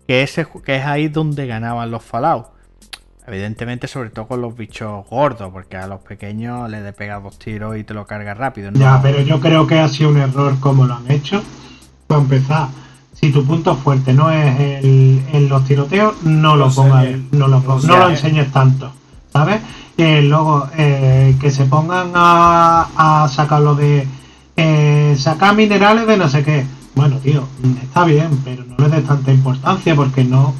Que, 0.07 0.23
ese, 0.23 0.47
que 0.63 0.77
es 0.77 0.85
ahí 0.85 1.09
donde 1.09 1.45
ganaban 1.47 1.91
los 1.91 2.03
Fallout. 2.03 2.47
Evidentemente, 3.25 3.87
sobre 3.87 4.09
todo 4.09 4.27
con 4.27 4.41
los 4.41 4.55
bichos 4.55 5.05
gordos, 5.09 5.51
porque 5.51 5.75
a 5.75 5.87
los 5.87 5.99
pequeños 5.99 6.69
le 6.69 6.81
de 6.81 6.93
pega 6.93 7.19
dos 7.19 7.37
tiros 7.37 7.75
y 7.75 7.83
te 7.83 7.93
lo 7.93 8.07
carga 8.07 8.33
rápido. 8.33 8.71
Ya, 8.73 9.01
pero 9.01 9.19
yo 9.21 9.41
creo 9.41 9.67
que 9.67 9.77
ha 9.77 9.89
sido 9.89 10.11
un 10.11 10.17
error 10.17 10.57
como 10.61 10.85
lo 10.85 10.93
han 10.93 11.11
hecho. 11.11 11.43
Para 12.07 12.21
empezar, 12.21 12.69
si 13.19 13.31
tu 13.31 13.43
punto 13.43 13.75
fuerte 13.75 14.13
no 14.13 14.29
es 14.29 14.59
el, 14.59 15.47
los 15.49 15.65
tiroteos, 15.65 16.21
no 16.23 16.55
lo, 16.55 16.69
pongas, 16.69 17.07
no 17.31 17.47
lo, 17.47 17.61
no 17.61 17.97
lo 17.97 18.09
enseñes 18.09 18.51
tanto, 18.51 18.91
¿sabes? 19.33 19.59
Eh, 19.97 20.21
luego, 20.21 20.67
eh, 20.77 21.35
que 21.41 21.49
se 21.49 21.65
pongan 21.65 22.11
a, 22.13 23.23
a 23.23 23.27
sacarlo 23.27 23.73
de 23.73 24.07
eh, 24.55 25.15
sacar 25.17 25.55
minerales 25.55 26.05
de 26.05 26.17
no 26.17 26.29
sé 26.29 26.43
qué. 26.43 26.63
Bueno, 26.93 27.17
tío, 27.17 27.47
está 27.81 28.05
bien, 28.05 28.29
pero 28.43 28.63
no 28.65 28.75
le 28.77 28.95
des 28.95 29.07
tanta 29.07 29.31
importancia 29.31 29.95
porque 29.95 30.23
no 30.23 30.53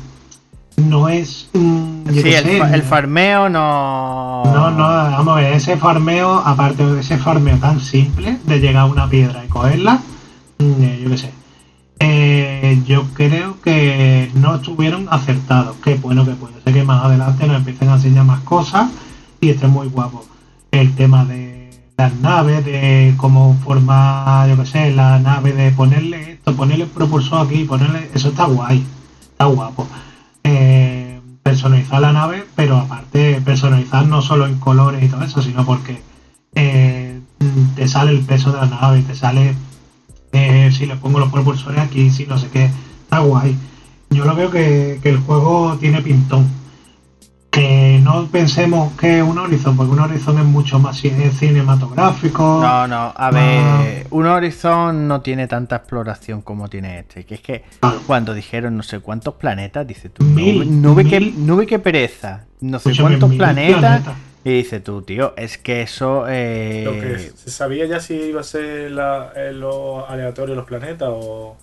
no 0.78 1.10
es. 1.10 1.50
sí, 1.54 2.34
el, 2.34 2.84
farmeo 2.84 3.50
no. 3.50 4.44
No, 4.46 4.72
no, 4.72 4.88
vamos 4.88 5.38
a 5.38 5.42
ver, 5.42 5.54
ese 5.54 5.78
farmeo, 5.78 6.42
aparte 6.44 6.86
de 6.86 7.02
ese 7.02 7.18
farmeo 7.18 7.58
tan 7.58 7.80
simple 7.80 8.38
de 8.46 8.60
llegar 8.60 8.84
a 8.84 8.86
una 8.86 9.10
piedra 9.10 9.44
y 9.46 9.48
cogerla, 9.48 10.00
mm, 10.60 11.04
yo 11.04 11.10
qué 11.12 11.18
sé 11.18 11.38
eh, 12.00 12.47
yo 12.86 13.06
creo 13.14 13.60
que 13.62 14.32
no 14.36 14.56
estuvieron 14.56 15.08
acertados. 15.10 15.76
Que 15.78 15.96
bueno, 15.96 16.26
que 16.26 16.32
puede 16.32 16.62
ser 16.62 16.74
que 16.74 16.84
más 16.84 17.04
adelante 17.04 17.48
nos 17.48 17.58
empiecen 17.58 17.90
a 17.90 17.96
enseñar 17.96 18.26
más 18.26 18.42
cosas 18.42 18.90
y 19.42 19.50
esté 19.50 19.68
muy 19.68 19.88
guapo. 19.88 20.26
El 20.72 20.94
tema 20.96 21.26
de 21.26 21.58
las 21.98 22.14
naves, 22.16 22.64
de 22.66 23.14
cómo 23.18 23.56
formar, 23.64 24.50
yo 24.50 24.58
qué 24.58 24.66
sé, 24.66 24.92
la 24.92 25.20
nave, 25.20 25.54
de 25.54 25.72
ponerle 25.72 26.34
esto, 26.34 26.56
ponerle 26.56 26.86
el 26.86 26.90
propulsor 26.90 27.46
aquí, 27.46 27.64
ponerle. 27.64 28.10
Eso 28.14 28.30
está 28.30 28.46
guay, 28.46 28.84
está 29.32 29.46
guapo. 29.46 29.88
Eh, 30.44 31.20
personalizar 31.42 32.02
la 32.02 32.14
nave, 32.14 32.46
pero 32.56 32.78
aparte, 32.78 33.42
personalizar 33.42 34.06
no 34.06 34.22
solo 34.22 34.46
en 34.46 34.60
colores 34.60 35.04
y 35.04 35.08
todo 35.08 35.24
eso, 35.24 35.42
sino 35.42 35.66
porque 35.66 36.02
eh, 36.54 37.20
te 37.76 37.88
sale 37.88 38.12
el 38.12 38.22
peso 38.22 38.52
de 38.52 38.58
la 38.58 38.66
nave, 38.68 39.02
te 39.02 39.16
sale 39.16 39.56
eh, 40.32 40.72
si 40.72 40.86
le 40.86 40.96
pongo 40.96 41.20
los 41.20 41.32
propulsores 41.32 41.80
aquí, 41.80 42.10
si 42.10 42.26
no 42.26 42.38
sé 42.38 42.48
qué, 42.50 42.70
está 43.04 43.20
guay. 43.20 43.58
Yo 44.10 44.26
lo 44.26 44.36
veo 44.36 44.50
que, 44.50 45.00
el 45.04 45.18
juego 45.20 45.78
tiene 45.80 46.02
pintón. 46.02 46.48
Que 47.50 48.00
no 48.04 48.28
pensemos 48.28 48.94
que 48.94 49.24
un 49.24 49.38
Horizon, 49.38 49.76
porque 49.76 49.92
un 49.92 50.00
Horizon 50.00 50.38
es 50.38 50.46
mucho 50.46 50.78
más 50.78 50.98
cinematográfico. 50.98 52.60
No, 52.62 52.88
no, 52.88 53.14
a 53.16 53.32
ver, 53.32 54.06
un 54.12 54.28
Horizon 54.28 55.08
no 55.08 55.22
tiene 55.22 55.48
tanta 55.48 55.78
exploración 55.78 56.44
como 56.44 56.68
tiene 56.68 57.00
este. 57.00 57.26
Que 57.26 57.36
es 57.36 57.42
que 57.42 57.64
cuando 58.06 58.36
dijeron 58.36 58.78
no 58.78 58.84
sé 58.84 59.00
cuántos 59.00 59.36
planetas, 59.36 59.88
dice 59.88 60.10
tú, 60.10 60.24
nube, 60.24 61.66
que, 61.66 61.80
pereza, 61.80 62.46
no 62.62 62.78
sé 62.78 62.96
cuántos 62.96 63.34
planetas 63.34 64.04
y 64.48 64.60
dice 64.60 64.80
tú, 64.80 65.02
tío, 65.02 65.34
es 65.36 65.58
que 65.58 65.82
eso. 65.82 66.26
Eh... 66.30 66.84
Lo 66.86 66.94
que 66.94 67.20
¿Se 67.20 67.52
sabía 67.52 67.86
ya 67.86 68.00
si 68.00 68.14
iba 68.14 68.40
a 68.40 68.46
ser 68.46 68.92
la, 68.92 69.34
eh, 69.36 69.52
lo 69.52 70.08
aleatorio 70.10 70.56
los 70.56 70.64
planetas 70.64 71.10
o. 71.12 71.58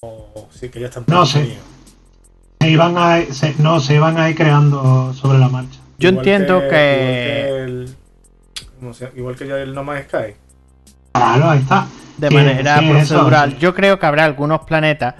o 0.00 0.48
sí, 0.50 0.68
que 0.68 0.78
ya 0.78 0.88
están 0.88 1.04
No 1.06 1.24
sé. 1.24 1.56
Se 2.60 2.68
iban 2.68 2.98
a, 2.98 3.18
no, 3.60 3.80
se 3.80 3.94
iban 3.94 4.18
a 4.18 4.28
ir 4.28 4.36
creando 4.36 5.14
sobre 5.14 5.38
la 5.38 5.48
marcha. 5.48 5.80
Yo 5.98 6.10
entiendo 6.10 6.60
que. 6.68 7.86
Igual 9.16 9.34
que, 9.34 9.46
ya 9.46 9.56
el 9.56 9.72
No 9.72 9.82
Man's 9.82 10.04
Sky. 10.04 10.34
Claro, 11.12 11.48
ahí 11.48 11.60
está. 11.60 11.86
De 12.18 12.28
manera 12.28 12.78
procedural. 12.90 13.58
Yo 13.58 13.74
creo 13.74 13.98
que 13.98 14.04
habrá 14.04 14.26
algunos 14.26 14.60
planetas 14.66 15.14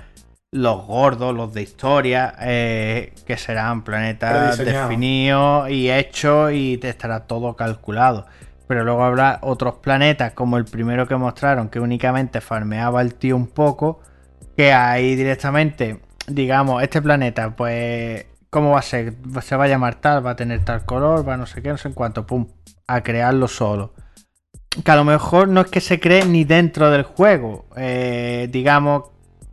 los 0.52 0.86
gordos, 0.86 1.34
los 1.34 1.54
de 1.54 1.62
historia, 1.62 2.34
eh, 2.40 3.14
que 3.26 3.38
serán 3.38 3.82
planetas 3.82 4.58
definidos 4.58 5.70
y 5.70 5.90
hechos 5.90 6.52
y 6.52 6.76
te 6.76 6.90
estará 6.90 7.20
todo 7.20 7.56
calculado. 7.56 8.26
Pero 8.68 8.84
luego 8.84 9.02
habrá 9.02 9.38
otros 9.42 9.76
planetas, 9.76 10.34
como 10.34 10.58
el 10.58 10.66
primero 10.66 11.08
que 11.08 11.16
mostraron, 11.16 11.70
que 11.70 11.80
únicamente 11.80 12.40
farmeaba 12.42 13.00
el 13.00 13.14
tío 13.14 13.34
un 13.34 13.46
poco, 13.46 14.00
que 14.54 14.72
ahí 14.74 15.14
directamente, 15.16 16.00
digamos, 16.26 16.82
este 16.82 17.00
planeta, 17.00 17.56
pues, 17.56 18.26
¿cómo 18.50 18.72
va 18.72 18.80
a 18.80 18.82
ser? 18.82 19.14
Se 19.40 19.56
va 19.56 19.64
a 19.64 19.68
llamar 19.68 19.96
tal, 19.96 20.24
va 20.24 20.32
a 20.32 20.36
tener 20.36 20.64
tal 20.64 20.84
color, 20.84 21.26
va 21.26 21.34
a 21.34 21.36
no 21.38 21.46
sé 21.46 21.62
qué, 21.62 21.70
no 21.70 21.78
sé 21.78 21.88
en 21.88 21.94
cuánto, 21.94 22.26
pum, 22.26 22.46
a 22.86 23.02
crearlo 23.02 23.48
solo. 23.48 23.94
Que 24.84 24.90
a 24.90 24.96
lo 24.96 25.04
mejor 25.04 25.48
no 25.48 25.62
es 25.62 25.68
que 25.68 25.80
se 25.80 25.98
cree 25.98 26.26
ni 26.26 26.44
dentro 26.44 26.90
del 26.90 27.04
juego, 27.04 27.66
eh, 27.76 28.48
digamos 28.50 29.12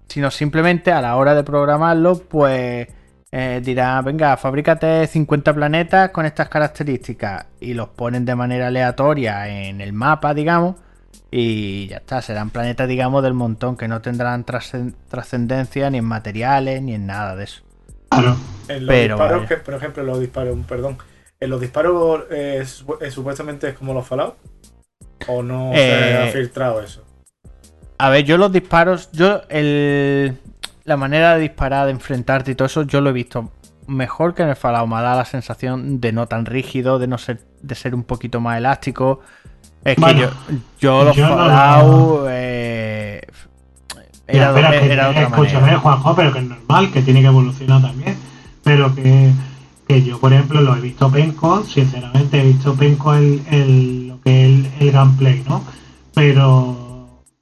sino 0.10 0.32
simplemente 0.32 0.91
a 0.91 1.01
la 1.01 1.16
hora 1.16 1.36
de 1.36 1.43
programarlo, 1.43 2.20
pues 2.20 2.88
eh, 3.32 3.62
dirá, 3.64 4.01
venga, 4.01 4.36
fabrícate 4.38 5.05
50 5.05 5.53
planetas 5.53 6.10
con 6.10 6.26
estas 6.26 6.49
características 6.49 7.45
y 7.60 7.76
los 7.76 7.89
ponen 7.89 8.26
de 8.26 8.36
manera 8.36 8.68
aleatoria 8.68 9.47
en 9.47 9.82
el 9.82 9.93
mapa, 9.93 10.34
digamos, 10.34 10.76
y 11.32 11.88
ya 11.88 11.97
está, 11.97 12.22
serán 12.24 12.49
planetas, 12.49 12.88
digamos, 12.88 13.22
del 13.22 13.36
montón 13.36 13.78
que 13.78 13.88
no 13.88 14.01
tendrán 14.01 14.45
trascendencia 14.45 15.89
ni 15.91 15.99
en 15.99 16.05
materiales 16.05 16.82
ni 16.82 16.95
en 16.95 17.05
nada 17.05 17.36
de 17.36 17.43
eso. 17.43 17.62
En 18.68 18.86
los 18.86 18.95
disparos, 18.95 19.47
que, 19.47 19.57
por 19.57 19.76
ejemplo, 19.76 20.03
los 20.03 20.20
disparos, 20.20 20.57
perdón, 20.68 20.97
en 21.39 21.49
los 21.51 21.62
disparos 21.62 22.24
eh, 22.32 22.66
supuestamente 22.66 23.70
es 23.70 23.78
como 23.78 23.93
los 23.93 24.07
Fallout, 24.07 24.36
o 25.28 25.43
no 25.43 25.72
se 25.74 25.93
ha 25.93 26.30
eh, 26.30 26.32
filtrado 26.32 26.82
eso. 26.82 27.05
A 28.02 28.10
ver, 28.10 28.24
yo 28.24 28.38
los 28.38 28.50
disparos, 28.52 29.10
yo 29.12 29.41
el, 29.50 30.38
la 30.86 30.95
manera 30.95 31.36
de 31.36 31.41
disparar, 31.41 31.86
de 31.86 31.91
enfrentarte 31.91 32.52
y 32.52 32.56
todo 32.56 32.66
eso, 32.66 32.84
yo 32.84 33.02
lo 33.02 33.10
he 33.10 33.14
visto 33.14 33.52
mejor 33.88 34.34
que 34.34 34.41
en 34.41 34.50
el 34.50 34.56
Fallout. 34.56 34.88
Me 34.88 35.02
da 35.02 35.16
la 35.16 35.26
sensación 35.26 36.00
de 36.00 36.14
no 36.14 36.26
tan 36.26 36.45
rígido, 36.45 36.97
de 36.97 37.08
no 37.08 37.18
ser, 37.18 37.41
de 37.62 37.76
ser 37.76 37.93
un 37.93 38.04
poquito 38.04 38.39
más 38.39 38.58
elástico. 38.58 39.20
Es 39.84 39.97
que 39.97 40.16
yo, 40.16 40.30
yo 40.80 41.04
los 41.04 41.18
Fallout 41.18 42.28
eh, 42.30 43.22
era, 44.28 44.58
era, 44.58 45.22
escúchame, 45.24 45.76
Juanjo, 45.76 46.16
pero 46.16 46.32
que 46.32 46.39
es 46.39 46.45
normal, 46.45 46.91
que 46.91 47.02
tiene 47.02 47.20
que 47.20 47.28
evolucionar 47.28 47.82
también. 47.82 48.16
Pero 48.64 48.95
que, 48.95 49.30
que 49.89 50.04
yo, 50.04 50.20
por 50.22 50.32
ejemplo, 50.32 50.62
lo 50.62 50.74
he 50.74 50.80
visto 50.80 51.12
penco, 51.12 51.66
sinceramente 51.66 52.39
he 52.39 52.45
visto 52.45 52.76
penco 52.76 53.14
el, 53.14 53.41
el, 53.52 54.08
lo 54.08 54.22
que 54.22 54.30
es 54.30 54.45
el, 54.47 54.72
el 54.80 54.91
gameplay, 54.93 55.43
¿no? 55.45 55.66
Pero 56.14 56.89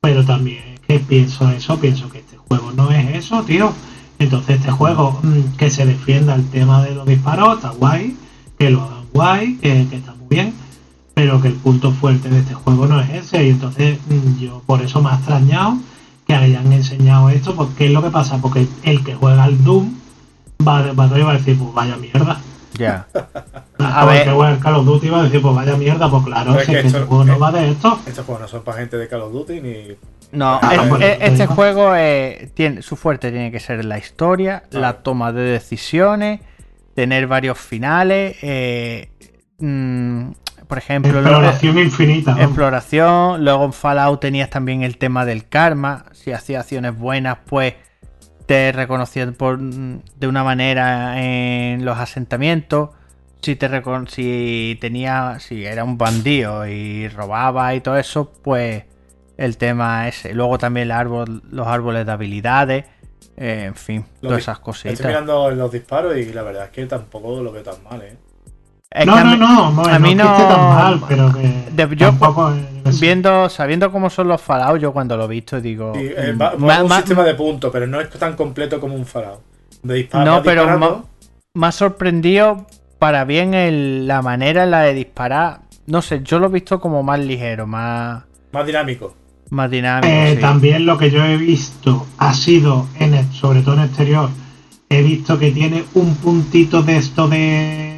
pero 0.08 0.24
también 0.24 0.64
que 0.88 1.00
pienso 1.00 1.52
eso, 1.52 1.78
pienso 1.82 2.10
que 2.10 2.20
este 2.20 2.38
juego 2.38 2.72
no 2.72 2.90
es 2.92 3.14
eso, 3.14 3.44
tío. 3.44 3.74
Entonces 4.20 4.56
este 4.56 4.72
juego 4.72 5.20
mm, 5.22 5.58
que 5.58 5.70
se 5.70 5.86
defienda 5.86 6.34
el 6.34 6.50
tema 6.50 6.82
de 6.82 6.96
los 6.96 7.06
disparos, 7.06 7.58
está 7.58 7.72
guay, 7.72 8.16
que 8.58 8.70
lo 8.70 8.84
hagan 8.84 9.04
guay, 9.12 9.56
que, 9.58 9.82
está 9.82 10.16
muy 10.16 10.28
bien, 10.30 10.54
pero 11.14 11.42
que 11.42 11.50
el 11.50 11.56
punto 11.56 11.92
fuerte 11.92 12.30
de 12.30 12.40
este 12.40 12.54
juego 12.54 12.88
no 12.88 13.02
es 13.02 13.10
ese. 13.10 13.48
Y 13.48 13.50
entonces 13.50 14.00
mm, 14.08 14.40
yo 14.40 14.64
por 14.66 14.82
eso 14.82 15.02
me 15.02 15.10
ha 15.10 15.16
extrañado 15.16 15.78
que 16.26 16.34
hayan 16.34 16.72
enseñado 16.72 17.30
esto, 17.30 17.54
porque 17.54 17.76
¿qué 17.76 17.86
es 17.88 17.92
lo 17.92 18.02
que 18.02 18.10
pasa? 18.10 18.38
Porque 18.38 18.66
el 18.84 19.04
que 19.04 19.14
juega 19.14 19.44
al 19.44 19.62
Doom 19.62 19.92
va, 20.66 20.84
va, 20.94 21.08
va 21.08 21.32
a 21.32 21.34
decir, 21.34 21.58
pues 21.58 21.74
vaya 21.74 21.98
mierda. 21.98 22.40
Ya. 22.78 23.08
A 23.80 24.06
ver. 24.06 24.24
Que 24.24 24.30
el 24.30 24.60
Call 24.60 24.76
of 24.76 24.86
Duty 24.86 25.10
va 25.10 25.22
a 25.22 25.24
decir, 25.24 25.42
pues 25.42 25.56
vaya 25.56 25.76
mierda, 25.76 26.10
pues 26.10 26.24
claro, 26.24 26.60
es 26.60 26.68
que, 26.68 26.80
este 26.80 27.02
juego 27.02 27.24
no 27.24 27.40
va 27.40 27.52
de 27.52 27.72
esto. 27.72 28.00
Estos 28.06 28.26
juegos 28.26 28.42
no 28.42 28.48
son 28.48 28.64
para 28.64 28.80
gente 28.80 28.98
de 28.98 29.08
Call 29.08 29.22
of 29.22 29.34
Duty 29.34 29.62
ni. 29.62 29.98
No, 30.32 30.60
este 31.20 31.48
juego 31.48 31.94
tiene, 32.54 32.82
su 32.82 32.96
fuerte 32.96 33.32
tiene 33.32 33.52
que 33.52 33.60
ser 33.60 33.86
la 33.86 33.98
historia, 33.98 34.64
la 34.72 34.94
toma 34.94 35.32
de 35.32 35.42
decisiones, 35.42 36.42
tener 36.96 37.28
varios 37.28 37.58
finales. 37.58 38.36
Eh, 38.42 39.10
mm, 39.60 40.32
por 40.68 40.78
ejemplo, 40.78 41.20
exploración 41.20 41.78
infinita. 41.80 42.36
Exploración. 42.42 43.46
Luego 43.46 43.66
en 43.66 43.74
Fallout 43.74 44.20
tenías 44.20 44.50
también 44.50 44.84
el 44.84 44.98
tema 44.98 45.24
del 45.24 45.48
karma. 45.48 46.06
Si 46.12 46.34
hacías 46.34 46.64
acciones 46.64 46.98
buenas, 46.98 47.38
pues 47.46 47.76
te 48.48 48.72
reconocían 48.72 49.34
por, 49.34 49.60
de 49.60 50.28
una 50.28 50.44
manera 50.44 51.22
en 51.22 51.86
los 51.86 51.98
asentamientos. 52.00 52.90
Si 53.42 53.56
te 53.56 53.68
recon 53.68 54.08
si 54.08 54.78
tenía, 54.82 55.38
si 55.40 55.66
era 55.66 55.84
un 55.84 55.98
bandido 55.98 56.66
y 56.66 57.08
robaba 57.10 57.76
y 57.76 57.82
todo 57.82 57.98
eso, 57.98 58.32
pues 58.42 58.86
el 59.36 59.58
tema 59.58 60.08
ese. 60.08 60.34
Luego 60.34 60.58
también 60.58 60.86
el 60.86 60.92
árbol, 60.92 61.44
los 61.52 61.68
árboles 61.68 62.06
de 62.06 62.12
habilidades, 62.12 62.86
eh, 63.36 63.66
en 63.68 63.76
fin, 63.76 64.06
Lo 64.22 64.30
todas 64.30 64.44
esas 64.44 64.60
cositas. 64.60 64.94
Estoy 64.94 65.08
mirando 65.08 65.52
los 65.52 65.72
disparos 65.72 66.18
y 66.18 66.26
la 66.34 66.42
verdad 66.42 66.66
es 66.66 66.72
que 66.72 66.86
tampoco 66.88 67.42
lo 67.44 67.52
veo 67.52 67.64
tan 67.64 67.84
mal, 67.84 68.02
¿eh? 68.02 68.18
Es 68.90 69.06
no, 69.06 69.14
que 69.14 69.20
a 69.20 69.24
no, 69.26 69.32
mí- 69.32 69.38
no, 69.38 69.72
no, 69.72 69.84
a 69.86 70.00
mí 70.00 70.16
no, 70.16 70.24
tan 70.26 70.62
mal, 70.70 71.02
pero 71.10 71.34
que 71.34 71.66
De- 71.72 71.96
yo- 71.96 72.08
tampoco. 72.08 72.54
Viendo, 73.02 73.50
sabiendo 73.50 73.92
cómo 73.92 74.10
son 74.10 74.30
los 74.30 74.42
Fallout, 74.42 74.80
yo 74.80 74.94
cuando 74.94 75.18
lo 75.18 75.26
he 75.26 75.28
visto 75.28 75.60
digo. 75.60 75.92
Sí, 75.94 76.08
eh, 76.16 76.34
mm, 76.34 76.42
va- 76.42 76.52
va 76.52 76.58
ma- 76.58 76.84
un 76.84 76.90
ma- 76.90 76.96
sistema 76.98 77.24
de 77.24 77.36
puntos, 77.36 77.70
pero 77.72 77.86
no 77.86 78.00
es 78.00 78.10
tan 78.12 78.36
completo 78.36 78.80
como 78.80 78.96
un 78.96 79.06
Fallout. 79.06 79.40
De 79.84 79.94
disparo, 79.96 80.26
No, 80.26 80.42
pero 80.42 81.04
me 81.54 81.68
ha 81.68 81.72
sorprendido 81.72 82.66
para 82.98 83.26
bien 83.26 83.54
el- 83.54 84.08
la 84.08 84.22
manera 84.22 84.64
en 84.64 84.72
la 84.72 84.82
de 84.82 84.94
disparar. 84.94 85.60
No 85.86 86.02
sé, 86.02 86.22
yo 86.24 86.40
lo 86.40 86.48
he 86.48 86.52
visto 86.52 86.80
como 86.80 87.04
más 87.04 87.20
ligero, 87.20 87.68
más, 87.68 88.24
más 88.54 88.66
dinámico. 88.66 89.16
más 89.50 89.70
dinámico. 89.70 90.08
Eh, 90.14 90.34
sí. 90.36 90.42
También 90.42 90.86
lo 90.86 90.98
que 90.98 91.12
yo 91.12 91.24
he 91.24 91.38
visto 91.38 92.06
ha 92.18 92.34
sido, 92.34 92.88
en 93.00 93.14
el- 93.16 93.32
sobre 93.34 93.62
todo 93.62 93.76
en 93.76 93.82
exterior, 93.82 94.30
he 94.90 95.02
visto 95.02 95.38
que 95.38 95.52
tiene 95.52 95.84
un 95.94 96.16
puntito 96.16 96.82
de 96.84 96.98
esto 96.98 97.28
de, 97.28 97.97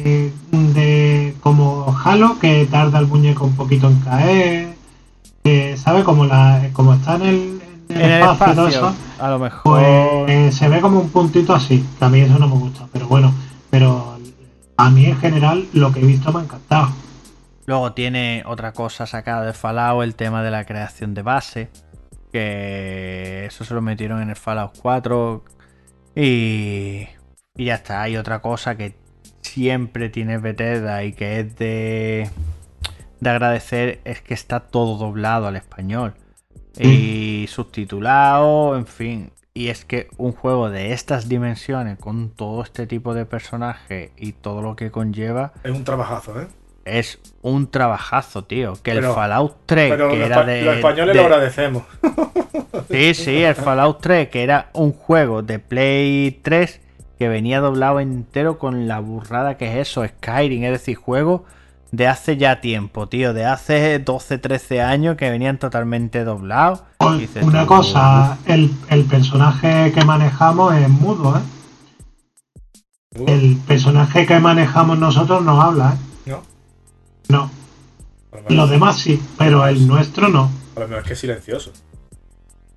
de, 0.00 0.32
de 0.50 1.34
como 1.40 1.96
Halo, 2.04 2.38
que 2.38 2.66
tarda 2.66 2.98
el 2.98 3.06
muñeco 3.06 3.44
un 3.44 3.56
poquito 3.56 3.88
en 3.88 4.00
caer, 4.00 4.74
que, 5.42 5.76
¿sabe? 5.76 6.04
Como, 6.04 6.24
la, 6.24 6.68
como 6.72 6.94
está 6.94 7.16
en 7.16 7.22
el, 7.22 7.62
en 7.88 7.96
el 7.96 8.02
En 8.02 8.10
el 8.10 8.22
espacio, 8.22 8.68
eso, 8.68 8.94
a 9.18 9.30
lo 9.30 9.38
mejor. 9.38 9.62
pues 9.62 10.30
eh, 10.30 10.52
se 10.52 10.68
ve 10.68 10.80
como 10.80 11.00
un 11.00 11.10
puntito 11.10 11.54
así, 11.54 11.84
que 11.98 12.04
a 12.04 12.08
mí 12.08 12.20
eso 12.20 12.38
no 12.38 12.48
me 12.48 12.56
gusta, 12.56 12.86
pero 12.92 13.06
bueno, 13.06 13.32
pero 13.70 14.18
a 14.76 14.90
mí 14.90 15.04
en 15.06 15.18
general 15.18 15.66
lo 15.72 15.92
que 15.92 16.00
he 16.00 16.04
visto 16.04 16.32
me 16.32 16.40
ha 16.40 16.42
encantado. 16.44 16.88
Luego 17.66 17.92
tiene 17.92 18.42
otra 18.46 18.72
cosa 18.72 19.06
sacada 19.06 19.44
de 19.46 19.52
Fallout, 19.52 20.02
el 20.02 20.14
tema 20.14 20.42
de 20.42 20.50
la 20.50 20.64
creación 20.64 21.14
de 21.14 21.22
base. 21.22 21.70
Que 22.32 23.46
eso 23.46 23.64
se 23.64 23.74
lo 23.74 23.80
metieron 23.82 24.22
en 24.22 24.30
el 24.30 24.36
Fallout 24.36 24.72
4. 24.80 25.44
Y, 26.16 27.06
y 27.54 27.64
ya 27.64 27.74
está. 27.74 28.02
Hay 28.02 28.16
otra 28.16 28.40
cosa 28.40 28.76
que 28.76 28.96
siempre 29.42 30.08
tiene 30.08 30.38
Bethesda 30.38 31.04
y 31.04 31.12
que 31.12 31.40
es 31.40 31.56
de, 31.56 32.30
de 33.20 33.30
agradecer 33.30 34.00
es 34.04 34.20
que 34.20 34.34
está 34.34 34.60
todo 34.60 34.96
doblado 34.96 35.46
al 35.46 35.56
español. 35.56 36.14
Y 36.78 37.46
subtitulado, 37.48 38.76
en 38.76 38.86
fin. 38.86 39.32
Y 39.52 39.68
es 39.68 39.84
que 39.84 40.08
un 40.16 40.32
juego 40.32 40.70
de 40.70 40.92
estas 40.92 41.28
dimensiones, 41.28 41.98
con 41.98 42.30
todo 42.30 42.62
este 42.62 42.86
tipo 42.86 43.12
de 43.14 43.26
personajes 43.26 44.12
y 44.16 44.32
todo 44.32 44.62
lo 44.62 44.76
que 44.76 44.90
conlleva, 44.90 45.52
Es 45.64 45.72
un 45.72 45.84
trabajazo, 45.84 46.40
¿eh? 46.40 46.46
es 46.84 47.18
un 47.42 47.70
trabajazo, 47.70 48.44
tío. 48.44 48.74
Que 48.82 48.92
el 48.92 49.04
Fallout 49.04 49.56
3, 49.66 49.90
Pero 49.90 50.10
que 50.10 50.16
los, 50.18 50.26
era 50.26 50.44
de. 50.44 50.62
los 50.62 50.76
españoles 50.76 51.14
de- 51.14 51.20
lo 51.20 51.26
agradecemos. 51.26 51.82
Sí, 52.90 53.14
sí, 53.14 53.42
el 53.42 53.54
Fallout 53.56 54.00
3, 54.00 54.28
que 54.28 54.42
era 54.42 54.70
un 54.72 54.92
juego 54.92 55.42
de 55.42 55.58
Play 55.58 56.40
3 56.42 56.79
que 57.20 57.28
venía 57.28 57.60
doblado 57.60 58.00
entero 58.00 58.58
con 58.58 58.88
la 58.88 58.98
burrada 58.98 59.58
que 59.58 59.66
es 59.70 59.88
eso, 59.88 60.02
Skyrim, 60.06 60.64
es 60.64 60.72
decir, 60.72 60.96
juego 60.96 61.44
de 61.92 62.08
hace 62.08 62.38
ya 62.38 62.62
tiempo, 62.62 63.10
tío, 63.10 63.34
de 63.34 63.44
hace 63.44 63.98
12, 63.98 64.38
13 64.38 64.80
años 64.80 65.16
que 65.18 65.28
venían 65.28 65.58
totalmente 65.58 66.24
doblados. 66.24 66.82
Pues, 66.96 67.28
una 67.42 67.60
tú, 67.60 67.66
cosa, 67.66 68.38
el, 68.46 68.70
el 68.88 69.04
personaje 69.04 69.92
que 69.92 70.02
manejamos 70.02 70.74
es 70.74 70.88
mudo, 70.88 71.36
¿eh? 71.36 71.42
El 73.26 73.58
personaje 73.66 74.24
que 74.24 74.40
manejamos 74.40 74.98
nosotros 74.98 75.44
no 75.44 75.60
habla, 75.60 75.98
¿eh? 76.24 76.30
¿No? 76.30 76.40
No. 77.28 77.50
Los 78.48 78.70
demás 78.70 78.96
sí, 78.96 79.22
pero 79.36 79.66
el 79.66 79.86
nuestro 79.86 80.30
no. 80.30 80.50
A 80.74 80.80
lo 80.80 80.88
mejor 80.88 81.02
es 81.02 81.06
que 81.06 81.12
es 81.12 81.20
silencioso. 81.20 81.70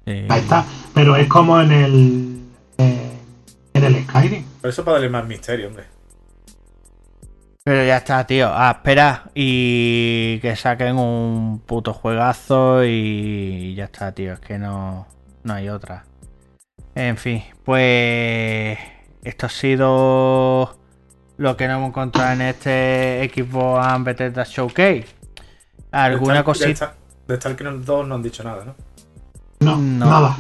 Sí. 0.06 0.26
Ahí 0.28 0.42
está. 0.42 0.66
Pero 0.94 1.16
es 1.16 1.30
como 1.30 1.62
en 1.62 1.72
el. 1.72 2.42
eh, 2.78 3.13
en 3.74 3.84
el 3.84 4.04
Skyrim. 4.04 4.46
Pero 4.62 4.70
eso 4.72 4.84
para 4.86 4.96
darle 4.96 5.10
más 5.10 5.26
misterio, 5.28 5.68
hombre. 5.68 5.86
Pero 7.64 7.84
ya 7.86 7.98
está, 7.98 8.26
tío. 8.28 8.50
A 8.54 8.72
esperar 8.72 9.32
y 9.34 10.40
que 10.40 10.56
saquen 10.56 10.98
un 10.98 11.60
puto 11.66 11.94
juegazo 11.94 12.84
y 12.84 13.74
ya 13.76 13.86
está, 13.86 14.12
tío. 14.12 14.34
Es 14.34 14.40
que 14.40 14.58
no, 14.58 15.08
no 15.44 15.54
hay 15.54 15.70
otra. 15.70 16.04
En 16.96 17.16
fin, 17.18 17.42
pues 17.64 18.78
esto 19.24 19.46
ha 19.46 19.50
sido 19.50 20.78
lo 21.38 21.58
que 21.58 21.68
nos 21.68 21.78
hemos 21.78 21.90
encontrado 21.90 22.34
en 22.34 22.42
este 22.42 23.32
and 23.80 24.06
Bethesda 24.06 24.44
Showcase. 24.44 25.08
¿Alguna 25.92 26.44
cosita? 26.44 26.68
De, 26.68 26.74
Star- 26.74 26.96
de 27.28 27.36
Stalker 27.38 27.86
2 27.86 28.08
no 28.08 28.16
han 28.16 28.24
dicho 28.24 28.44
nada, 28.44 28.66
¿no? 28.66 28.76
No, 29.62 29.78
No. 29.78 30.06
nada. 30.06 30.38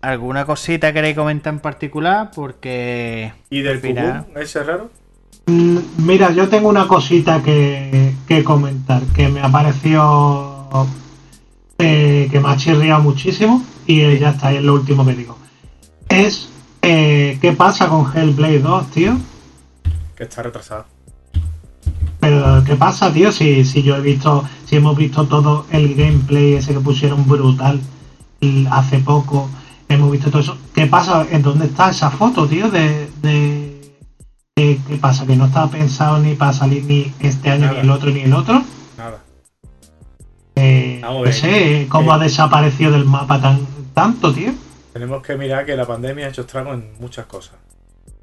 ¿Alguna 0.00 0.44
cosita 0.44 0.92
queréis 0.92 1.16
comentar 1.16 1.52
en 1.52 1.60
particular? 1.60 2.30
Porque... 2.34 3.32
¿Y 3.50 3.62
del 3.62 3.76
Al 3.76 3.80
final- 3.80 4.24
Pugum? 4.24 4.42
¿Ese 4.42 4.60
es 4.60 4.66
raro? 4.66 4.90
Mm, 5.46 5.78
Mira, 5.98 6.30
yo 6.30 6.48
tengo 6.48 6.68
una 6.68 6.86
cosita 6.86 7.42
que, 7.42 8.12
que 8.26 8.44
comentar 8.44 9.02
que 9.14 9.28
me 9.28 9.40
ha 9.40 9.48
parecido 9.50 10.86
eh, 11.78 12.28
que 12.30 12.38
me 12.40 12.48
ha 12.50 12.56
chirriado 12.56 13.02
muchísimo 13.02 13.62
y 13.86 14.00
eh, 14.02 14.18
ya 14.18 14.30
está, 14.30 14.52
es 14.52 14.62
lo 14.62 14.74
último 14.74 15.04
que 15.04 15.14
digo. 15.14 15.36
Es 16.08 16.48
eh, 16.82 17.38
qué 17.40 17.52
pasa 17.52 17.88
con 17.88 18.06
Hellblade 18.16 18.60
2, 18.60 18.90
tío. 18.90 19.16
Que 20.16 20.24
está 20.24 20.42
retrasado. 20.42 20.84
Pero 22.20 22.62
qué 22.64 22.74
pasa, 22.76 23.12
tío, 23.12 23.32
si, 23.32 23.64
si 23.64 23.82
yo 23.82 23.96
he 23.96 24.00
visto, 24.00 24.44
si 24.64 24.76
hemos 24.76 24.96
visto 24.96 25.26
todo 25.26 25.66
el 25.70 25.94
gameplay 25.94 26.54
ese 26.54 26.72
que 26.74 26.80
pusieron 26.80 27.26
brutal 27.26 27.80
hace 28.70 28.98
poco, 28.98 29.48
hemos 29.88 30.10
visto 30.10 30.30
todo 30.30 30.42
eso. 30.42 30.58
¿Qué 30.74 30.86
pasa? 30.86 31.26
¿En 31.30 31.42
dónde 31.42 31.66
está 31.66 31.90
esa 31.90 32.10
foto, 32.10 32.46
tío? 32.46 32.70
De, 32.70 33.08
de 33.22 33.92
¿qué, 34.54 34.78
qué 34.86 34.96
pasa? 34.96 35.26
Que 35.26 35.36
no 35.36 35.46
estaba 35.46 35.70
pensado 35.70 36.18
ni 36.18 36.34
para 36.34 36.52
salir 36.52 36.84
ni 36.84 37.12
este 37.20 37.50
año, 37.50 37.66
Nada. 37.66 37.74
ni 37.74 37.80
el 37.80 37.90
otro, 37.90 38.10
ni 38.10 38.20
el 38.20 38.32
otro. 38.34 38.62
Nada. 38.96 39.18
Eh, 40.56 40.98
no 41.02 41.32
sé 41.32 41.86
cómo 41.88 42.10
Eh. 42.12 42.14
ha 42.14 42.18
desaparecido 42.18 42.92
del 42.92 43.04
mapa 43.04 43.40
tan 43.40 43.60
tanto, 43.94 44.32
tío. 44.32 44.52
Tenemos 44.92 45.22
que 45.22 45.36
mirar 45.36 45.64
que 45.64 45.76
la 45.76 45.86
pandemia 45.86 46.26
ha 46.26 46.28
hecho 46.30 46.40
estragos 46.42 46.74
en 46.74 46.92
muchas 47.00 47.26
cosas. 47.26 47.54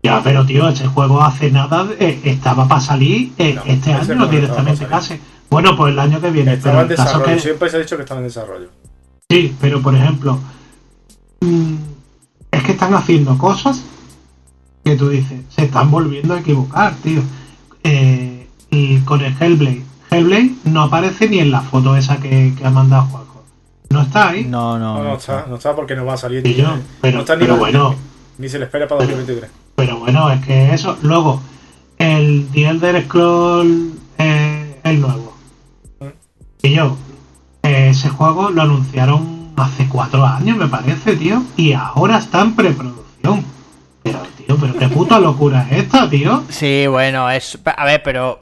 Ya, 0.03 0.21
pero 0.23 0.45
tío, 0.45 0.67
ese 0.69 0.85
juego 0.87 1.21
hace 1.23 1.49
nada 1.49 1.87
eh, 1.99 2.19
estaba 2.25 2.67
para 2.67 2.81
salir 2.81 3.33
eh, 3.37 3.53
No, 3.55 3.63
este 3.65 3.91
año 3.93 4.15
no 4.15 4.27
directamente 4.27 4.85
casi. 4.85 5.19
Bueno, 5.49 5.75
pues 5.75 5.93
el 5.93 5.99
año 5.99 6.19
que 6.21 6.29
viene. 6.31 6.53
Estaba 6.53 6.81
en 6.83 6.89
desarrollo. 6.89 7.25
que- 7.25 7.39
Siempre 7.39 7.69
se 7.69 7.77
ha 7.77 7.79
dicho 7.79 7.95
que 7.95 8.03
estaba 8.03 8.19
en 8.19 8.27
desarrollo. 8.27 8.69
Sí, 9.29 9.55
pero 9.59 9.81
por 9.81 9.95
ejemplo, 9.95 10.37
es 12.51 12.63
que 12.63 12.71
están 12.71 12.93
haciendo 12.93 13.37
cosas 13.37 13.83
que 14.83 14.95
tú 14.95 15.09
dices, 15.09 15.41
se 15.49 15.65
están 15.65 15.89
volviendo 15.89 16.35
a 16.35 16.39
equivocar, 16.39 16.93
tío. 16.95 17.21
Eh, 17.83 18.47
y 18.69 18.99
con 18.99 19.21
el 19.21 19.33
Hellblade, 19.39 19.83
Hellblade 20.11 20.51
no 20.65 20.83
aparece 20.83 21.27
ni 21.27 21.39
en 21.39 21.51
la 21.51 21.61
foto 21.61 21.95
esa 21.95 22.17
que, 22.17 22.53
que 22.57 22.65
ha 22.65 22.69
mandado 22.69 23.05
Juanjo. 23.05 23.43
No 23.89 24.01
está 24.01 24.29
ahí. 24.29 24.45
No, 24.45 24.77
no, 24.77 24.97
No, 24.97 25.03
no, 25.03 25.15
está, 25.15 25.45
no 25.47 25.55
está 25.55 25.75
porque 25.75 25.95
no 25.95 26.05
va 26.05 26.13
a 26.13 26.17
salir. 26.17 26.43
Sí, 26.43 26.49
ni, 26.49 26.55
yo, 26.55 26.77
pero, 27.01 27.17
no 27.17 27.21
está 27.21 27.35
ni, 27.35 27.41
pero 27.41 27.57
bueno, 27.57 27.95
ni 28.37 28.47
se 28.47 28.59
le 28.59 28.65
espera 28.65 28.87
para 28.87 29.01
2023. 29.01 29.49
pero 29.75 29.99
bueno, 29.99 30.31
es 30.31 30.45
que 30.45 30.73
eso. 30.73 30.97
Luego, 31.01 31.41
el 31.97 32.47
The 32.53 32.67
Elder 32.67 33.05
Scroll 33.05 33.93
eh, 34.17 34.79
el 34.83 35.01
nuevo. 35.01 35.33
Y 36.61 36.73
yo, 36.73 36.97
eh, 37.63 37.89
ese 37.89 38.09
juego 38.09 38.49
lo 38.49 38.61
anunciaron 38.61 39.34
hace 39.57 39.87
cuatro 39.87 40.25
años, 40.25 40.57
me 40.57 40.67
parece, 40.67 41.15
tío. 41.15 41.43
Y 41.57 41.73
ahora 41.73 42.17
está 42.17 42.41
en 42.41 42.55
preproducción. 42.55 43.43
Pero, 44.03 44.19
tío, 44.37 44.57
pero 44.59 44.73
qué 44.77 44.87
puta 44.89 45.19
locura 45.19 45.67
es 45.71 45.83
esta, 45.83 46.09
tío. 46.09 46.43
Sí, 46.49 46.85
bueno, 46.87 47.29
es. 47.29 47.57
A 47.65 47.85
ver, 47.85 48.01
pero. 48.03 48.39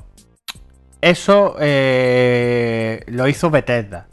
Eso 1.01 1.55
eh, 1.59 3.03
lo 3.07 3.27
hizo 3.27 3.49
Bethesda. 3.49 4.07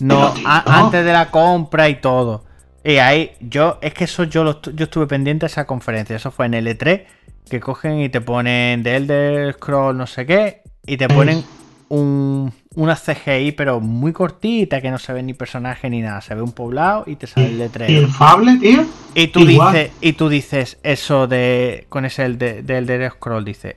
No, 0.00 0.32
Pero, 0.34 0.48
a- 0.48 0.78
antes 0.80 1.04
de 1.04 1.12
la 1.12 1.30
compra 1.30 1.88
y 1.90 1.96
todo. 2.00 2.44
Y 2.84 2.96
ahí, 2.96 3.32
yo, 3.40 3.78
es 3.82 3.92
que 3.94 4.04
eso 4.04 4.24
yo, 4.24 4.42
lo 4.42 4.60
yo 4.62 4.84
estuve 4.84 5.06
pendiente 5.06 5.44
de 5.46 5.52
esa 5.52 5.66
conferencia. 5.66 6.16
Eso 6.16 6.30
fue 6.30 6.46
en 6.46 6.54
L3, 6.54 7.04
que 7.48 7.60
cogen 7.60 8.00
y 8.00 8.08
te 8.08 8.20
ponen 8.22 8.82
de 8.82 8.96
Elder 8.96 9.52
Scroll 9.54 9.96
no 9.96 10.06
sé 10.06 10.24
qué, 10.26 10.62
y 10.86 10.96
te 10.96 11.06
ponen 11.08 11.44
un, 11.90 12.52
una 12.74 12.96
CGI, 12.96 13.52
pero 13.52 13.80
muy 13.80 14.12
cortita, 14.12 14.80
que 14.80 14.90
no 14.90 14.98
se 14.98 15.12
ve 15.12 15.22
ni 15.22 15.34
personaje 15.34 15.90
ni 15.90 16.00
nada. 16.00 16.20
Se 16.20 16.34
ve 16.34 16.42
un 16.42 16.52
poblado 16.52 17.04
y 17.06 17.16
te 17.16 17.26
sale 17.26 17.46
el 17.46 17.52
Y 17.54 17.58
letrero. 17.58 17.98
el 18.00 18.08
Fable, 18.08 18.56
tío. 18.58 18.84
Y 19.14 19.26
tú 19.28 19.40
Igual. 19.40 19.72
dices, 19.74 19.90
y 20.00 20.12
tú 20.14 20.28
dices 20.28 20.78
eso 20.82 21.26
de 21.26 21.86
con 21.88 22.04
ese 22.04 22.24
el 22.24 22.38
de, 22.38 22.62
del 22.62 22.88
Elder 22.88 23.10
Scroll, 23.12 23.44
dice, 23.44 23.76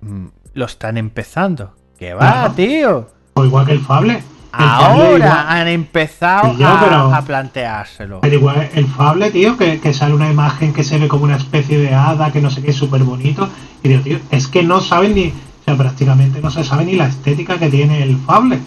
"Mm, 0.00 0.26
lo 0.54 0.64
están 0.66 0.96
empezando. 0.96 1.74
¿Qué 1.98 2.14
va, 2.14 2.44
Ajá. 2.44 2.54
tío? 2.54 3.08
O 3.34 3.44
igual 3.44 3.66
que 3.66 3.72
el 3.72 3.80
Fable. 3.80 4.22
Ahora 4.52 5.50
han 5.52 5.68
empezado 5.68 6.54
a, 7.14 7.22
planteárselo. 7.26 8.20
Pero 8.22 8.34
igual 8.36 8.68
el 8.74 8.86
Fable, 8.86 9.30
tío, 9.30 9.56
que, 9.58 9.80
que, 9.80 9.92
sale 9.92 10.14
una 10.14 10.30
imagen 10.30 10.72
que 10.72 10.82
se 10.82 10.98
ve 10.98 11.08
como 11.08 11.24
una 11.24 11.36
especie 11.36 11.78
de 11.78 11.92
hada, 11.94 12.32
que 12.32 12.40
no 12.40 12.50
sé 12.50 12.62
qué, 12.62 12.72
súper 12.72 13.02
bonito. 13.02 13.50
Y 13.82 13.88
digo, 13.88 14.02
tío, 14.02 14.18
es 14.30 14.46
que 14.48 14.62
no 14.62 14.80
saben 14.80 15.14
ni, 15.14 15.32
sea, 15.66 15.76
prácticamente 15.76 16.40
no 16.40 16.50
se 16.50 16.64
sabe 16.64 16.84
ni 16.84 16.94
la 16.94 17.08
estética 17.08 17.58
que 17.58 17.68
tiene 17.68 18.02
el 18.02 18.16
Fable. 18.18 18.60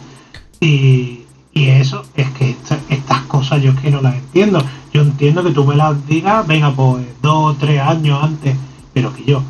Y, 0.60 1.26
y 1.54 1.70
eso, 1.70 2.06
es 2.16 2.30
que 2.32 2.56
estas 2.90 3.22
cosas 3.24 3.62
yo 3.62 3.72
es 3.72 3.80
que 3.80 3.90
no 3.90 4.02
las 4.02 4.16
entiendo. 4.16 4.62
Yo 4.94 5.02
entiendo 5.02 5.44
que 5.44 5.52
tú 5.52 5.66
me 5.66 5.76
las 5.76 6.06
digas, 6.08 6.46
venga, 6.46 6.72
pues 6.76 7.06
dos 7.22 7.56
o 7.56 7.58
tres 7.58 7.80
años 7.82 8.22
antes, 8.22 8.56
pero 8.94 9.14
que 9.14 9.24
yo, 9.24 9.42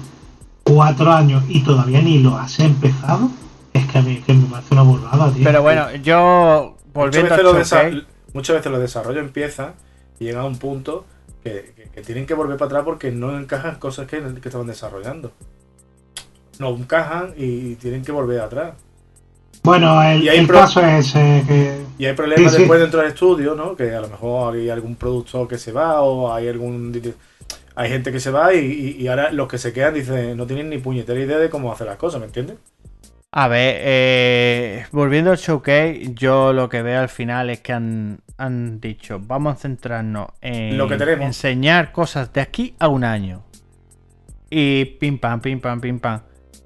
cuatro 0.63 1.11
años 1.11 1.43
y 1.47 1.61
todavía 1.63 2.01
ni 2.01 2.19
lo 2.19 2.37
has 2.37 2.59
empezado, 2.59 3.29
es 3.73 3.85
que 3.87 3.97
a 3.97 4.01
mí 4.01 4.21
que 4.25 4.33
me 4.33 4.45
parece 4.45 4.73
una 4.73 4.83
burrada, 4.83 5.31
tío. 5.31 5.43
Pero 5.43 5.61
bueno, 5.61 5.95
yo 5.95 6.77
volviendo 6.93 7.35
muchas 7.35 7.53
veces, 7.53 7.73
a 7.73 7.83
lo 7.89 8.03
muchas 8.33 8.55
veces 8.57 8.71
los 8.71 8.81
desarrollos 8.81 9.23
empiezan 9.23 9.73
y 10.19 10.25
llegan 10.25 10.43
a 10.43 10.45
un 10.45 10.57
punto 10.57 11.05
que, 11.43 11.73
tienen 12.05 12.25
que 12.25 12.33
volver 12.33 12.57
para 12.57 12.67
atrás 12.67 12.83
porque 12.85 13.11
no 13.11 13.37
encajan 13.37 13.75
cosas 13.75 14.07
que, 14.07 14.21
que 14.21 14.49
estaban 14.49 14.67
desarrollando. 14.67 15.31
No 16.59 16.69
encajan 16.69 17.33
y 17.35 17.75
tienen 17.75 18.03
que 18.03 18.11
volver 18.11 18.41
atrás. 18.41 18.73
Bueno, 19.63 20.01
el, 20.01 20.47
caso 20.47 20.81
es 20.85 21.15
eh, 21.15 21.43
que. 21.47 21.85
Y 21.97 22.05
hay 22.05 22.13
problemas 22.13 22.53
después 22.53 22.79
dentro 22.79 23.01
del 23.01 23.09
estudio, 23.09 23.55
¿no? 23.55 23.75
Que 23.75 23.93
a 23.93 24.01
lo 24.01 24.07
mejor 24.07 24.55
hay 24.55 24.69
algún 24.69 24.95
productor 24.95 25.47
que 25.47 25.57
se 25.57 25.71
va 25.71 26.01
o 26.01 26.33
hay 26.33 26.47
algún. 26.47 27.13
Hay 27.75 27.89
gente 27.89 28.11
que 28.11 28.19
se 28.19 28.31
va 28.31 28.53
y, 28.53 29.07
ahora 29.07 29.31
los 29.31 29.47
que 29.47 29.57
se 29.57 29.73
quedan 29.73 29.93
dicen, 29.93 30.35
no 30.35 30.45
tienen 30.45 30.69
ni 30.69 30.77
puñetera 30.79 31.19
idea 31.19 31.37
de 31.37 31.49
cómo 31.49 31.71
hacer 31.71 31.87
las 31.87 31.97
cosas, 31.97 32.19
¿me 32.19 32.27
entiendes? 32.27 32.57
A 33.31 33.47
ver, 33.47 33.75
eh, 33.79 34.85
volviendo 34.91 35.31
al 35.31 35.37
showcase, 35.37 36.13
yo 36.13 36.51
lo 36.51 36.67
que 36.67 36.81
veo 36.81 36.99
al 36.99 37.09
final 37.09 37.49
es 37.49 37.61
que 37.61 37.73
han, 37.73 38.19
han 38.37 38.81
dicho, 38.81 39.21
vamos 39.21 39.55
a 39.55 39.59
centrarnos 39.59 40.29
en 40.41 40.77
lo 40.77 40.87
que 40.87 40.97
tenemos. 40.97 41.25
enseñar 41.25 41.91
cosas 41.91 42.33
de 42.33 42.41
aquí 42.41 42.75
a 42.79 42.87
un 42.87 43.03
año. 43.03 43.43
Y 44.49 44.85
pim 44.85 45.19
pam, 45.19 45.39
pim 45.41 45.59
pam, 45.59 45.79
pim 45.79 45.99
pam. 45.99 46.21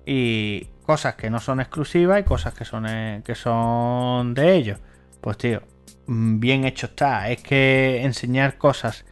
Y 0.06 0.68
cosas 0.86 1.16
que 1.16 1.30
no 1.30 1.40
son 1.40 1.60
exclusivas 1.60 2.20
y 2.20 2.24
cosas 2.24 2.54
que 2.54 2.66
son, 2.66 2.86
eh, 2.88 3.22
que 3.26 3.36
son 3.36 4.34
de 4.34 4.56
ellos. 4.56 4.80
Pues 5.22 5.38
tío, 5.38 5.62
mm, 6.08 6.40
bien 6.40 6.66
hecho 6.66 6.88
está. 6.88 7.30
Es 7.30 7.42
que 7.42 8.04
enseñar 8.04 8.58
cosas 8.58 9.06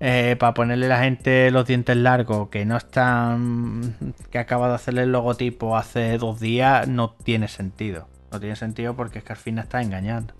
eh, 0.00 0.36
para 0.38 0.54
ponerle 0.54 0.86
a 0.86 0.90
la 0.90 1.00
gente 1.00 1.50
los 1.50 1.66
dientes 1.66 1.96
largos 1.96 2.48
que 2.50 2.64
no 2.64 2.76
están. 2.76 4.14
que 4.30 4.38
acaba 4.38 4.68
de 4.68 4.74
hacerle 4.74 5.02
el 5.02 5.12
logotipo 5.12 5.76
hace 5.76 6.18
dos 6.18 6.40
días, 6.40 6.88
no 6.88 7.10
tiene 7.10 7.48
sentido. 7.48 8.08
No 8.30 8.40
tiene 8.40 8.56
sentido 8.56 8.94
porque 8.94 9.18
es 9.18 9.24
que 9.24 9.32
al 9.32 9.38
final 9.38 9.64
está 9.64 9.80
engañando. 9.82 10.34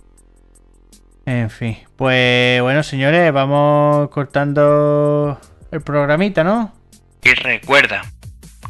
En 1.27 1.51
fin, 1.51 1.77
pues 1.97 2.63
bueno, 2.63 2.83
señores, 2.83 3.31
vamos 3.33 4.09
cortando 4.09 5.39
el 5.71 5.83
programita, 5.83 6.43
¿no? 6.43 6.73
Y 7.23 7.35
recuerda, 7.35 8.03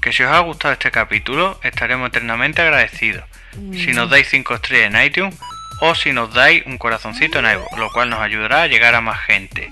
que 0.08 0.14
si 0.14 0.22
os 0.22 0.32
ha 0.32 0.38
gustado 0.38 0.72
este 0.72 0.90
capítulo 0.90 1.60
estaremos 1.62 2.08
eternamente 2.08 2.62
agradecidos 2.62 3.24
si 3.72 3.92
nos 3.92 4.08
dais 4.08 4.26
5 4.28 4.54
estrellas 4.54 4.94
en 4.94 5.04
iTunes 5.04 5.34
o 5.82 5.94
si 5.94 6.12
nos 6.12 6.32
dais 6.32 6.64
un 6.64 6.78
corazoncito 6.78 7.40
en 7.40 7.44
iVoox, 7.44 7.76
lo 7.76 7.90
cual 7.92 8.08
nos 8.08 8.20
ayudará 8.20 8.62
a 8.62 8.66
llegar 8.68 8.94
a 8.94 9.02
más 9.02 9.20
gente. 9.20 9.70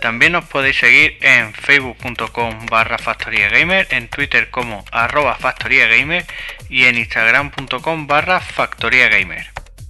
También 0.00 0.32
nos 0.32 0.44
podéis 0.46 0.78
seguir 0.78 1.16
en 1.20 1.54
facebook.com 1.54 2.66
barra 2.66 2.98
factoriagamer, 2.98 3.86
en 3.90 4.08
twitter 4.08 4.50
como 4.50 4.84
arroba 4.90 5.36
factoriagamer 5.36 6.26
y 6.68 6.84
en 6.84 6.98
instagram.com 6.98 8.06
barra 8.06 8.40
factoriagamer. 8.40 9.46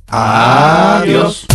Adiós. 0.08 1.46